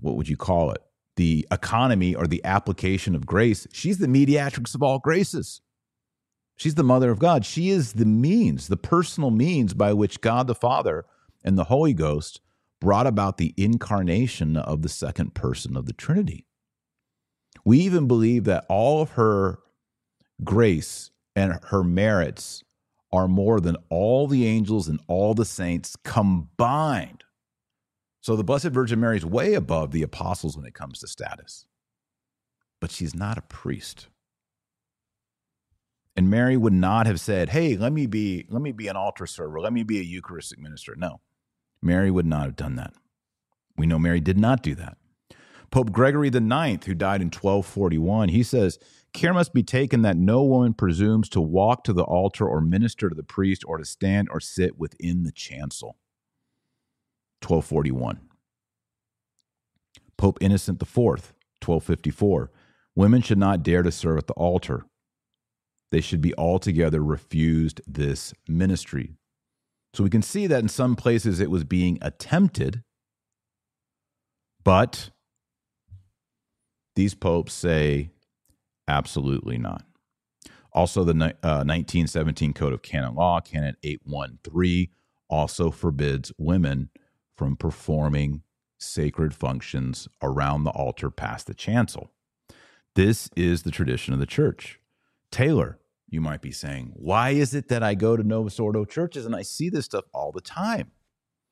what 0.00 0.16
would 0.16 0.28
you 0.28 0.36
call 0.36 0.72
it? 0.72 0.82
The 1.16 1.46
economy 1.50 2.14
or 2.14 2.26
the 2.26 2.44
application 2.44 3.14
of 3.14 3.26
grace. 3.26 3.66
She's 3.72 3.98
the 3.98 4.08
mediatrix 4.08 4.74
of 4.74 4.82
all 4.82 4.98
graces. 4.98 5.60
She's 6.56 6.74
the 6.74 6.84
mother 6.84 7.10
of 7.10 7.18
God. 7.18 7.46
She 7.46 7.70
is 7.70 7.94
the 7.94 8.04
means, 8.04 8.68
the 8.68 8.76
personal 8.76 9.30
means 9.30 9.74
by 9.74 9.92
which 9.92 10.20
God 10.20 10.46
the 10.46 10.54
Father 10.54 11.06
and 11.42 11.56
the 11.56 11.64
Holy 11.64 11.94
Ghost 11.94 12.40
brought 12.80 13.06
about 13.06 13.38
the 13.38 13.54
incarnation 13.56 14.56
of 14.56 14.82
the 14.82 14.88
second 14.88 15.34
person 15.34 15.76
of 15.76 15.86
the 15.86 15.92
Trinity. 15.92 16.46
We 17.64 17.78
even 17.80 18.06
believe 18.06 18.44
that 18.44 18.66
all 18.68 19.02
of 19.02 19.12
her 19.12 19.60
grace 20.44 21.10
and 21.36 21.58
her 21.68 21.82
merits 21.82 22.62
are 23.12 23.28
more 23.28 23.60
than 23.60 23.76
all 23.88 24.26
the 24.26 24.46
angels 24.46 24.88
and 24.88 25.00
all 25.08 25.34
the 25.34 25.44
saints 25.44 25.96
combined 26.04 27.24
So 28.20 28.36
the 28.36 28.44
Blessed 28.44 28.68
Virgin 28.68 29.00
Mary 29.00 29.16
is 29.16 29.24
way 29.24 29.54
above 29.54 29.92
the 29.92 30.02
apostles 30.02 30.56
when 30.56 30.66
it 30.66 30.74
comes 30.74 30.98
to 30.98 31.06
status. 31.06 31.66
But 32.80 32.90
she's 32.90 33.14
not 33.14 33.38
a 33.38 33.42
priest. 33.42 34.08
And 36.16 36.28
Mary 36.28 36.56
would 36.56 36.72
not 36.72 37.06
have 37.06 37.20
said, 37.20 37.50
"Hey, 37.50 37.76
let 37.76 37.92
me 37.92 38.06
be 38.06 38.46
let 38.48 38.62
me 38.62 38.72
be 38.72 38.88
an 38.88 38.96
altar 38.96 39.26
server. 39.26 39.60
Let 39.60 39.72
me 39.72 39.82
be 39.82 39.98
a 39.98 40.02
Eucharistic 40.02 40.58
minister." 40.58 40.94
No. 40.96 41.20
Mary 41.82 42.10
would 42.10 42.26
not 42.26 42.44
have 42.44 42.56
done 42.56 42.76
that. 42.76 42.92
We 43.76 43.86
know 43.86 43.98
Mary 43.98 44.20
did 44.20 44.38
not 44.38 44.62
do 44.62 44.74
that. 44.74 44.98
Pope 45.70 45.92
Gregory 45.92 46.28
IX, 46.28 46.84
who 46.84 46.94
died 46.94 47.22
in 47.22 47.30
1241, 47.30 48.28
he 48.30 48.42
says, 48.42 48.78
Care 49.12 49.32
must 49.32 49.54
be 49.54 49.62
taken 49.62 50.02
that 50.02 50.16
no 50.16 50.42
woman 50.42 50.74
presumes 50.74 51.28
to 51.30 51.40
walk 51.40 51.84
to 51.84 51.92
the 51.92 52.04
altar 52.04 52.46
or 52.46 52.60
minister 52.60 53.08
to 53.08 53.14
the 53.14 53.22
priest 53.22 53.64
or 53.66 53.78
to 53.78 53.84
stand 53.84 54.28
or 54.30 54.40
sit 54.40 54.78
within 54.78 55.22
the 55.22 55.32
chancel. 55.32 55.96
1241. 57.42 58.20
Pope 60.16 60.38
Innocent 60.40 60.80
IV, 60.82 60.96
1254. 60.96 62.50
Women 62.94 63.22
should 63.22 63.38
not 63.38 63.62
dare 63.62 63.82
to 63.82 63.92
serve 63.92 64.18
at 64.18 64.26
the 64.26 64.34
altar. 64.34 64.84
They 65.90 66.00
should 66.00 66.20
be 66.20 66.34
altogether 66.36 67.02
refused 67.02 67.80
this 67.86 68.34
ministry. 68.46 69.14
So 69.94 70.04
we 70.04 70.10
can 70.10 70.22
see 70.22 70.46
that 70.46 70.62
in 70.62 70.68
some 70.68 70.94
places 70.94 71.40
it 71.40 71.50
was 71.50 71.64
being 71.64 71.98
attempted, 72.00 72.82
but 74.62 75.10
these 76.94 77.14
popes 77.14 77.52
say 77.52 78.10
absolutely 78.86 79.58
not. 79.58 79.84
Also, 80.72 81.02
the 81.02 81.12
uh, 81.42 81.64
1917 81.66 82.52
Code 82.52 82.72
of 82.72 82.82
Canon 82.82 83.16
Law, 83.16 83.40
Canon 83.40 83.76
813, 83.82 84.88
also 85.28 85.70
forbids 85.70 86.32
women 86.38 86.90
from 87.40 87.56
performing 87.56 88.42
sacred 88.76 89.32
functions 89.32 90.06
around 90.20 90.62
the 90.62 90.70
altar 90.72 91.08
past 91.08 91.46
the 91.46 91.54
chancel. 91.54 92.12
This 92.94 93.30
is 93.34 93.62
the 93.62 93.70
tradition 93.70 94.12
of 94.12 94.20
the 94.20 94.26
church. 94.26 94.78
Taylor, 95.32 95.78
you 96.06 96.20
might 96.20 96.42
be 96.42 96.52
saying, 96.52 96.92
why 96.96 97.30
is 97.30 97.54
it 97.54 97.68
that 97.68 97.82
I 97.82 97.94
go 97.94 98.14
to 98.14 98.22
Novus 98.22 98.60
Ordo 98.60 98.84
churches 98.84 99.24
and 99.24 99.34
I 99.34 99.40
see 99.40 99.70
this 99.70 99.86
stuff 99.86 100.04
all 100.12 100.32
the 100.32 100.42
time? 100.42 100.90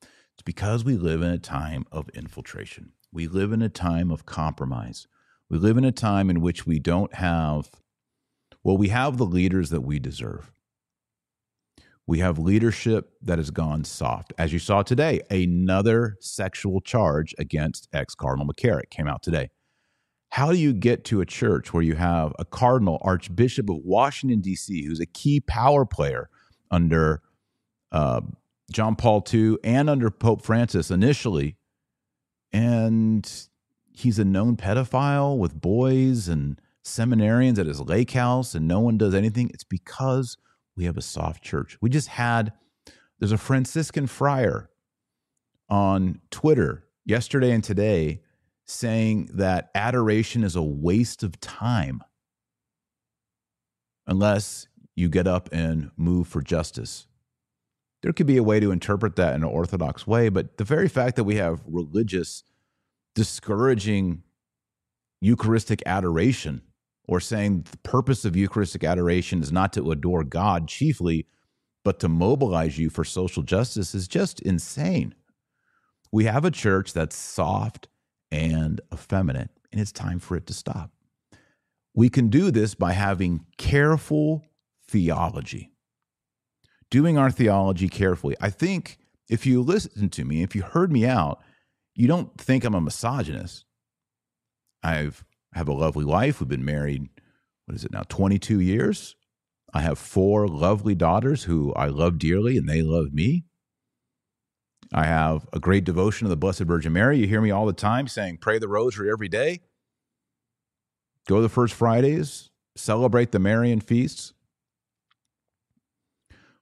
It's 0.03 0.43
because 0.45 0.85
we 0.85 0.95
live 0.95 1.23
in 1.23 1.31
a 1.31 1.39
time 1.39 1.87
of 1.91 2.11
infiltration. 2.11 2.93
We 3.11 3.27
live 3.27 3.51
in 3.55 3.63
a 3.63 3.71
time 3.71 4.11
of 4.11 4.27
compromise. 4.27 5.07
We 5.49 5.57
live 5.57 5.79
in 5.79 5.87
a 5.87 5.91
time 5.91 6.29
in 6.29 6.43
which 6.43 6.67
we 6.67 6.79
don't 6.79 7.15
have, 7.15 7.71
well, 8.63 8.77
we 8.77 8.89
have 8.89 9.17
the 9.17 9.25
leaders 9.25 9.71
that 9.71 9.81
we 9.81 9.99
deserve. 9.99 10.53
We 12.09 12.21
have 12.21 12.39
leadership 12.39 13.11
that 13.21 13.37
has 13.37 13.51
gone 13.51 13.85
soft. 13.85 14.33
As 14.39 14.51
you 14.51 14.59
saw 14.59 14.83
today, 14.83 15.21
another 15.31 16.17
sexual 16.21 16.81
charge 16.81 17.35
against 17.39 17.87
ex 17.93 18.15
Cardinal 18.15 18.49
McCarrick 18.49 18.89
came 18.89 19.07
out 19.07 19.23
today. 19.23 19.51
How 20.31 20.51
do 20.51 20.57
you 20.57 20.73
get 20.73 21.05
to 21.05 21.21
a 21.21 21.27
church 21.27 21.75
where 21.75 21.83
you 21.83 21.97
have 21.97 22.33
a 22.39 22.47
cardinal, 22.47 22.99
Archbishop 23.03 23.69
of 23.69 23.77
Washington, 23.85 24.41
D.C., 24.41 24.87
who's 24.87 25.01
a 25.01 25.07
key 25.07 25.41
power 25.41 25.85
player 25.85 26.31
under 26.71 27.21
uh, 27.93 28.23
John 28.73 28.97
Paul 28.97 29.23
II 29.31 29.59
and 29.63 29.91
under 29.91 30.11
Pope 30.11 30.43
Francis 30.43 30.91
initially, 30.91 31.59
and 32.55 33.31
he's 33.93 34.19
a 34.19 34.25
known 34.25 34.57
pedophile 34.57 35.37
with 35.37 35.61
boys 35.61 36.27
and 36.27 36.59
seminarians 36.83 37.59
at 37.59 37.67
his 37.67 37.83
lake 37.83 38.13
house, 38.13 38.55
and 38.55 38.67
no 38.67 38.81
one 38.81 38.97
does 38.97 39.15
anything? 39.15 39.51
It's 39.53 39.65
because 39.65 40.39
we 40.79 40.85
have 40.85 40.97
a 40.97 41.03
soft 41.03 41.43
church. 41.43 41.77
We 41.81 41.91
just 41.91 42.07
had, 42.07 42.53
there's 43.19 43.33
a 43.33 43.37
Franciscan 43.37 44.07
friar 44.07 44.71
on 45.69 46.21
Twitter 46.31 46.85
yesterday 47.05 47.51
and 47.51 47.65
today 47.65 48.23
saying 48.65 49.29
that 49.35 49.71
adoration 49.75 50.45
is 50.45 50.55
a 50.55 50.63
waste 50.63 51.25
of 51.25 51.41
time 51.41 52.01
unless 54.07 54.69
you 54.95 55.09
get 55.09 55.27
up 55.27 55.49
and 55.51 55.91
move 55.97 56.29
for 56.29 56.41
justice. 56.41 57.09
There 58.03 58.13
could 58.13 58.27
be 58.29 58.37
a 58.37 58.43
way 58.45 58.61
to 58.61 58.71
interpret 58.71 59.17
that 59.17 59.35
in 59.35 59.43
an 59.43 59.49
orthodox 59.49 60.07
way, 60.07 60.29
but 60.29 60.59
the 60.59 60.65
very 60.65 60.89
fact 60.89 61.17
that 61.17 61.25
we 61.25 61.35
have 61.35 61.61
religious 61.67 62.45
discouraging 63.17 64.23
Eucharistic 65.21 65.83
adoration 65.85 66.63
or 67.09 67.19
saying 67.21 67.65
the 67.71 67.79
purpose 67.79 68.25
of 68.25 68.37
Eucharistic 68.37 68.85
adoration 68.85 69.43
is 69.43 69.51
not 69.51 69.73
to 69.73 69.91
adore 69.91 70.23
God 70.23 70.69
chiefly, 70.69 71.27
but 71.83 71.99
to 72.01 72.09
mobilize 72.09 72.79
you 72.79 72.91
for 72.91 73.03
social 73.03 73.43
justice 73.43 73.95
is 73.95 74.07
just 74.07 74.41
insane. 74.43 75.15
We 76.13 76.25
have 76.25 76.45
a 76.45 76.51
church 76.51 76.93
that's 76.93 77.17
soft 77.17 77.89
and 78.31 78.81
effeminate, 78.93 79.51
and 79.73 79.81
it's 79.81 79.91
time 79.91 80.19
for 80.19 80.37
it 80.37 80.47
to 80.47 80.53
stop. 80.53 80.91
We 81.95 82.11
can 82.11 82.29
do 82.29 82.51
this 82.51 82.75
by 82.75 82.93
having 82.93 83.47
careful 83.57 84.45
theology, 84.87 85.73
doing 86.91 87.17
our 87.17 87.31
theology 87.31 87.89
carefully. 87.89 88.37
I 88.41 88.51
think 88.51 88.99
if 89.29 89.47
you 89.47 89.63
listen 89.63 90.11
to 90.11 90.25
me, 90.25 90.43
if 90.43 90.55
you 90.55 90.63
heard 90.63 90.93
me 90.93 91.07
out, 91.07 91.41
you 91.95 92.07
don't 92.07 92.39
think 92.39 92.65
I'm 92.65 92.75
a 92.75 92.81
misogynist. 92.81 93.65
I've 94.83 95.25
have 95.53 95.69
a 95.69 95.73
lovely 95.73 96.05
wife. 96.05 96.41
We've 96.41 96.49
been 96.49 96.65
married, 96.65 97.09
what 97.67 97.75
is 97.75 97.85
it 97.85 97.93
now, 97.93 98.03
22 98.09 98.61
years. 98.61 99.17
I 99.73 99.81
have 99.81 99.99
four 99.99 100.49
lovely 100.49 100.95
daughters 100.95 101.45
who 101.45 101.73
I 101.75 101.89
love 101.89 102.19
dearly 102.19 102.57
and 102.57 102.69
they 102.69 102.83
love 102.83 103.13
me. 103.13 103.45
I 104.93 105.05
have 105.05 105.47
a 105.53 105.61
great 105.61 105.85
devotion 105.85 106.25
to 106.25 106.31
the 106.31 106.37
Blessed 106.37 106.61
Virgin 106.61 106.95
Mary. 106.95 107.19
You 107.19 107.27
hear 107.27 107.43
me 107.43 107.51
all 107.51 107.67
the 107.67 107.75
time 107.75 108.09
saying, 108.09 108.39
pray 108.39 108.59
the 108.59 108.69
rosary 108.69 109.11
every 109.11 109.29
day. 109.29 109.61
Go 111.27 111.37
to 111.37 111.43
the 111.43 111.51
First 111.51 111.75
Fridays, 111.75 112.49
celebrate 112.75 113.33
the 113.33 113.39
Marian 113.39 113.81
feasts. 113.81 114.33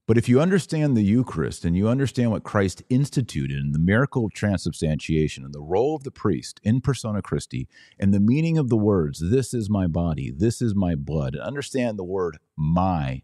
But 0.06 0.16
if 0.16 0.28
you 0.28 0.40
understand 0.40 0.96
the 0.96 1.02
Eucharist 1.02 1.64
and 1.64 1.76
you 1.76 1.88
understand 1.88 2.30
what 2.30 2.44
Christ 2.44 2.82
instituted 2.88 3.58
and 3.58 3.74
the 3.74 3.80
miracle 3.80 4.24
of 4.24 4.32
transubstantiation 4.32 5.44
and 5.44 5.52
the 5.52 5.60
role 5.60 5.96
of 5.96 6.04
the 6.04 6.12
priest 6.12 6.60
in 6.62 6.80
persona 6.80 7.22
Christi 7.22 7.68
and 7.98 8.14
the 8.14 8.20
meaning 8.20 8.56
of 8.56 8.68
the 8.68 8.76
words, 8.76 9.20
this 9.30 9.52
is 9.52 9.68
my 9.68 9.88
body, 9.88 10.32
this 10.34 10.62
is 10.62 10.76
my 10.76 10.94
blood, 10.94 11.34
and 11.34 11.42
understand 11.42 11.98
the 11.98 12.04
word 12.04 12.38
my 12.56 13.22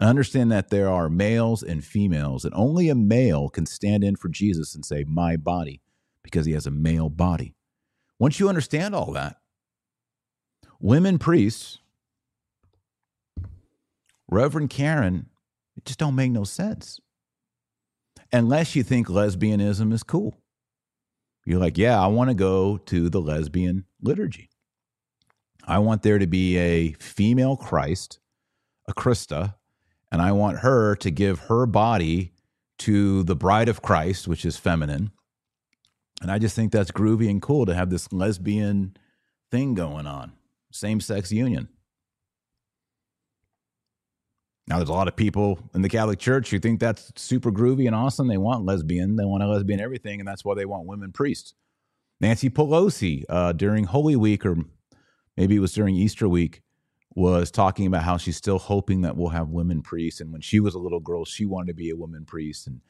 understand 0.00 0.50
that 0.52 0.70
there 0.70 0.88
are 0.88 1.08
males 1.08 1.62
and 1.62 1.84
females, 1.84 2.44
and 2.44 2.54
only 2.54 2.88
a 2.88 2.94
male 2.94 3.48
can 3.48 3.66
stand 3.66 4.04
in 4.04 4.16
for 4.16 4.28
Jesus 4.28 4.74
and 4.74 4.84
say, 4.84 5.04
My 5.06 5.36
body, 5.36 5.80
because 6.22 6.46
he 6.46 6.52
has 6.52 6.66
a 6.66 6.70
male 6.70 7.08
body. 7.08 7.54
Once 8.18 8.38
you 8.38 8.48
understand 8.48 8.94
all 8.94 9.12
that, 9.12 9.36
women 10.80 11.18
priests, 11.18 11.78
Reverend 14.28 14.70
Karen, 14.70 15.26
it 15.76 15.84
just 15.84 15.98
don't 15.98 16.14
make 16.14 16.30
no 16.30 16.44
sense. 16.44 17.00
Unless 18.32 18.74
you 18.76 18.82
think 18.82 19.08
lesbianism 19.08 19.92
is 19.92 20.02
cool. 20.02 20.34
You're 21.44 21.60
like, 21.60 21.76
yeah, 21.76 22.00
I 22.00 22.06
want 22.06 22.30
to 22.30 22.34
go 22.34 22.78
to 22.78 23.08
the 23.08 23.20
lesbian 23.20 23.84
liturgy. 24.00 24.48
I 25.64 25.78
want 25.78 26.02
there 26.02 26.18
to 26.18 26.26
be 26.26 26.56
a 26.56 26.92
female 26.92 27.56
Christ, 27.56 28.18
a 28.88 28.94
Christa, 28.94 29.54
and 30.10 30.20
I 30.20 30.32
want 30.32 30.58
her 30.58 30.96
to 30.96 31.10
give 31.10 31.40
her 31.40 31.66
body 31.66 32.32
to 32.78 33.22
the 33.24 33.36
bride 33.36 33.68
of 33.68 33.82
Christ, 33.82 34.26
which 34.26 34.44
is 34.44 34.56
feminine. 34.56 35.12
And 36.20 36.30
I 36.30 36.38
just 36.38 36.54
think 36.56 36.72
that's 36.72 36.90
groovy 36.90 37.28
and 37.28 37.40
cool 37.40 37.66
to 37.66 37.74
have 37.74 37.90
this 37.90 38.12
lesbian 38.12 38.96
thing 39.50 39.74
going 39.74 40.06
on, 40.06 40.32
same 40.70 41.00
sex 41.00 41.32
union. 41.32 41.68
Now, 44.68 44.76
there's 44.76 44.88
a 44.88 44.94
lot 44.94 45.08
of 45.08 45.16
people 45.16 45.58
in 45.74 45.82
the 45.82 45.88
Catholic 45.88 46.18
Church 46.18 46.50
who 46.50 46.58
think 46.58 46.78
that's 46.78 47.12
super 47.16 47.50
groovy 47.50 47.86
and 47.86 47.96
awesome. 47.96 48.28
They 48.28 48.38
want 48.38 48.64
lesbian, 48.64 49.16
they 49.16 49.24
want 49.24 49.42
a 49.42 49.48
lesbian 49.48 49.80
everything, 49.80 50.20
and 50.20 50.28
that's 50.28 50.44
why 50.44 50.54
they 50.54 50.64
want 50.64 50.86
women 50.86 51.12
priests. 51.12 51.54
Nancy 52.20 52.48
Pelosi, 52.48 53.24
uh, 53.28 53.52
during 53.52 53.84
Holy 53.84 54.14
Week, 54.14 54.46
or 54.46 54.56
maybe 55.36 55.56
it 55.56 55.60
was 55.60 55.72
during 55.72 55.96
Easter 55.96 56.28
week, 56.28 56.62
was 57.14 57.50
talking 57.50 57.86
about 57.86 58.04
how 58.04 58.16
she's 58.16 58.36
still 58.36 58.58
hoping 58.58 59.02
that 59.02 59.16
we'll 59.16 59.30
have 59.30 59.48
women 59.48 59.82
priests. 59.82 60.20
And 60.20 60.32
when 60.32 60.40
she 60.40 60.60
was 60.60 60.74
a 60.74 60.78
little 60.78 61.00
girl, 61.00 61.24
she 61.24 61.44
wanted 61.44 61.68
to 61.68 61.74
be 61.74 61.90
a 61.90 61.96
woman 61.96 62.24
priest. 62.24 62.66
And 62.66 62.80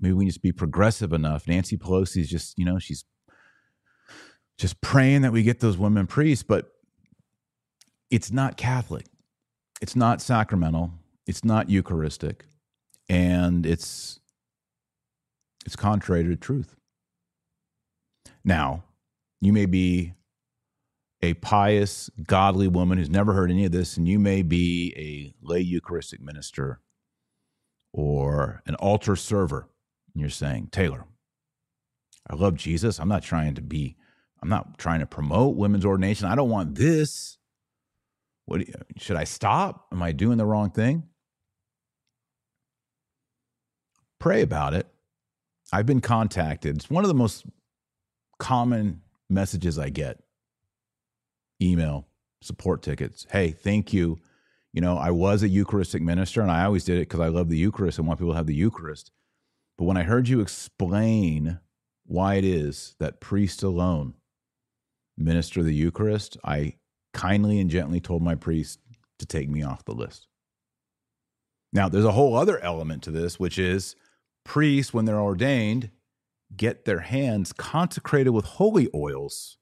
maybe 0.00 0.12
we 0.14 0.24
need 0.24 0.34
to 0.34 0.40
be 0.40 0.52
progressive 0.52 1.12
enough. 1.12 1.46
Nancy 1.46 1.78
Pelosi 1.78 2.18
is 2.18 2.28
just, 2.28 2.58
you 2.58 2.64
know, 2.64 2.78
she's 2.78 3.04
just 4.58 4.80
praying 4.80 5.22
that 5.22 5.32
we 5.32 5.42
get 5.42 5.60
those 5.60 5.78
women 5.78 6.06
priests, 6.06 6.42
but 6.42 6.72
it's 8.10 8.30
not 8.30 8.56
Catholic. 8.56 9.06
It's 9.80 9.96
not 9.96 10.20
sacramental. 10.20 10.92
It's 11.26 11.44
not 11.44 11.70
Eucharistic. 11.70 12.46
And 13.08 13.66
it's 13.66 14.20
it's 15.64 15.76
contrary 15.76 16.24
to 16.24 16.36
truth. 16.36 16.74
Now, 18.44 18.84
you 19.40 19.52
may 19.52 19.66
be 19.66 20.14
a 21.22 21.34
pious, 21.34 22.10
godly 22.26 22.66
woman 22.66 22.98
who's 22.98 23.10
never 23.10 23.32
heard 23.32 23.50
any 23.50 23.64
of 23.64 23.72
this, 23.72 23.96
and 23.96 24.08
you 24.08 24.18
may 24.18 24.42
be 24.42 24.92
a 24.96 25.46
lay 25.46 25.60
Eucharistic 25.60 26.20
minister 26.20 26.80
or 27.92 28.62
an 28.66 28.74
altar 28.76 29.14
server, 29.14 29.68
and 30.12 30.20
you're 30.20 30.30
saying, 30.30 30.68
Taylor, 30.72 31.04
I 32.28 32.34
love 32.34 32.56
Jesus. 32.56 32.98
I'm 32.98 33.08
not 33.08 33.22
trying 33.22 33.54
to 33.54 33.62
be, 33.62 33.96
I'm 34.42 34.48
not 34.48 34.78
trying 34.78 35.00
to 35.00 35.06
promote 35.06 35.56
women's 35.56 35.84
ordination. 35.84 36.26
I 36.26 36.34
don't 36.34 36.50
want 36.50 36.74
this. 36.74 37.38
What 38.46 38.66
you, 38.66 38.74
should 38.96 39.16
I 39.16 39.24
stop? 39.24 39.86
Am 39.92 40.02
I 40.02 40.10
doing 40.10 40.38
the 40.38 40.46
wrong 40.46 40.70
thing? 40.70 41.04
Pray 44.22 44.42
about 44.42 44.72
it. 44.72 44.86
I've 45.72 45.84
been 45.84 46.00
contacted. 46.00 46.76
It's 46.76 46.88
one 46.88 47.02
of 47.02 47.08
the 47.08 47.14
most 47.14 47.44
common 48.38 49.00
messages 49.28 49.80
I 49.80 49.88
get 49.88 50.22
email, 51.60 52.06
support 52.40 52.82
tickets. 52.82 53.26
Hey, 53.32 53.50
thank 53.50 53.92
you. 53.92 54.20
You 54.72 54.80
know, 54.80 54.96
I 54.96 55.10
was 55.10 55.42
a 55.42 55.48
Eucharistic 55.48 56.02
minister 56.02 56.40
and 56.40 56.52
I 56.52 56.64
always 56.64 56.84
did 56.84 56.98
it 56.98 57.08
because 57.08 57.18
I 57.18 57.26
love 57.30 57.48
the 57.48 57.58
Eucharist 57.58 57.98
and 57.98 58.06
want 58.06 58.20
people 58.20 58.32
to 58.32 58.36
have 58.36 58.46
the 58.46 58.54
Eucharist. 58.54 59.10
But 59.76 59.86
when 59.86 59.96
I 59.96 60.04
heard 60.04 60.28
you 60.28 60.40
explain 60.40 61.58
why 62.06 62.36
it 62.36 62.44
is 62.44 62.94
that 63.00 63.18
priests 63.18 63.64
alone 63.64 64.14
minister 65.18 65.64
the 65.64 65.74
Eucharist, 65.74 66.36
I 66.44 66.76
kindly 67.12 67.58
and 67.58 67.68
gently 67.68 67.98
told 67.98 68.22
my 68.22 68.36
priest 68.36 68.78
to 69.18 69.26
take 69.26 69.48
me 69.48 69.64
off 69.64 69.84
the 69.84 69.96
list. 69.96 70.28
Now, 71.72 71.88
there's 71.88 72.04
a 72.04 72.12
whole 72.12 72.36
other 72.36 72.60
element 72.60 73.02
to 73.02 73.10
this, 73.10 73.40
which 73.40 73.58
is 73.58 73.96
priests, 74.44 74.92
when 74.92 75.04
they're 75.04 75.20
ordained, 75.20 75.90
get 76.56 76.84
their 76.84 77.00
hands 77.00 77.52
consecrated 77.52 78.30
with 78.30 78.44
holy 78.44 78.88
oils 78.94 79.58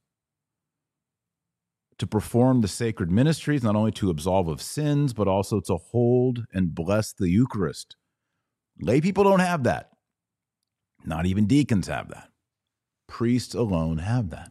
to 1.99 2.07
perform 2.07 2.63
the 2.63 2.69
sacred 2.69 3.11
ministries, 3.11 3.63
not 3.63 3.77
only 3.77 3.93
to 3.93 4.09
absolve 4.09 4.49
of 4.49 4.63
sins, 4.63 5.13
but 5.13 5.29
also 5.29 5.61
to 5.61 5.77
hold 5.77 6.47
and 6.53 6.75
bless 6.75 7.13
the 7.13 7.29
Eucharist. 7.29 7.97
Lay 8.81 9.01
people 9.01 9.23
don't 9.23 9.41
have 9.41 9.65
that. 9.65 9.91
Not 11.05 11.27
even 11.27 11.47
deacons 11.47 11.89
have 11.89 12.09
that. 12.09 12.31
Priests 13.07 13.55
alone 13.55 13.99
have 13.99 14.31
that. 14.31 14.51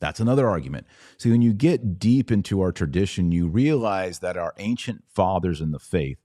That's 0.00 0.20
another 0.20 0.48
argument. 0.48 0.86
See, 1.18 1.30
when 1.30 1.42
you 1.42 1.52
get 1.52 1.98
deep 1.98 2.30
into 2.30 2.60
our 2.60 2.72
tradition, 2.72 3.32
you 3.32 3.46
realize 3.48 4.20
that 4.20 4.36
our 4.36 4.54
ancient 4.58 5.04
fathers 5.08 5.60
in 5.60 5.72
the 5.72 5.78
faith 5.78 6.18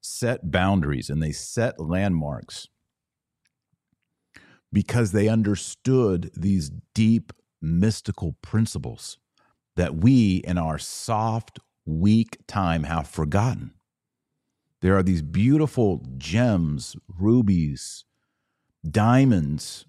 set 0.00 0.50
boundaries 0.50 1.10
and 1.10 1.22
they 1.22 1.32
set 1.32 1.80
landmarks 1.80 2.68
because 4.72 5.12
they 5.12 5.28
understood 5.28 6.30
these 6.34 6.70
deep 6.94 7.32
mystical 7.60 8.36
principles 8.42 9.18
that 9.76 9.96
we 9.96 10.36
in 10.38 10.58
our 10.58 10.78
soft, 10.78 11.58
weak 11.86 12.38
time 12.46 12.84
have 12.84 13.08
forgotten. 13.08 13.72
There 14.80 14.96
are 14.96 15.02
these 15.02 15.22
beautiful 15.22 16.04
gems, 16.16 16.96
rubies, 17.18 18.04
diamonds 18.88 19.84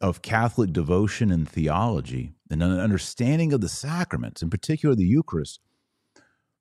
of 0.00 0.22
Catholic 0.22 0.72
devotion 0.72 1.30
and 1.30 1.48
theology 1.48 2.32
and 2.50 2.62
an 2.62 2.78
understanding 2.78 3.52
of 3.52 3.60
the 3.60 3.68
sacraments, 3.68 4.42
in 4.42 4.50
particular 4.50 4.94
the 4.94 5.04
Eucharist, 5.04 5.60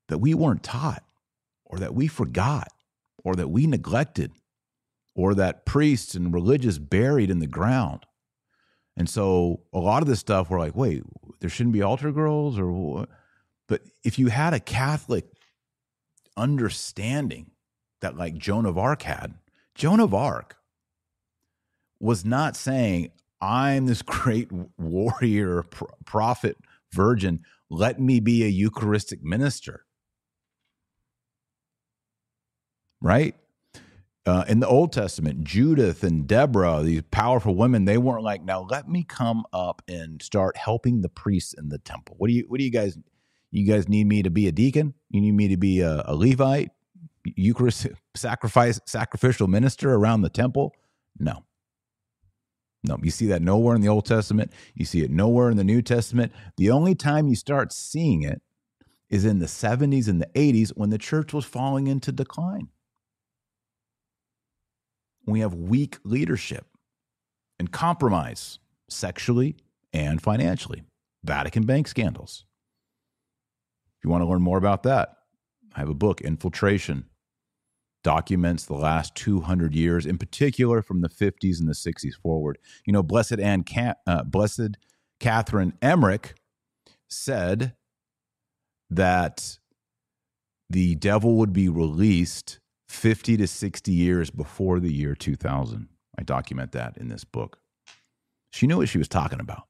that 0.08 0.20
we 0.20 0.34
weren't 0.34 0.64
taught 0.64 1.04
or 1.68 1.80
that 1.80 1.94
we 1.94 2.08
forgot 2.08 2.70
or 3.24 3.36
that 3.36 3.50
we 3.50 3.68
neglected 3.68 4.32
or 5.16 5.36
that 5.36 5.66
priests 5.66 6.16
and 6.16 6.34
religious 6.34 6.78
buried 6.78 7.30
in 7.30 7.40
the 7.40 7.48
ground. 7.48 8.06
And 8.96 9.10
so 9.10 9.62
a 9.74 9.80
lot 9.80 10.02
of 10.02 10.08
this 10.08 10.20
stuff 10.20 10.50
we're 10.50 10.60
like, 10.60 10.76
wait, 10.76 11.04
there 11.40 11.50
shouldn't 11.50 11.74
be 11.74 11.82
altar 11.82 12.12
girls 12.12 12.58
or 12.58 12.72
what? 12.72 13.10
But 13.68 13.82
if 14.04 14.18
you 14.18 14.28
had 14.28 14.54
a 14.54 14.60
Catholic 14.60 15.26
understanding 16.36 17.52
that 18.02 18.18
like 18.18 18.38
Joan 18.38 18.66
of 18.66 18.78
Arc 18.78 19.04
had, 19.04 19.36
Joan 19.76 20.00
of 20.00 20.14
Arc 20.14 20.58
was 22.00 22.24
not 22.24 22.56
saying, 22.56 23.12
I'm 23.42 23.86
this 23.86 24.02
great 24.04 24.50
warrior, 24.78 25.64
prophet, 26.06 26.58
virgin. 26.92 27.42
Let 27.70 28.00
me 28.00 28.20
be 28.20 28.44
a 28.44 28.48
Eucharistic 28.48 29.24
minister. 29.24 29.84
Right? 33.02 33.36
Uh, 34.26 34.44
in 34.50 34.60
the 34.60 34.68
Old 34.68 34.92
Testament, 34.92 35.46
Judith 35.46 36.04
and 36.04 36.28
Deborah, 36.28 36.82
these 36.84 37.02
powerful 37.12 37.56
women, 37.56 37.86
they 37.86 37.98
weren't 37.98 38.24
like, 38.24 38.44
now 38.44 38.68
let 38.70 38.90
me 38.90 39.04
come 39.04 39.46
up 39.54 39.82
and 39.88 40.22
start 40.22 40.58
helping 40.58 41.00
the 41.00 41.08
priests 41.08 41.54
in 41.54 41.70
the 41.70 41.78
temple. 41.78 42.16
What 42.18 42.28
do 42.28 42.34
you, 42.34 42.44
what 42.50 42.58
do 42.58 42.66
you 42.66 42.72
guys, 42.72 42.98
you 43.52 43.66
guys 43.66 43.88
need 43.88 44.06
me 44.06 44.24
to 44.24 44.30
be 44.30 44.48
a 44.50 44.52
deacon? 44.52 44.94
You 45.10 45.22
need 45.22 45.32
me 45.32 45.48
to 45.48 45.56
be 45.56 45.80
a, 45.80 46.04
a 46.06 46.14
Levite, 46.14 46.72
Eucharist 47.24 47.88
sacrifice, 48.16 48.82
sacrificial 48.86 49.48
minister 49.48 49.94
around 49.94 50.24
the 50.24 50.30
temple? 50.30 50.74
No. 51.18 51.46
No, 52.84 52.98
you 53.02 53.12
see 53.12 53.28
that 53.28 53.42
nowhere 53.42 53.76
in 53.76 53.82
the 53.82 53.88
Old 53.88 54.06
Testament. 54.06 54.52
You 54.76 54.84
see 54.84 55.04
it 55.04 55.12
nowhere 55.12 55.50
in 55.50 55.56
the 55.56 55.64
New 55.64 55.82
Testament. 55.82 56.34
The 56.58 56.70
only 56.70 56.96
time 56.96 57.28
you 57.28 57.36
start 57.36 57.72
seeing 57.72 58.24
it 58.24 58.42
is 59.10 59.24
in 59.24 59.40
the 59.40 59.46
70s 59.46 60.10
and 60.10 60.22
the 60.22 60.30
80s 60.36 60.72
when 60.76 60.90
the 60.90 60.98
church 60.98 61.34
was 61.34 61.46
falling 61.46 61.88
into 61.88 62.12
decline. 62.12 62.68
We 65.28 65.42
have 65.42 65.54
weak 65.54 65.98
leadership 66.04 66.66
and 67.60 67.72
compromise 67.72 68.60
sexually 68.90 69.58
and 69.94 70.22
financially. 70.22 70.84
Vatican 71.24 71.66
bank 71.66 71.88
scandals. 71.88 72.46
If 73.98 74.06
you 74.06 74.10
want 74.10 74.22
to 74.22 74.28
learn 74.28 74.42
more 74.42 74.58
about 74.58 74.84
that, 74.84 75.18
I 75.76 75.80
have 75.80 75.90
a 75.90 75.94
book, 75.94 76.22
Infiltration 76.22 77.06
documents 78.04 78.66
the 78.66 78.74
last 78.74 79.16
200 79.16 79.76
years, 79.76 80.06
in 80.06 80.18
particular 80.18 80.82
from 80.82 81.02
the 81.02 81.10
50s 81.10 81.60
and 81.60 81.68
the 81.68 81.74
60s 81.74 82.14
forward. 82.14 82.58
You 82.86 82.94
know, 82.94 83.04
Blessed 83.04 83.40
Anne, 83.40 83.66
uh, 84.06 84.24
Blessed 84.24 84.78
Catherine 85.20 85.74
Emmerich 85.82 86.36
said 87.10 87.76
that 88.90 89.58
the 90.70 90.96
devil 90.96 91.36
would 91.36 91.52
be 91.52 91.68
released 91.68 92.60
50 92.88 93.38
to 93.38 93.48
60 93.48 93.92
years 93.92 94.30
before 94.30 94.80
the 94.80 94.94
year 94.94 95.16
2000. 95.16 95.90
I 96.18 96.24
document 96.24 96.72
that 96.72 96.98
in 96.98 97.10
this 97.10 97.24
book. 97.24 97.60
She 98.52 98.66
knew 98.68 98.78
what 98.78 98.90
she 98.90 98.98
was 98.98 99.08
talking 99.08 99.40
about. 99.40 99.64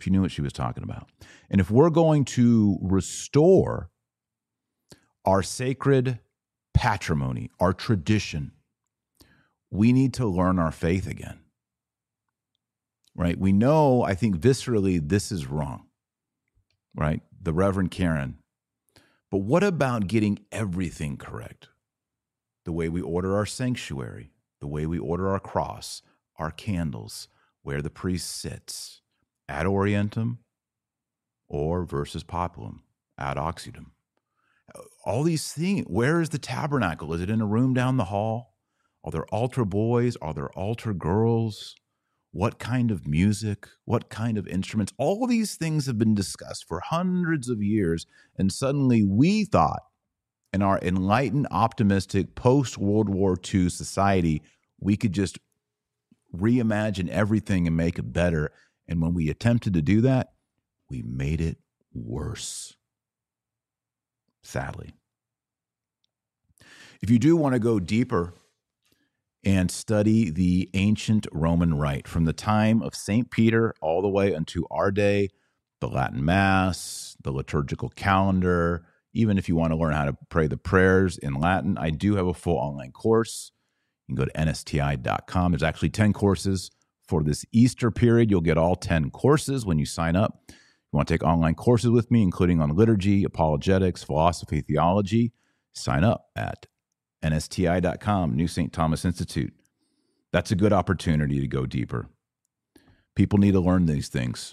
She 0.00 0.10
knew 0.10 0.22
what 0.22 0.32
she 0.32 0.42
was 0.42 0.52
talking 0.52 0.82
about. 0.82 1.08
And 1.48 1.60
if 1.60 1.70
we're 1.70 1.90
going 1.90 2.24
to 2.26 2.78
restore 2.82 3.90
our 5.24 5.42
sacred 5.42 6.20
patrimony, 6.76 7.50
our 7.58 7.72
tradition. 7.72 8.52
We 9.70 9.92
need 9.92 10.14
to 10.14 10.26
learn 10.26 10.58
our 10.58 10.70
faith 10.70 11.08
again. 11.08 11.40
Right? 13.14 13.38
We 13.38 13.52
know, 13.52 14.02
I 14.02 14.14
think 14.14 14.36
viscerally, 14.36 15.00
this 15.06 15.32
is 15.32 15.46
wrong. 15.46 15.86
Right? 16.94 17.22
The 17.42 17.54
Reverend 17.54 17.90
Karen. 17.90 18.36
But 19.30 19.38
what 19.38 19.64
about 19.64 20.06
getting 20.06 20.38
everything 20.52 21.16
correct? 21.16 21.68
The 22.66 22.72
way 22.72 22.90
we 22.90 23.00
order 23.00 23.34
our 23.34 23.46
sanctuary, 23.46 24.32
the 24.60 24.66
way 24.66 24.84
we 24.84 24.98
order 24.98 25.30
our 25.30 25.40
cross, 25.40 26.02
our 26.36 26.50
candles, 26.50 27.28
where 27.62 27.80
the 27.80 27.88
priest 27.88 28.30
sits, 28.30 29.00
ad 29.48 29.64
orientem 29.64 30.38
or 31.48 31.84
versus 31.84 32.22
populum, 32.22 32.80
ad 33.18 33.38
oxidum 33.38 33.86
all 35.04 35.22
these 35.22 35.52
things. 35.52 35.86
Where 35.86 36.20
is 36.20 36.30
the 36.30 36.38
tabernacle? 36.38 37.12
Is 37.14 37.20
it 37.20 37.30
in 37.30 37.40
a 37.40 37.46
room 37.46 37.74
down 37.74 37.96
the 37.96 38.04
hall? 38.04 38.56
Are 39.04 39.12
there 39.12 39.26
altar 39.26 39.64
boys? 39.64 40.16
Are 40.16 40.34
there 40.34 40.50
altar 40.58 40.92
girls? 40.92 41.76
What 42.32 42.58
kind 42.58 42.90
of 42.90 43.06
music? 43.06 43.68
What 43.84 44.10
kind 44.10 44.36
of 44.36 44.48
instruments? 44.48 44.92
All 44.98 45.26
these 45.26 45.54
things 45.54 45.86
have 45.86 45.96
been 45.96 46.14
discussed 46.14 46.66
for 46.66 46.80
hundreds 46.80 47.48
of 47.48 47.62
years. 47.62 48.06
And 48.36 48.52
suddenly 48.52 49.04
we 49.04 49.44
thought 49.44 49.82
in 50.52 50.62
our 50.62 50.78
enlightened, 50.80 51.46
optimistic, 51.50 52.34
post 52.34 52.78
World 52.78 53.08
War 53.08 53.36
II 53.52 53.68
society, 53.68 54.42
we 54.80 54.96
could 54.96 55.12
just 55.12 55.38
reimagine 56.34 57.08
everything 57.08 57.66
and 57.66 57.76
make 57.76 57.98
it 57.98 58.12
better. 58.12 58.52
And 58.88 59.00
when 59.00 59.14
we 59.14 59.28
attempted 59.28 59.74
to 59.74 59.82
do 59.82 60.00
that, 60.02 60.32
we 60.88 61.02
made 61.02 61.40
it 61.40 61.58
worse 61.92 62.76
sadly. 64.46 64.94
If 67.02 67.10
you 67.10 67.18
do 67.18 67.36
want 67.36 67.54
to 67.54 67.58
go 67.58 67.78
deeper 67.78 68.32
and 69.44 69.70
study 69.70 70.30
the 70.30 70.70
ancient 70.74 71.26
Roman 71.30 71.74
rite 71.74 72.08
from 72.08 72.24
the 72.24 72.32
time 72.32 72.82
of 72.82 72.94
St. 72.94 73.30
Peter 73.30 73.74
all 73.80 74.02
the 74.02 74.08
way 74.08 74.34
unto 74.34 74.64
our 74.70 74.90
day, 74.90 75.28
the 75.80 75.88
Latin 75.88 76.24
Mass, 76.24 77.16
the 77.22 77.30
liturgical 77.30 77.90
calendar, 77.90 78.86
even 79.16 79.38
if 79.38 79.48
you 79.48 79.56
want 79.56 79.72
to 79.72 79.76
learn 79.76 79.94
how 79.94 80.04
to 80.04 80.16
pray 80.28 80.46
the 80.46 80.56
prayers 80.56 81.16
in 81.18 81.34
Latin, 81.34 81.78
I 81.78 81.90
do 81.90 82.16
have 82.16 82.26
a 82.26 82.34
full 82.34 82.56
online 82.56 82.92
course. 82.92 83.50
You 84.06 84.14
can 84.14 84.24
go 84.24 84.30
to 84.30 84.38
nsti.com. 84.38 85.52
There's 85.52 85.62
actually 85.62 85.90
10 85.90 86.12
courses 86.12 86.70
for 87.08 87.22
this 87.22 87.44
Easter 87.50 87.90
period. 87.90 88.30
You'll 88.30 88.40
get 88.40 88.58
all 88.58 88.76
10 88.76 89.10
courses 89.10 89.64
when 89.64 89.78
you 89.78 89.86
sign 89.86 90.16
up 90.16 90.42
If 90.48 90.54
you 90.54 90.96
want 90.96 91.08
to 91.08 91.14
take 91.14 91.24
online 91.24 91.54
courses 91.54 91.90
with 91.90 92.10
me, 92.10 92.22
including 92.22 92.60
on 92.60 92.76
liturgy, 92.76 93.24
apologetics, 93.24 94.04
philosophy, 94.04 94.60
theology, 94.60 95.32
sign 95.72 96.04
up 96.04 96.26
at 96.36 96.66
nsti.com, 97.24 98.36
New 98.36 98.48
St. 98.48 98.72
Thomas 98.72 99.04
Institute. 99.04 99.54
That's 100.32 100.50
a 100.50 100.56
good 100.56 100.72
opportunity 100.72 101.40
to 101.40 101.48
go 101.48 101.64
deeper. 101.64 102.08
People 103.14 103.38
need 103.38 103.52
to 103.52 103.60
learn 103.60 103.86
these 103.86 104.08
things, 104.08 104.52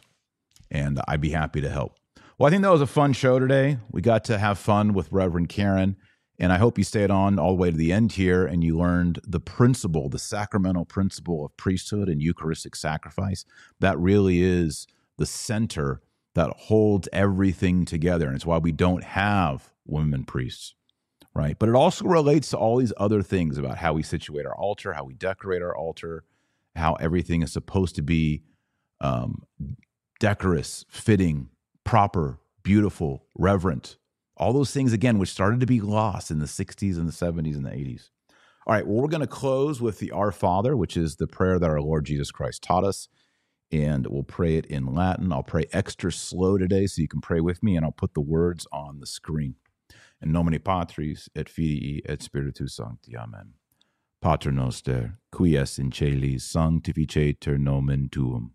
and 0.72 1.02
I'd 1.08 1.20
be 1.22 1.32
happy 1.32 1.60
to 1.62 1.70
help. 1.70 1.98
Well, 2.38 2.48
I 2.48 2.50
think 2.50 2.64
that 2.64 2.72
was 2.72 2.82
a 2.82 2.88
fun 2.88 3.14
show 3.14 3.38
today. 3.38 3.78
We 3.92 4.02
got 4.02 4.24
to 4.26 4.40
have 4.40 4.58
fun 4.58 4.94
with 4.94 5.12
Reverend 5.12 5.50
Karen, 5.50 5.98
and 6.40 6.52
I 6.52 6.58
hope 6.58 6.80
you 6.80 6.84
stayed 6.84 7.12
on 7.12 7.38
all 7.38 7.50
the 7.50 7.62
way 7.62 7.70
to 7.70 7.78
the 7.78 7.94
end 7.94 8.14
here 8.14 8.44
and 8.44 8.64
you 8.64 8.76
learned 8.76 9.20
the 9.24 9.40
principle, 9.40 10.10
the 10.10 10.18
sacramental 10.18 10.84
principle 10.84 11.46
of 11.46 11.56
priesthood 11.58 12.10
and 12.10 12.24
Eucharistic 12.24 12.76
sacrifice. 12.76 13.46
That 13.80 14.00
really 14.00 14.42
is 14.42 14.88
the 15.18 15.28
center 15.28 16.02
that 16.34 16.50
holds 16.58 17.08
everything 17.14 17.86
together. 17.86 18.26
And 18.26 18.36
it's 18.36 18.48
why 18.48 18.58
we 18.58 18.72
don't 18.72 19.04
have 19.04 19.72
women 19.86 20.24
priests, 20.24 20.74
right? 21.36 21.58
But 21.60 21.70
it 21.70 21.76
also 21.76 22.06
relates 22.06 22.50
to 22.50 22.58
all 22.58 22.78
these 22.78 22.94
other 22.98 23.22
things 23.22 23.60
about 23.60 23.78
how 23.78 23.94
we 23.94 24.02
situate 24.02 24.48
our 24.48 24.56
altar, 24.56 24.94
how 24.94 25.04
we 25.04 25.14
decorate 25.14 25.62
our 25.62 25.78
altar, 25.78 26.24
how 26.76 26.96
everything 26.96 27.44
is 27.44 27.54
supposed 27.54 27.94
to 27.96 28.02
be 28.02 28.42
um, 29.02 29.44
decorous, 30.20 30.84
fitting, 30.90 31.50
proper, 31.84 32.40
beautiful, 32.64 33.26
reverent. 33.36 33.98
All 34.38 34.54
those 34.54 34.72
things, 34.72 34.94
again, 34.94 35.20
which 35.20 35.30
started 35.30 35.60
to 35.60 35.66
be 35.66 35.82
lost 35.82 36.32
in 36.32 36.40
the 36.40 36.46
60s 36.46 36.98
and 36.98 37.08
the 37.08 37.12
70s 37.12 37.56
and 37.56 37.66
the 37.66 37.72
80s. 37.72 38.10
All 38.66 38.74
right, 38.74 38.88
well, 38.88 39.02
we're 39.02 39.10
going 39.10 39.22
to 39.22 39.28
close 39.28 39.82
with 39.82 40.00
the 40.00 40.12
Our 40.12 40.32
Father, 40.32 40.76
which 40.76 40.96
is 40.96 41.18
the 41.18 41.28
prayer 41.28 41.60
that 41.60 41.70
our 41.70 41.82
Lord 41.82 42.06
Jesus 42.06 42.32
Christ 42.32 42.64
taught 42.64 42.84
us. 42.84 43.10
And 43.72 44.08
we'll 44.08 44.24
pray 44.24 44.56
it 44.56 44.66
in 44.68 44.94
Latin. 44.94 45.34
I'll 45.34 45.44
pray 45.44 45.66
extra 45.74 46.12
slow 46.12 46.58
today 46.58 46.88
so 46.88 47.02
you 47.02 47.08
can 47.08 47.22
pray 47.22 47.42
with 47.42 47.62
me, 47.62 47.76
and 47.76 47.86
I'll 47.86 47.92
put 47.92 48.14
the 48.14 48.22
words 48.22 48.66
on 48.72 49.00
the 49.00 49.06
screen. 49.06 49.56
In 50.22 50.32
nomine 50.32 50.60
Patris 50.60 51.28
et 51.36 51.50
Filii 51.50 52.02
et 52.06 52.22
Spiritus 52.22 52.76
Sancti. 52.76 53.18
Amen. 53.18 53.54
Pater 54.22 54.52
noster, 54.52 55.18
qui 55.32 55.58
es 55.58 55.78
in 55.78 55.92
celis, 55.92 56.44
sanctificetur 56.44 57.58
nomen 57.58 58.10
tuum, 58.10 58.54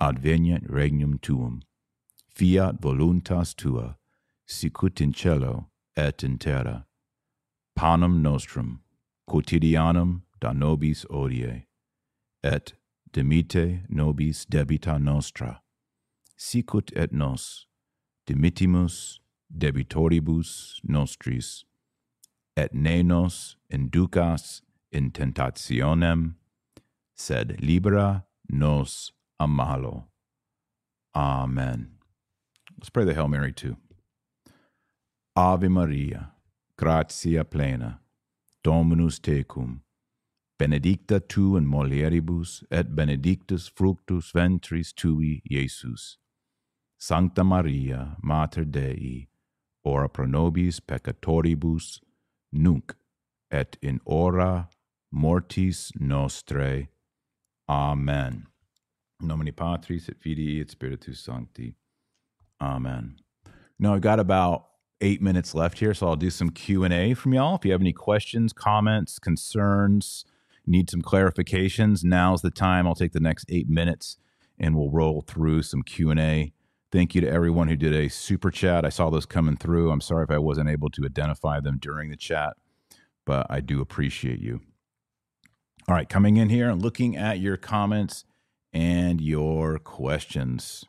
adveniat 0.00 0.66
regnum 0.70 1.20
tuum 1.20 1.62
fiat 2.34 2.80
voluntas 2.80 3.54
tua, 3.54 3.96
sicut 4.46 5.00
in 5.00 5.12
cielo 5.12 5.66
et 5.96 6.22
in 6.22 6.38
terra. 6.38 6.86
Panem 7.76 8.22
nostrum, 8.22 8.80
quotidianum 9.28 10.22
da 10.40 10.52
nobis 10.52 11.04
odie, 11.10 11.64
et 12.42 12.72
dimite 13.12 13.82
nobis 13.88 14.44
debita 14.46 14.98
nostra, 14.98 15.60
sicut 16.36 16.92
et 16.96 17.12
nos 17.12 17.66
dimittimus 18.26 19.20
debitoribus 19.50 20.80
nostris, 20.84 21.64
et 22.56 22.72
ne 22.74 23.02
nos 23.02 23.56
inducas 23.72 24.62
in 24.92 25.10
tentationem, 25.10 26.34
sed 27.16 27.56
libera 27.60 28.24
nos 28.48 29.12
a 29.38 29.46
malo. 29.46 30.06
Amen. 31.14 31.99
Let's 32.80 32.88
pray 32.88 33.04
the 33.04 33.12
Hail 33.12 33.28
Mary 33.28 33.52
too. 33.52 33.76
Ave 35.36 35.68
Maria, 35.68 36.30
gratia 36.78 37.44
plena, 37.44 38.00
Dominus 38.64 39.20
tecum, 39.20 39.80
benedicta 40.58 41.20
tu 41.20 41.58
in 41.58 41.66
mulieribus, 41.66 42.64
et 42.70 42.96
benedictus 42.96 43.68
fructus 43.68 44.32
ventris 44.32 44.94
tui, 44.94 45.42
Iesus. 45.50 46.16
Sancta 46.98 47.44
Maria, 47.44 48.16
Mater 48.22 48.64
Dei, 48.64 49.28
ora 49.84 50.08
pro 50.08 50.24
nobis 50.24 50.80
peccatoribus, 50.80 52.00
nunc 52.50 52.94
et 53.50 53.76
in 53.82 54.00
hora 54.06 54.70
mortis 55.12 55.92
nostrae. 56.00 56.88
Amen. 57.68 58.46
In 59.20 59.28
nomine 59.28 59.52
Patris 59.52 60.08
et 60.08 60.16
Filii 60.18 60.62
et 60.62 60.70
Spiritus 60.70 61.20
Sancti. 61.20 61.74
Amen. 62.60 63.16
No, 63.78 63.94
I've 63.94 64.00
got 64.00 64.20
about 64.20 64.66
eight 65.00 65.22
minutes 65.22 65.54
left 65.54 65.78
here, 65.78 65.94
so 65.94 66.08
I'll 66.08 66.16
do 66.16 66.30
some 66.30 66.50
Q 66.50 66.84
and 66.84 66.92
A 66.92 67.14
from 67.14 67.32
y'all. 67.32 67.56
If 67.56 67.64
you 67.64 67.72
have 67.72 67.80
any 67.80 67.92
questions, 67.92 68.52
comments, 68.52 69.18
concerns, 69.18 70.24
need 70.66 70.90
some 70.90 71.02
clarifications, 71.02 72.04
now's 72.04 72.42
the 72.42 72.50
time. 72.50 72.86
I'll 72.86 72.94
take 72.94 73.12
the 73.12 73.20
next 73.20 73.46
eight 73.48 73.68
minutes 73.68 74.18
and 74.58 74.76
we'll 74.76 74.90
roll 74.90 75.22
through 75.22 75.62
some 75.62 75.82
Q 75.82 76.10
and 76.10 76.20
A. 76.20 76.52
Thank 76.92 77.14
you 77.14 77.20
to 77.20 77.30
everyone 77.30 77.68
who 77.68 77.76
did 77.76 77.94
a 77.94 78.08
super 78.08 78.50
chat. 78.50 78.84
I 78.84 78.88
saw 78.88 79.10
those 79.10 79.24
coming 79.24 79.56
through. 79.56 79.90
I'm 79.90 80.00
sorry 80.00 80.24
if 80.24 80.30
I 80.30 80.38
wasn't 80.38 80.68
able 80.68 80.90
to 80.90 81.04
identify 81.04 81.60
them 81.60 81.78
during 81.80 82.10
the 82.10 82.16
chat, 82.16 82.54
but 83.24 83.46
I 83.48 83.60
do 83.60 83.80
appreciate 83.80 84.40
you. 84.40 84.60
All 85.88 85.94
right, 85.94 86.08
coming 86.08 86.36
in 86.36 86.50
here 86.50 86.68
and 86.68 86.82
looking 86.82 87.16
at 87.16 87.40
your 87.40 87.56
comments 87.56 88.24
and 88.72 89.20
your 89.20 89.78
questions. 89.78 90.84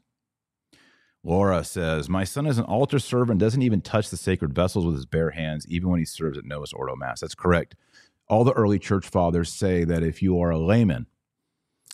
Laura 1.24 1.64
says, 1.64 2.10
My 2.10 2.24
son 2.24 2.48
is 2.48 2.58
an 2.58 2.66
altar 2.66 3.00
server 3.00 3.32
and 3.32 3.40
doesn't 3.40 3.62
even 3.62 3.82
touch 3.82 4.10
the 4.10 4.18
sacred 4.18 4.54
vessels 4.54 4.86
with 4.86 4.96
his 4.96 5.06
bare 5.06 5.32
hands, 5.32 5.68
even 5.68 5.90
when 5.90 6.00
he 6.00 6.06
serves 6.06 6.38
at 6.38 6.46
Novus 6.46 6.74
Ordo 6.74 6.96
Mass. 6.96 7.22
That's 7.22 7.36
correct. 7.36 7.76
All 8.28 8.44
the 8.44 8.54
early 8.54 8.80
church 8.80 9.08
fathers 9.08 9.52
say 9.54 9.84
that 9.84 10.04
if 10.04 10.22
you 10.22 10.40
are 10.40 10.50
a 10.50 10.58
layman, 10.58 11.06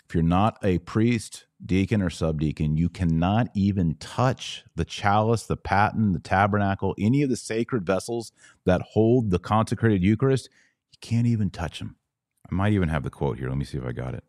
if 0.07 0.15
you're 0.15 0.23
not 0.23 0.57
a 0.63 0.77
priest, 0.79 1.45
deacon, 1.65 2.01
or 2.01 2.09
subdeacon, 2.09 2.77
you 2.77 2.87
cannot 2.87 3.49
even 3.53 3.95
touch 3.95 4.63
the 4.75 4.85
chalice, 4.85 5.43
the 5.45 5.57
paten, 5.57 6.13
the 6.13 6.19
tabernacle, 6.19 6.95
any 6.97 7.23
of 7.23 7.29
the 7.29 7.35
sacred 7.35 7.85
vessels 7.85 8.31
that 8.65 8.81
hold 8.81 9.31
the 9.31 9.39
consecrated 9.39 10.01
Eucharist. 10.01 10.49
You 10.93 10.97
can't 11.01 11.27
even 11.27 11.49
touch 11.49 11.79
them. 11.79 11.97
I 12.49 12.55
might 12.55 12.71
even 12.71 12.87
have 12.87 13.03
the 13.03 13.09
quote 13.09 13.37
here. 13.37 13.49
Let 13.49 13.57
me 13.57 13.65
see 13.65 13.77
if 13.77 13.83
I 13.83 13.91
got 13.91 14.13
it. 14.13 14.23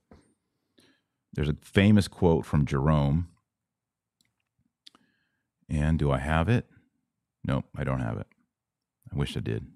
There's 1.34 1.48
a 1.48 1.56
famous 1.62 2.08
quote 2.08 2.44
from 2.44 2.66
Jerome 2.66 3.28
and 5.68 5.98
do 5.98 6.10
I 6.10 6.18
have 6.18 6.48
it? 6.48 6.66
Nope, 7.44 7.66
I 7.76 7.84
don't 7.84 8.00
have 8.00 8.18
it. 8.18 8.26
I 9.12 9.16
wish 9.16 9.36
I 9.36 9.40
did. 9.40 9.66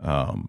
Um, 0.00 0.48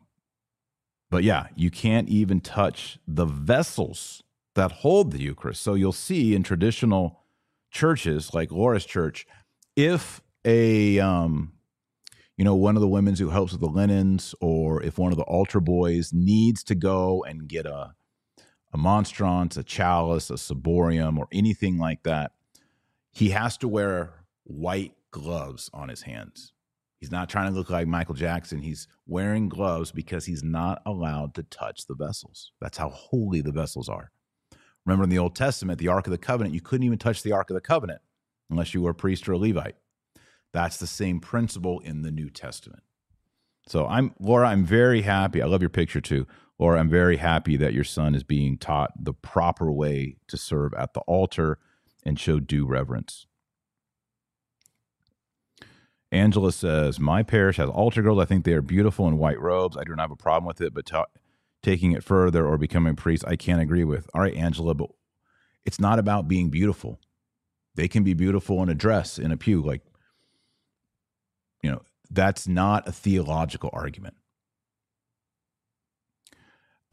but 1.09 1.23
yeah, 1.23 1.47
you 1.55 1.69
can't 1.69 2.07
even 2.09 2.39
touch 2.39 2.97
the 3.07 3.25
vessels 3.25 4.23
that 4.55 4.71
hold 4.71 5.11
the 5.11 5.21
Eucharist. 5.21 5.61
So 5.61 5.73
you'll 5.73 5.91
see 5.91 6.34
in 6.34 6.43
traditional 6.43 7.21
churches 7.69 8.34
like 8.34 8.51
Laura's 8.51 8.86
church, 8.86 9.25
if 9.75 10.21
a 10.45 10.99
um, 10.99 11.53
you 12.38 12.45
know 12.45 12.55
one 12.55 12.75
of 12.75 12.82
the 12.82 12.88
women 12.88 13.15
who 13.15 13.29
helps 13.29 13.51
with 13.51 13.61
the 13.61 13.67
linens, 13.67 14.34
or 14.41 14.82
if 14.82 14.97
one 14.97 15.11
of 15.11 15.17
the 15.17 15.23
altar 15.25 15.59
boys 15.59 16.11
needs 16.13 16.63
to 16.65 16.75
go 16.75 17.23
and 17.23 17.47
get 17.47 17.65
a 17.65 17.93
a 18.73 18.77
monstrance, 18.77 19.57
a 19.57 19.63
chalice, 19.63 20.29
a 20.29 20.36
ciborium, 20.36 21.17
or 21.17 21.27
anything 21.34 21.77
like 21.77 22.03
that, 22.03 22.32
he 23.12 23.30
has 23.30 23.57
to 23.57 23.68
wear 23.68 24.26
white 24.43 24.93
gloves 25.12 25.70
on 25.74 25.89
his 25.89 26.03
hands. 26.03 26.53
He's 26.99 27.12
not 27.12 27.30
trying 27.30 27.51
to 27.51 27.57
look 27.57 27.70
like 27.70 27.88
Michael 27.88 28.14
Jackson. 28.14 28.62
He's 28.62 28.88
wearing 29.07 29.49
gloves 29.49 29.91
because 29.91 30.26
he's 30.26 30.43
not 30.43 30.82
allowed 30.86 31.34
to 31.34 31.43
touch 31.43 31.88
the 31.88 31.95
vessels. 31.95 32.51
That's 32.62 32.78
how 32.78 32.89
holy 32.89 33.41
the 33.41 33.51
vessels 33.51 33.89
are. 33.89 34.12
Remember 34.86 35.03
in 35.03 35.09
the 35.09 35.18
Old 35.18 35.36
Testament, 35.36 35.80
the 35.80 35.88
Ark 35.88 36.05
of 36.07 36.12
the 36.12 36.18
Covenant, 36.18 36.53
you 36.53 36.62
couldn't 36.62 36.86
even 36.86 36.99
touch 36.99 37.24
the 37.24 37.32
Ark 37.32 37.49
of 37.49 37.55
the 37.55 37.62
Covenant 37.62 38.01
unless 38.49 38.74
you 38.74 38.82
were 38.82 38.91
a 38.91 38.95
priest 38.95 39.28
or 39.28 39.34
a 39.34 39.38
Levite. 39.38 39.76
That's 40.53 40.78
the 40.78 40.88
same 40.88 41.20
principle 41.20 41.80
in 41.80 42.01
the 42.03 42.12
New 42.12 42.30
Testament. 42.30 42.84
So 43.68 43.88
I'm 43.88 44.14
Laura, 44.20 44.49
I'm 44.49 44.66
very 44.66 45.01
happy. 45.01 45.41
I 45.41 45.45
love 45.45 45.62
your 45.62 45.70
picture 45.70 46.01
too. 46.01 46.28
Laura, 46.59 46.80
I'm 46.80 46.89
very 46.89 47.18
happy 47.18 47.57
that 47.57 47.74
your 47.74 47.84
son 47.84 48.14
is 48.14 48.24
being 48.24 48.57
taught 48.57 48.91
the 49.03 49.14
proper 49.14 49.72
way 49.72 50.18
to 50.28 50.38
serve 50.38 50.74
at 50.76 50.93
the 50.93 50.99
altar 51.01 51.57
and 52.04 52.20
show 52.20 52.39
due 52.39 52.66
reverence. 52.66 53.28
Angela 56.12 56.52
says, 56.52 56.99
My 56.99 57.24
parish 57.24 57.58
has 57.58 57.70
altar 57.70 58.02
girls. 58.02 58.20
I 58.20 58.26
think 58.26 58.43
they 58.43 58.54
are 58.54 58.62
beautiful 58.62 59.08
in 59.08 59.18
white 59.18 59.39
robes. 59.39 59.78
I 59.78 59.84
do 59.84 59.95
not 59.95 60.04
have 60.04 60.12
a 60.12 60.16
problem 60.16 60.45
with 60.45 60.60
it, 60.60 60.74
but 60.74 60.86
ta- 60.86 61.06
taking 61.64 61.93
it 61.93 62.04
further 62.04 62.45
or 62.45 62.58
becoming 62.58 62.93
a 62.93 62.95
priest, 62.95 63.24
I 63.28 63.36
can't 63.36 63.62
agree 63.62 63.84
with. 63.84 64.10
All 64.14 64.22
right, 64.22 64.36
Angela, 64.36 64.74
but 64.74 64.89
it's 65.64 65.80
not 65.80 65.99
about 65.99 66.28
being 66.28 66.49
beautiful. 66.49 66.99
They 67.76 67.88
can 67.88 68.04
be 68.04 68.14
beautiful 68.14 68.62
in 68.62 68.70
a 68.70 68.76
dress, 68.76 69.18
in 69.18 69.32
a 69.32 69.38
pew. 69.38 69.62
Like, 69.62 69.82
you 71.64 71.72
know, 71.72 71.82
that's 72.10 72.47
not 72.47 72.88
a 72.88 72.91
theological 72.91 73.70
argument. 73.72 74.16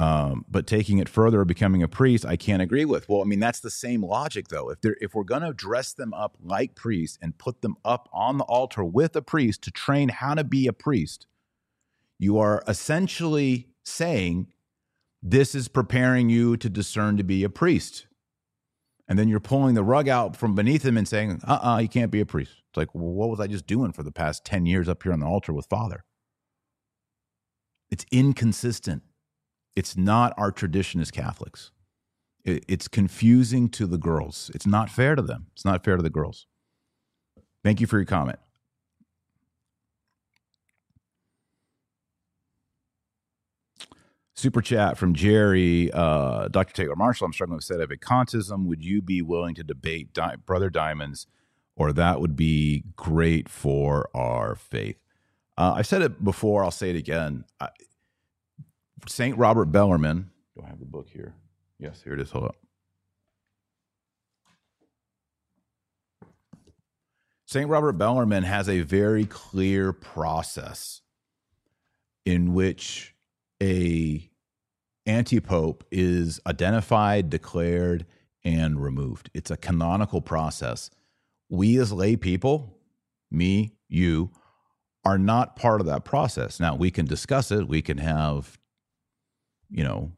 Um, 0.01 0.45
but 0.49 0.69
taking 0.69 0.99
it 0.99 1.09
further, 1.09 1.45
becoming 1.45 1.83
a 1.83 1.89
priest, 1.89 2.25
I 2.25 2.37
can't 2.37 2.63
agree 2.63 2.85
with. 2.85 3.09
Well, 3.09 3.21
I 3.21 3.25
mean, 3.25 3.41
that's 3.41 3.59
the 3.59 3.71
same 3.71 4.05
logic, 4.05 4.47
though. 4.47 4.71
If 4.71 4.81
they're 4.81 4.97
if 5.01 5.15
we're 5.15 5.25
going 5.25 5.43
to 5.43 5.53
dress 5.53 5.93
them 5.93 6.15
up 6.15 6.37
like 6.41 6.77
priests 6.77 7.19
and 7.21 7.37
put 7.37 7.63
them 7.63 7.77
up 7.85 8.09
on 8.13 8.39
the 8.39 8.45
altar 8.45 8.85
with 8.85 9.17
a 9.17 9.23
priest 9.23 9.63
to 9.63 9.73
train 9.73 10.09
how 10.09 10.35
to 10.35 10.45
be 10.45 10.69
a 10.69 10.73
priest, 10.73 11.27
you 12.17 12.39
are 12.39 12.63
essentially 12.69 13.69
saying 13.85 14.47
this 15.21 15.55
is 15.55 15.67
preparing 15.67 16.31
you 16.31 16.57
to 16.57 16.71
discern 16.71 17.17
to 17.17 17.25
be 17.25 17.43
a 17.43 17.51
priest. 17.51 18.07
And 19.09 19.19
then 19.19 19.29
you're 19.29 19.41
pulling 19.41 19.75
the 19.75 19.83
rug 19.83 20.09
out 20.09 20.37
from 20.37 20.55
beneath 20.55 20.85
him 20.85 20.97
and 20.97 21.09
saying, 21.09 21.41
uh 21.47 21.53
uh-uh, 21.53 21.75
uh, 21.75 21.79
you 21.79 21.89
can't 21.89 22.11
be 22.11 22.21
a 22.21 22.27
priest. 22.27 22.53
It's 22.69 22.77
like, 22.77 22.95
well, 22.95 23.13
what 23.13 23.31
was 23.31 23.41
I 23.41 23.47
just 23.47 23.67
doing 23.67 23.93
for 23.93 24.03
the 24.03 24.13
past 24.13 24.45
10 24.45 24.67
years 24.67 24.89
up 24.89 25.03
here 25.03 25.13
on 25.13 25.21
the 25.21 25.27
altar 25.27 25.53
with 25.53 25.67
Father? 25.67 26.05
It's 27.91 28.05
inconsistent. 28.13 29.03
It's 29.79 29.97
not 29.97 30.35
our 30.37 30.51
tradition 30.51 31.01
as 31.01 31.13
Catholics. 31.13 31.71
It, 32.45 32.65
it's 32.67 32.89
confusing 32.89 33.69
to 33.69 33.87
the 33.87 33.97
girls. 33.97 34.51
It's 34.53 34.67
not 34.67 34.91
fair 34.91 35.15
to 35.15 35.23
them. 35.23 35.47
It's 35.53 35.65
not 35.65 35.85
fair 35.85 35.97
to 35.97 36.03
the 36.03 36.11
girls. 36.11 36.49
Thank 37.63 37.81
you 37.81 37.87
for 37.87 37.97
your 37.97 38.05
comment. 38.05 38.41
Super 44.35 44.61
chat 44.61 44.99
from 44.99 45.15
Jerry, 45.15 45.93
uh, 45.93 46.49
Dr. 46.49 46.75
Taylor 46.75 46.97
Marshall. 46.97 47.27
I'm 47.27 47.33
struggling 47.33 47.59
with 47.59 47.65
sedevacantism. 47.65 48.67
Would 48.67 48.83
you 48.85 49.01
be 49.01 49.23
willing 49.23 49.55
to 49.55 49.63
debate 49.63 50.13
Di- 50.13 50.39
Brother 50.45 50.71
Dimonds, 50.71 51.29
or 51.77 51.93
that 51.93 52.21
would 52.21 52.35
be 52.35 52.83
great 52.97 53.49
for 53.49 54.11
our 54.13 54.57
faith? 54.57 54.99
Uh, 55.57 55.75
I've 55.77 55.87
said 55.87 56.03
it 56.03 56.25
before. 56.25 56.65
I'll 56.65 56.73
say 56.73 56.91
it 56.91 56.97
again. 56.97 57.45
Saint 59.07 59.37
Robert 59.39 59.67
Bellarmine. 59.67 60.31
Do 60.57 60.63
I 60.65 60.69
have 60.69 60.81
the 60.81 60.87
book 60.87 61.09
here? 61.09 61.35
Yes, 61.79 62.03
here 62.03 62.15
it 62.15 62.21
is. 62.21 62.31
Hold 62.31 62.47
up. 62.47 62.57
Saint 67.47 67.71
Robert 67.71 67.93
Bellarmine 67.93 68.43
has 68.43 68.69
a 68.69 68.81
very 68.81 69.25
clear 69.25 69.93
process 69.93 71.01
in 72.27 72.53
which 72.53 73.15
a 73.63 74.29
antipope 75.07 75.83
is 75.91 76.41
identified, 76.47 77.31
declared, 77.31 78.05
and 78.45 78.83
removed. 78.83 79.31
It's 79.33 79.51
a 79.51 79.57
canonical 79.57 80.21
process. 80.21 80.91
We 81.49 81.79
as 81.79 81.93
lay 81.93 82.17
people, 82.17 82.79
me, 83.31 83.73
you, 83.89 84.31
are 85.05 85.19
not 85.19 85.57
part 85.57 85.81
of 85.81 85.87
that 85.87 86.05
process. 86.05 86.61
Now 86.61 86.75
we 86.75 86.91
can 86.91 87.07
discuss 87.07 87.51
it. 87.51 87.67
We 87.67 87.81
can 87.81 87.97
have, 87.99 88.59
you 89.71 89.85
know, 89.85 90.13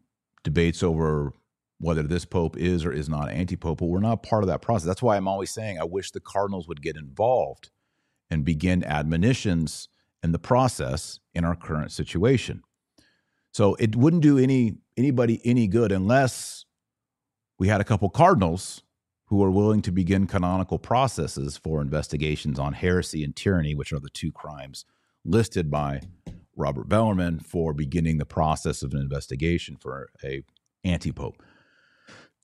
debates 0.44 0.82
over 0.82 1.32
whether 1.78 2.02
this 2.02 2.24
pope 2.24 2.56
is 2.56 2.84
or 2.84 2.92
is 2.92 3.08
not 3.08 3.30
anti-pope, 3.30 3.78
but 3.78 3.86
we're 3.86 4.00
not 4.00 4.22
part 4.22 4.42
of 4.42 4.48
that 4.48 4.60
process. 4.60 4.86
That's 4.86 5.02
why 5.02 5.16
I'm 5.16 5.28
always 5.28 5.50
saying 5.50 5.78
I 5.78 5.84
wish 5.84 6.10
the 6.10 6.20
cardinals 6.20 6.68
would 6.68 6.82
get 6.82 6.96
involved 6.96 7.70
and 8.30 8.44
begin 8.44 8.84
admonitions 8.84 9.88
in 10.22 10.32
the 10.32 10.38
process 10.38 11.20
in 11.34 11.44
our 11.44 11.56
current 11.56 11.90
situation. 11.90 12.62
So 13.52 13.74
it 13.76 13.96
wouldn't 13.96 14.22
do 14.22 14.38
any 14.38 14.76
anybody 14.96 15.40
any 15.44 15.66
good 15.66 15.90
unless 15.90 16.66
we 17.58 17.68
had 17.68 17.80
a 17.80 17.84
couple 17.84 18.08
cardinals 18.10 18.82
who 19.26 19.42
are 19.42 19.50
willing 19.50 19.80
to 19.82 19.92
begin 19.92 20.26
canonical 20.26 20.78
processes 20.78 21.56
for 21.56 21.80
investigations 21.80 22.58
on 22.58 22.74
heresy 22.74 23.24
and 23.24 23.34
tyranny, 23.34 23.74
which 23.74 23.92
are 23.92 24.00
the 24.00 24.10
two 24.10 24.30
crimes 24.32 24.84
listed 25.24 25.70
by 25.70 26.00
Robert 26.60 26.88
Bellarmine 26.88 27.40
for 27.40 27.72
beginning 27.72 28.18
the 28.18 28.24
process 28.24 28.82
of 28.82 28.92
an 28.92 29.00
investigation 29.00 29.76
for 29.76 30.10
a 30.22 30.42
anti-pope. 30.84 31.42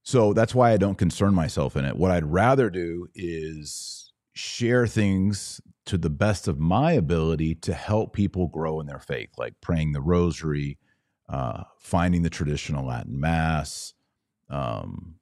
So 0.02 0.32
that's 0.32 0.54
why 0.54 0.72
I 0.72 0.76
don't 0.76 0.98
concern 0.98 1.34
myself 1.34 1.76
in 1.76 1.84
it. 1.84 1.96
What 1.96 2.10
I'd 2.10 2.24
rather 2.24 2.70
do 2.70 3.08
is 3.14 4.12
share 4.34 4.86
things 4.86 5.60
to 5.86 5.96
the 5.96 6.10
best 6.10 6.48
of 6.48 6.58
my 6.58 6.92
ability 6.92 7.54
to 7.54 7.72
help 7.72 8.12
people 8.12 8.48
grow 8.48 8.80
in 8.80 8.86
their 8.86 8.98
faith, 8.98 9.30
like 9.38 9.54
praying 9.60 9.92
the 9.92 10.00
rosary, 10.00 10.78
uh, 11.28 11.62
finding 11.78 12.22
the 12.22 12.30
traditional 12.30 12.86
Latin 12.86 13.18
Mass, 13.18 13.94
um, 14.50 15.16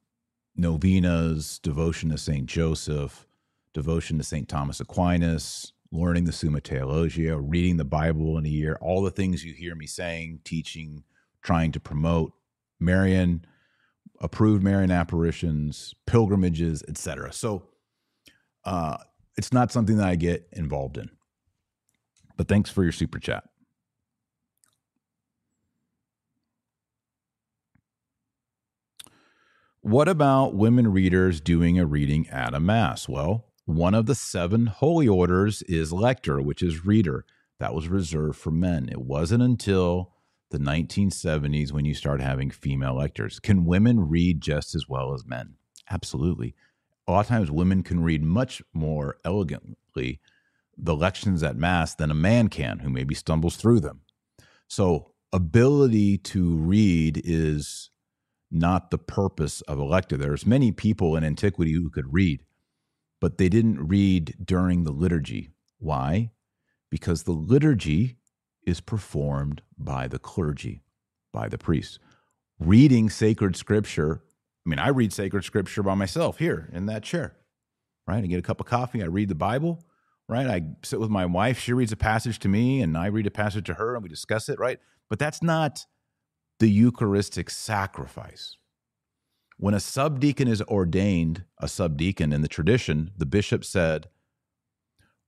novenas, 0.57 1.59
devotion 1.61 2.11
to 2.11 2.19
St. 2.19 2.47
Joseph, 2.47 3.27
devotion 3.73 4.19
to 4.19 4.25
St. 4.25 4.49
Thomas 4.49 4.81
Aquinas, 4.81 5.74
learning 5.95 6.25
the 6.25 6.33
Summa 6.33 6.61
Theologia, 6.61 7.39
reading 7.39 7.77
the 7.77 7.85
Bible 7.85 8.37
in 8.37 8.45
a 8.45 8.49
year, 8.49 8.77
all 8.81 9.03
the 9.03 9.11
things 9.11 9.45
you 9.45 9.55
hear 9.55 9.75
me 9.77 9.87
saying, 9.87 10.41
teaching, 10.45 11.05
trying 11.43 11.71
to 11.73 11.81
promote, 11.81 12.33
Marian, 12.81 13.47
approved 14.21 14.63
Marian 14.63 14.91
apparitions, 14.91 15.95
pilgrimages, 16.07 16.83
etc. 16.89 17.33
So 17.33 17.69
uh, 18.65 18.97
it's 19.37 19.53
not 19.53 19.71
something 19.71 19.97
that 19.99 20.09
I 20.09 20.17
get 20.17 20.49
involved 20.53 20.99
in. 20.99 21.11
But 22.37 22.49
thanks 22.49 22.71
for 22.71 22.83
your 22.83 22.93
super 22.93 23.21
chat. 23.21 23.45
What 29.81 30.09
about 30.09 30.55
women 30.55 30.91
readers 30.91 31.41
doing 31.41 31.79
a 31.79 31.87
reading 31.87 32.27
at 32.31 32.55
a 32.55 32.59
Mass? 32.59 33.09
Well, 33.09 33.45
one 33.67 33.95
of 33.95 34.07
the 34.07 34.15
seven 34.15 34.67
holy 34.67 35.09
orders 35.09 35.63
is 35.63 35.93
lector, 35.93 36.41
which 36.41 36.63
is 36.63 36.85
reader. 36.85 37.25
That 37.59 37.75
was 37.75 37.89
reserved 37.89 38.39
for 38.39 38.51
men. 38.51 38.89
It 38.91 39.01
wasn't 39.01 39.43
until 39.43 40.13
the 40.51 40.59
1970s 40.59 41.73
when 41.73 41.85
you 41.85 41.95
start 41.95 42.21
having 42.21 42.51
female 42.51 42.97
lectors. 42.97 43.41
Can 43.41 43.65
women 43.65 44.09
read 44.09 44.41
just 44.41 44.75
as 44.75 44.89
well 44.89 45.15
as 45.15 45.27
men? 45.27 45.55
Absolutely. 45.91 46.55
A 47.07 47.13
lot 47.13 47.21
of 47.21 47.27
times, 47.27 47.51
women 47.51 47.83
can 47.83 48.03
read 48.03 48.23
much 48.23 48.63
more 48.73 49.17
elegantly 49.25 50.21
the 50.77 50.95
lections 50.95 51.43
at 51.43 51.57
Mass 51.57 51.95
than 51.95 52.11
a 52.11 52.15
man 52.15 52.49
can, 52.49 52.81
who 52.81 52.91
maybe 52.91 53.15
stumbles 53.15 53.57
through 53.57 53.81
them. 53.81 54.01
So, 54.69 55.13
ability 55.33 56.19
to 56.19 56.57
read 56.57 57.21
is 57.25 57.91
not 58.51 58.91
the 58.91 58.99
purpose 58.99 59.61
of 59.63 59.79
a 59.79 59.85
lector. 59.85 60.17
There's 60.17 60.47
many 60.47 60.73
people 60.73 61.17
in 61.17 61.25
antiquity 61.25 61.73
who 61.73 61.91
could 61.91 62.13
read, 62.13 62.43
but 63.21 63.39
they 63.39 63.49
didn't 63.49 63.87
read 63.87 64.37
during 64.45 64.85
the 64.85 64.93
liturgy. 64.93 65.51
Why? 65.79 66.31
Because 66.91 67.23
the 67.23 67.33
liturgy 67.33 68.17
is 68.67 68.81
performed 68.81 69.63
by 69.79 70.09
the 70.09 70.19
clergy, 70.19 70.83
by 71.33 71.49
the 71.49 71.59
priests. 71.59 71.99
Reading 72.59 73.11
sacred 73.11 73.57
scripture, 73.57 74.23
I 74.67 74.71
mean, 74.71 74.79
I 74.79 74.89
read 74.89 75.13
sacred 75.13 75.45
scripture 75.45 75.83
by 75.83 75.95
myself 75.95 76.39
here 76.39 76.71
in 76.73 76.87
that 76.87 77.03
chair, 77.03 77.37
right? 78.07 78.23
I 78.23 78.27
get 78.27 78.39
a 78.39 78.43
cup 78.43 78.61
of 78.61 78.67
coffee, 78.67 79.03
I 79.03 79.07
read 79.07 79.29
the 79.29 79.35
Bible, 79.35 79.85
right? 80.29 80.47
I 80.47 80.63
sit 80.83 81.01
with 81.01 81.11
my 81.11 81.27
wife, 81.27 81.59
she 81.59 81.73
reads 81.73 81.93
a 81.93 81.97
passage 81.97 82.39
to 82.41 82.49
me, 82.49 82.81
and 82.81 82.97
I 82.97 83.07
read 83.07 83.27
a 83.27 83.31
passage 83.31 83.67
to 83.67 83.75
her, 83.75 83.95
and 83.95 84.03
we 84.03 84.09
discuss 84.09 84.49
it, 84.49 84.59
right? 84.59 84.79
But 85.11 85.19
that's 85.19 85.43
not 85.43 85.85
the 86.61 86.69
Eucharistic 86.69 87.51
sacrifice. 87.51 88.57
When 89.57 89.75
a 89.75 89.81
subdeacon 89.81 90.49
is 90.49 90.63
ordained, 90.63 91.45
a 91.59 91.69
subdeacon 91.69 92.33
in 92.33 92.43
the 92.43 92.49
tradition, 92.49 93.13
the 93.17 93.27
bishop 93.27 93.65
said, 93.65 94.09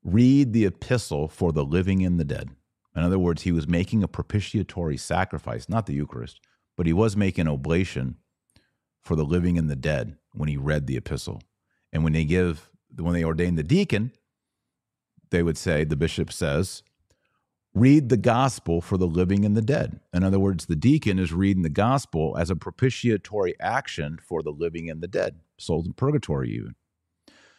read 0.02 0.52
the 0.52 0.64
epistle 0.64 1.28
for 1.28 1.52
the 1.52 1.64
living 1.64 2.04
and 2.04 2.18
the 2.18 2.24
dead. 2.24 2.50
In 2.94 3.02
other 3.02 3.18
words, 3.18 3.42
he 3.42 3.52
was 3.52 3.68
making 3.68 4.02
a 4.02 4.08
propitiatory 4.08 4.96
sacrifice, 4.96 5.68
not 5.68 5.86
the 5.86 5.94
Eucharist, 5.94 6.40
but 6.76 6.86
he 6.86 6.92
was 6.92 7.16
making 7.16 7.48
oblation 7.48 8.16
for 9.02 9.16
the 9.16 9.24
living 9.24 9.58
and 9.58 9.70
the 9.70 9.76
dead 9.76 10.16
when 10.32 10.48
he 10.48 10.56
read 10.56 10.86
the 10.86 10.96
epistle. 10.96 11.42
And 11.92 12.02
when 12.02 12.12
they 12.12 12.24
give, 12.24 12.70
when 12.96 13.14
they 13.14 13.24
ordain 13.24 13.54
the 13.54 13.62
deacon, 13.62 14.12
they 15.30 15.42
would 15.42 15.58
say, 15.58 15.84
the 15.84 15.96
bishop 15.96 16.32
says, 16.32 16.82
read 17.76 18.08
the 18.08 18.16
gospel 18.16 18.80
for 18.80 18.96
the 18.96 19.06
living 19.06 19.44
and 19.44 19.54
the 19.54 19.62
dead. 19.62 20.00
In 20.14 20.24
other 20.24 20.38
words, 20.38 20.64
the 20.64 20.74
deacon 20.74 21.18
is 21.18 21.34
reading 21.34 21.62
the 21.62 21.68
gospel 21.68 22.34
as 22.38 22.48
a 22.48 22.56
propitiatory 22.56 23.54
action 23.60 24.18
for 24.26 24.42
the 24.42 24.50
living 24.50 24.88
and 24.88 25.02
the 25.02 25.06
dead, 25.06 25.40
souls 25.58 25.86
in 25.86 25.92
purgatory, 25.92 26.50
even. 26.52 26.74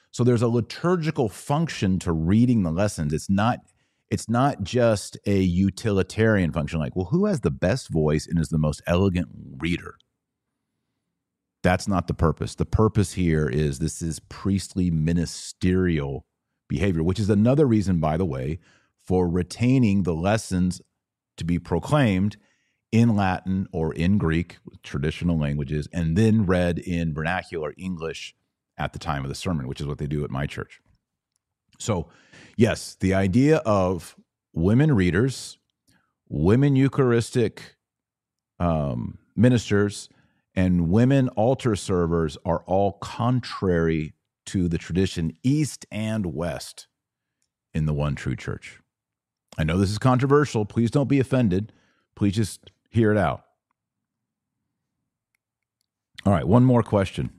So 0.10 0.24
there's 0.24 0.42
a 0.42 0.48
liturgical 0.48 1.30
function 1.30 2.00
to 2.00 2.12
reading 2.12 2.64
the 2.64 2.72
lessons. 2.72 3.14
It's 3.14 3.30
not 3.30 3.60
it's 4.10 4.28
not 4.30 4.64
just 4.64 5.18
a 5.28 5.38
utilitarian 5.38 6.52
function 6.52 6.80
like, 6.80 6.96
well, 6.96 7.08
who 7.08 7.26
has 7.26 7.42
the 7.42 7.52
best 7.52 7.90
voice 7.90 8.26
and 8.26 8.40
is 8.40 8.48
the 8.48 8.58
most 8.58 8.82
elegant 8.88 9.28
reader? 9.60 9.98
That's 11.62 11.90
not 11.90 12.08
the 12.08 12.14
purpose. 12.14 12.56
The 12.56 12.66
purpose 12.66 13.14
here 13.14 13.48
is 13.48 13.78
this 13.80 14.02
is 14.02 14.20
priestly 14.30 14.90
ministerial 14.90 16.26
behavior, 16.70 17.04
which 17.04 17.20
is 17.20 17.30
another 17.30 17.68
reason, 17.68 18.00
by 18.00 18.16
the 18.18 18.26
way, 18.26 18.60
for 19.08 19.30
retaining 19.30 20.04
the 20.04 20.14
lessons 20.14 20.82
to 21.38 21.46
be 21.46 21.58
proclaimed 21.58 22.38
in 22.92 23.16
Latin 23.16 23.68
or 23.72 23.94
in 23.94 24.18
Greek, 24.18 24.58
traditional 24.84 25.38
languages, 25.38 25.88
and 25.94 26.18
then 26.18 26.46
read 26.46 26.80
in 26.80 27.14
vernacular 27.14 27.74
English 27.78 28.36
at 28.78 28.94
the 28.94 29.00
time 29.00 29.24
of 29.24 29.30
the 29.30 29.36
sermon, 29.36 29.68
which 29.68 29.82
is 29.82 29.88
what 29.88 29.98
they 29.98 30.08
do 30.08 30.24
at 30.24 30.32
my 30.32 30.46
church. 30.46 30.80
So, 31.80 32.10
yes, 32.56 32.96
the 33.00 33.14
idea 33.14 33.58
of 33.58 34.16
women 34.54 34.94
readers, 34.94 35.58
women 36.30 36.76
Eucharistic 36.76 37.76
um, 38.60 39.20
ministers, 39.36 40.10
and 40.56 40.90
women 40.90 41.30
altar 41.30 41.76
servers 41.76 42.38
are 42.44 42.64
all 42.66 42.94
contrary 42.94 44.14
to 44.48 44.68
the 44.68 44.78
tradition, 44.78 45.34
east 45.44 45.86
and 45.92 46.34
west, 46.34 46.88
in 47.74 47.86
the 47.86 47.94
one 47.94 48.16
true 48.16 48.36
church. 48.36 48.80
I 49.58 49.64
know 49.64 49.78
this 49.78 49.90
is 49.90 49.98
controversial. 49.98 50.66
Please 50.66 50.92
don't 50.92 51.10
be 51.10 51.20
offended. 51.20 51.74
Please 52.16 52.36
just 52.36 52.72
hear 52.90 53.12
it 53.12 53.18
out. 53.18 53.44
All 56.26 56.34
right, 56.34 56.48
one 56.48 56.66
more 56.66 56.84
question. 56.84 57.32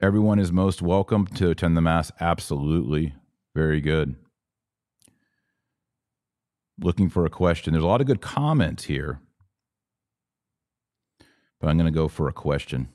Everyone 0.00 0.38
is 0.38 0.52
most 0.52 0.80
welcome 0.80 1.26
to 1.26 1.50
attend 1.50 1.76
the 1.76 1.80
Mass. 1.80 2.12
Absolutely. 2.20 3.14
Very 3.54 3.80
good. 3.80 4.14
Looking 6.80 7.10
for 7.10 7.26
a 7.26 7.30
question. 7.30 7.72
There's 7.72 7.84
a 7.84 7.88
lot 7.88 8.00
of 8.00 8.06
good 8.06 8.20
comments 8.20 8.84
here. 8.84 9.20
But 11.60 11.68
I'm 11.68 11.76
going 11.76 11.92
to 11.92 11.96
go 11.96 12.06
for 12.06 12.28
a 12.28 12.32
question. 12.32 12.88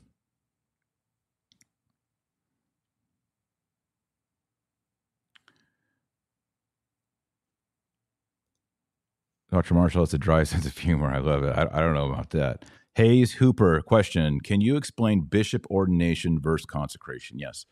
Dr. 9.54 9.74
Marshall 9.74 10.02
has 10.02 10.12
a 10.12 10.18
dry 10.18 10.42
sense 10.44 10.66
of 10.66 10.76
humor. 10.76 11.12
I 11.12 11.18
love 11.18 11.44
it. 11.44 11.56
I, 11.56 11.68
I 11.72 11.80
don't 11.80 11.94
know 11.94 12.10
about 12.10 12.30
that. 12.30 12.64
Hayes 12.96 13.34
Hooper, 13.34 13.80
question 13.82 14.40
Can 14.40 14.60
you 14.60 14.76
explain 14.76 15.22
bishop 15.22 15.64
ordination 15.70 16.40
versus 16.40 16.66
consecration? 16.66 17.38
Yes. 17.38 17.64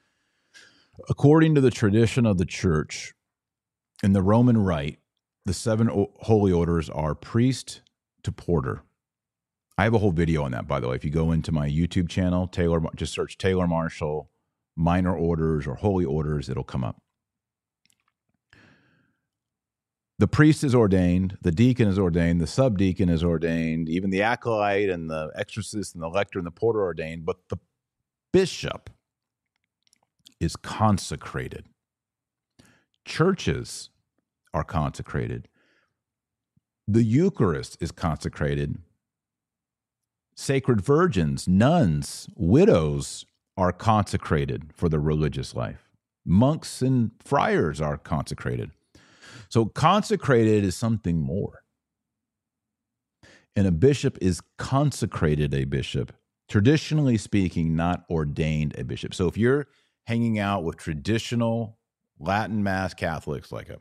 According 1.09 1.57
to 1.57 1.61
the 1.61 1.71
tradition 1.73 2.25
of 2.25 2.39
the 2.39 2.45
church, 2.45 3.15
in 4.03 4.13
the 4.13 4.23
Roman 4.23 4.59
Rite, 4.59 4.99
the 5.45 5.55
seven 5.55 5.89
holy 6.21 6.53
orders 6.53 6.89
are 6.89 7.17
priest 7.17 7.83
to 8.23 8.31
porter. 8.31 8.83
I 9.77 9.85
have 9.85 9.95
a 9.95 9.99
whole 9.99 10.13
video 10.13 10.45
on 10.45 10.53
that, 10.53 10.69
by 10.69 10.79
the 10.79 10.89
way. 10.89 10.95
If 10.95 11.05
you 11.05 11.11
go 11.11 11.33
into 11.33 11.51
my 11.51 11.69
YouTube 11.69 12.09
channel, 12.09 12.47
Taylor, 12.47 12.81
just 12.95 13.13
search 13.13 13.39
Taylor 13.39 13.67
Marshall, 13.67 14.31
minor 14.77 15.17
orders 15.17 15.67
or 15.67 15.77
holy 15.77 16.05
orders, 16.05 16.49
it'll 16.49 16.63
come 16.63 16.85
up. 16.85 17.03
The 20.23 20.29
priest 20.29 20.63
is 20.63 20.73
ordained, 20.73 21.37
the 21.43 21.51
deacon 21.51 21.89
is 21.89 21.99
ordained, 21.99 22.41
the 22.41 22.47
subdeacon 22.47 23.09
is 23.09 23.25
ordained, 23.25 23.89
even 23.89 24.09
the 24.09 24.23
acolyte 24.23 24.89
and 24.89 25.11
the 25.11 25.33
exorcist 25.35 25.97
and 25.97 26.03
the 26.03 26.09
lector 26.09 26.39
and 26.39 26.47
the 26.47 26.53
porter 26.53 26.79
are 26.79 26.85
ordained, 26.85 27.27
but 27.27 27.39
the 27.49 27.57
bishop 28.33 28.89
is 30.39 30.55
consecrated. 30.55 31.67
Churches 33.05 33.91
are 34.55 34.63
consecrated. 34.63 35.49
The 36.87 37.03
Eucharist 37.03 37.77
is 37.81 37.91
consecrated. 37.91 38.79
Sacred 40.37 40.81
virgins, 40.81 41.49
nuns, 41.49 42.29
widows 42.37 43.27
are 43.57 43.73
consecrated 43.73 44.71
for 44.73 44.89
the 44.89 45.01
religious 45.01 45.57
life. 45.57 45.91
Monks 46.25 46.81
and 46.81 47.11
friars 47.25 47.81
are 47.81 47.99
consecrated. 47.99 48.71
So 49.53 49.67
consecrated 49.67 50.65
is 50.65 50.75
something 50.75 51.21
more. 51.21 51.63
And 53.55 53.67
a 53.67 53.71
bishop 53.71 54.17
is 54.23 54.41
consecrated 54.57 55.53
a 55.53 55.67
bishop, 55.67 56.11
traditionally 56.49 57.19
speaking, 57.19 57.77
not 57.77 58.07
ordained 58.09 58.75
a 58.79 58.85
bishop. 58.85 59.13
So 59.13 59.29
if 59.29 59.37
you're 59.37 59.67
hanging 60.07 60.39
out 60.39 60.65
with 60.65 60.79
traditional 60.79 61.77
Latin 62.19 62.63
Mass 62.63 62.95
Catholics 62.95 63.53
like 63.53 63.69
a 63.69 63.77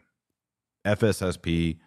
FSSP, 0.86 1.78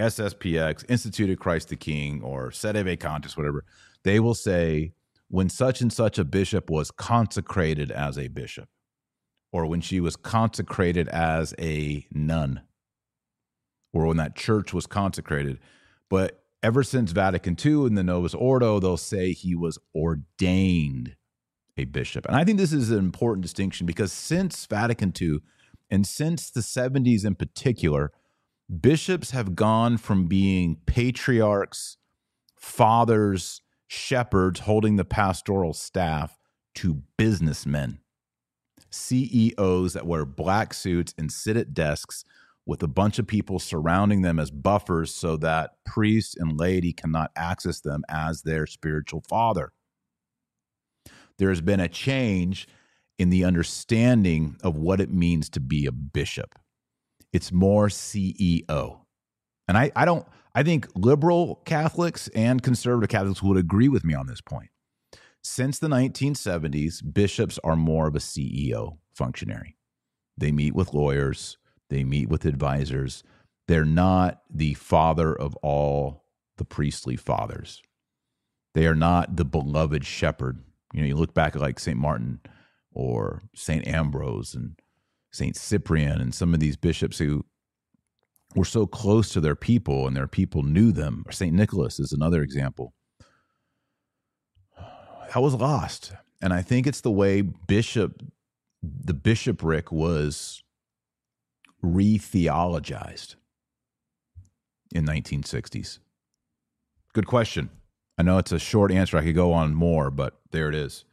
SSPX, 0.00 0.84
Institute 0.90 1.30
of 1.30 1.38
Christ 1.38 1.68
the 1.68 1.76
King, 1.76 2.20
or 2.20 2.50
Sede 2.50 2.84
Vacantis, 2.84 3.36
whatever, 3.36 3.64
they 4.02 4.18
will 4.18 4.34
say 4.34 4.92
when 5.28 5.48
such 5.48 5.80
and 5.80 5.92
such 5.92 6.18
a 6.18 6.24
bishop 6.24 6.68
was 6.68 6.90
consecrated 6.90 7.92
as 7.92 8.18
a 8.18 8.26
bishop, 8.26 8.68
or 9.52 9.66
when 9.66 9.80
she 9.80 10.00
was 10.00 10.16
consecrated 10.16 11.06
as 11.10 11.54
a 11.60 12.04
nun 12.12 12.62
or 13.94 14.06
when 14.06 14.16
that 14.18 14.36
church 14.36 14.74
was 14.74 14.86
consecrated. 14.86 15.58
But 16.10 16.42
ever 16.62 16.82
since 16.82 17.12
Vatican 17.12 17.56
II 17.64 17.86
and 17.86 17.96
the 17.96 18.02
Novus 18.02 18.34
Ordo, 18.34 18.80
they'll 18.80 18.96
say 18.96 19.32
he 19.32 19.54
was 19.54 19.78
ordained 19.94 21.16
a 21.76 21.84
bishop. 21.84 22.26
And 22.26 22.36
I 22.36 22.44
think 22.44 22.58
this 22.58 22.72
is 22.72 22.90
an 22.90 22.98
important 22.98 23.42
distinction 23.42 23.86
because 23.86 24.12
since 24.12 24.66
Vatican 24.66 25.12
II 25.18 25.38
and 25.90 26.06
since 26.06 26.50
the 26.50 26.60
70s 26.60 27.24
in 27.24 27.34
particular, 27.34 28.12
bishops 28.80 29.30
have 29.30 29.54
gone 29.54 29.96
from 29.96 30.26
being 30.26 30.78
patriarchs, 30.86 31.96
fathers, 32.56 33.62
shepherds 33.86 34.60
holding 34.60 34.96
the 34.96 35.04
pastoral 35.04 35.72
staff 35.72 36.38
to 36.76 37.02
businessmen, 37.16 37.98
CEOs 38.90 39.92
that 39.92 40.06
wear 40.06 40.24
black 40.24 40.74
suits 40.74 41.14
and 41.18 41.30
sit 41.30 41.56
at 41.56 41.74
desks 41.74 42.24
with 42.66 42.82
a 42.82 42.88
bunch 42.88 43.18
of 43.18 43.26
people 43.26 43.58
surrounding 43.58 44.22
them 44.22 44.38
as 44.38 44.50
buffers 44.50 45.14
so 45.14 45.36
that 45.36 45.72
priests 45.84 46.34
and 46.36 46.58
laity 46.58 46.92
cannot 46.92 47.30
access 47.36 47.80
them 47.80 48.02
as 48.08 48.42
their 48.42 48.66
spiritual 48.66 49.22
father. 49.28 49.72
There 51.38 51.50
has 51.50 51.60
been 51.60 51.80
a 51.80 51.88
change 51.88 52.66
in 53.18 53.30
the 53.30 53.44
understanding 53.44 54.56
of 54.62 54.76
what 54.76 55.00
it 55.00 55.10
means 55.10 55.48
to 55.50 55.60
be 55.60 55.86
a 55.86 55.92
bishop. 55.92 56.58
It's 57.32 57.52
more 57.52 57.88
CEO. 57.88 59.00
And 59.68 59.76
I, 59.76 59.90
I 59.94 60.04
don't, 60.04 60.26
I 60.54 60.62
think 60.62 60.88
liberal 60.94 61.60
Catholics 61.64 62.28
and 62.28 62.62
conservative 62.62 63.10
Catholics 63.10 63.42
would 63.42 63.56
agree 63.56 63.88
with 63.88 64.04
me 64.04 64.14
on 64.14 64.26
this 64.26 64.40
point. 64.40 64.70
Since 65.42 65.78
the 65.78 65.88
1970s, 65.88 67.02
bishops 67.12 67.58
are 67.62 67.76
more 67.76 68.06
of 68.06 68.14
a 68.14 68.20
CEO 68.20 68.98
functionary. 69.14 69.76
They 70.38 70.52
meet 70.52 70.74
with 70.74 70.94
lawyers, 70.94 71.58
they 71.90 72.04
meet 72.04 72.28
with 72.28 72.44
advisors. 72.44 73.22
They're 73.68 73.84
not 73.84 74.42
the 74.50 74.74
father 74.74 75.34
of 75.34 75.54
all 75.56 76.24
the 76.56 76.64
priestly 76.64 77.16
fathers. 77.16 77.82
They 78.74 78.86
are 78.86 78.94
not 78.94 79.36
the 79.36 79.44
beloved 79.44 80.04
shepherd. 80.04 80.62
You 80.92 81.00
know, 81.00 81.06
you 81.06 81.16
look 81.16 81.34
back 81.34 81.54
at 81.54 81.62
like 81.62 81.78
St. 81.78 81.98
Martin 81.98 82.40
or 82.92 83.42
St. 83.54 83.86
Ambrose 83.86 84.54
and 84.54 84.76
St. 85.32 85.56
Cyprian 85.56 86.20
and 86.20 86.34
some 86.34 86.54
of 86.54 86.60
these 86.60 86.76
bishops 86.76 87.18
who 87.18 87.44
were 88.54 88.64
so 88.64 88.86
close 88.86 89.30
to 89.30 89.40
their 89.40 89.56
people 89.56 90.06
and 90.06 90.16
their 90.16 90.28
people 90.28 90.62
knew 90.62 90.92
them. 90.92 91.24
Or 91.26 91.32
St. 91.32 91.52
Nicholas 91.52 91.98
is 91.98 92.12
another 92.12 92.42
example. 92.42 92.94
That 95.32 95.40
was 95.40 95.54
lost. 95.54 96.12
And 96.40 96.52
I 96.52 96.62
think 96.62 96.86
it's 96.86 97.00
the 97.00 97.10
way 97.10 97.42
bishop, 97.42 98.22
the 98.82 99.14
bishopric 99.14 99.90
was 99.90 100.63
re 101.84 102.18
theologized 102.18 103.36
in 104.94 105.06
1960s? 105.06 105.98
Good 107.12 107.26
question. 107.26 107.70
I 108.18 108.22
know 108.22 108.38
it's 108.38 108.52
a 108.52 108.58
short 108.58 108.92
answer. 108.92 109.16
I 109.16 109.24
could 109.24 109.34
go 109.34 109.52
on 109.52 109.74
more, 109.74 110.10
but 110.10 110.38
there 110.50 110.68
it 110.68 110.74
is. 110.74 111.04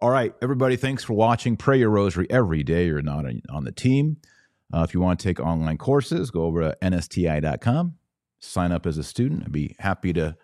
All 0.00 0.10
right, 0.10 0.34
everybody, 0.42 0.76
thanks 0.76 1.02
for 1.02 1.14
watching. 1.14 1.56
Pray 1.56 1.78
your 1.78 1.90
rosary 1.90 2.26
every 2.28 2.62
day 2.62 2.86
you're 2.86 3.00
not 3.02 3.24
on 3.48 3.64
the 3.64 3.72
team. 3.72 4.18
Uh, 4.72 4.82
if 4.82 4.92
you 4.92 5.00
want 5.00 5.18
to 5.18 5.26
take 5.26 5.40
online 5.40 5.78
courses, 5.78 6.30
go 6.30 6.42
over 6.42 6.60
to 6.62 6.76
nsti.com, 6.82 7.94
sign 8.38 8.72
up 8.72 8.84
as 8.84 8.98
a 8.98 9.04
student. 9.04 9.44
I'd 9.44 9.52
be 9.52 9.74
happy 9.78 10.12
to 10.12 10.36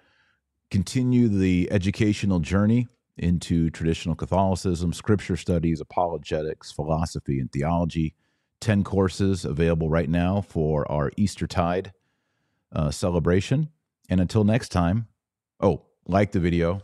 continue 0.71 1.29
the 1.29 1.69
educational 1.71 2.41
journey 2.41 2.87
into 3.19 3.69
traditional 3.71 4.15
Catholicism, 4.15 4.93
scripture 4.93 5.37
studies, 5.37 5.81
apologetics, 5.81 6.73
philosophy, 6.73 7.39
and 7.39 7.53
theology. 7.53 8.15
10 8.63 8.85
courses 8.85 9.45
available 9.45 9.91
right 9.91 10.09
now 10.09 10.41
for 10.41 10.91
our 10.91 11.11
Eastertide 11.17 11.93
uh, 12.75 12.91
celebration. 12.91 13.69
And 14.09 14.21
until 14.21 14.45
next 14.45 14.71
time, 14.71 15.09
oh, 15.61 15.83
like 16.07 16.33
the 16.33 16.41
video, 16.41 16.81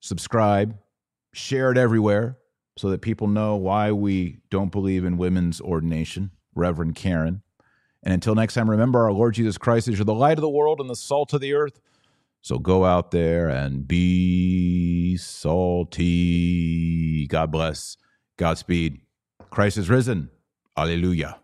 subscribe, 0.00 0.76
share 1.32 1.70
it 1.70 1.78
everywhere 1.78 2.36
so 2.76 2.90
that 2.90 3.00
people 3.00 3.28
know 3.28 3.56
why 3.56 3.92
we 3.92 4.40
don't 4.50 4.72
believe 4.72 5.04
in 5.04 5.16
women's 5.16 5.60
ordination. 5.60 6.30
Reverenda 6.56 6.94
Karen. 6.94 7.42
And 8.02 8.12
until 8.12 8.34
next 8.34 8.54
time, 8.54 8.68
remember 8.68 9.04
our 9.04 9.12
Lord 9.12 9.34
Jesus 9.34 9.56
Christ 9.56 9.86
is 9.88 9.98
the 9.98 10.12
light 10.12 10.38
of 10.38 10.42
the 10.42 10.50
world 10.50 10.80
and 10.80 10.90
the 10.90 10.96
salt 10.96 11.32
of 11.32 11.40
the 11.40 11.54
earth. 11.54 11.80
So 12.40 12.58
go 12.58 12.84
out 12.84 13.12
there 13.12 13.48
and 13.48 13.86
be 13.86 15.16
salty. 15.16 16.08
God 17.28 17.52
bless. 17.52 17.96
Godspeed. 18.36 19.01
Christ 19.52 19.76
is 19.76 19.90
risen. 19.90 20.30
Alleluia. 20.78 21.41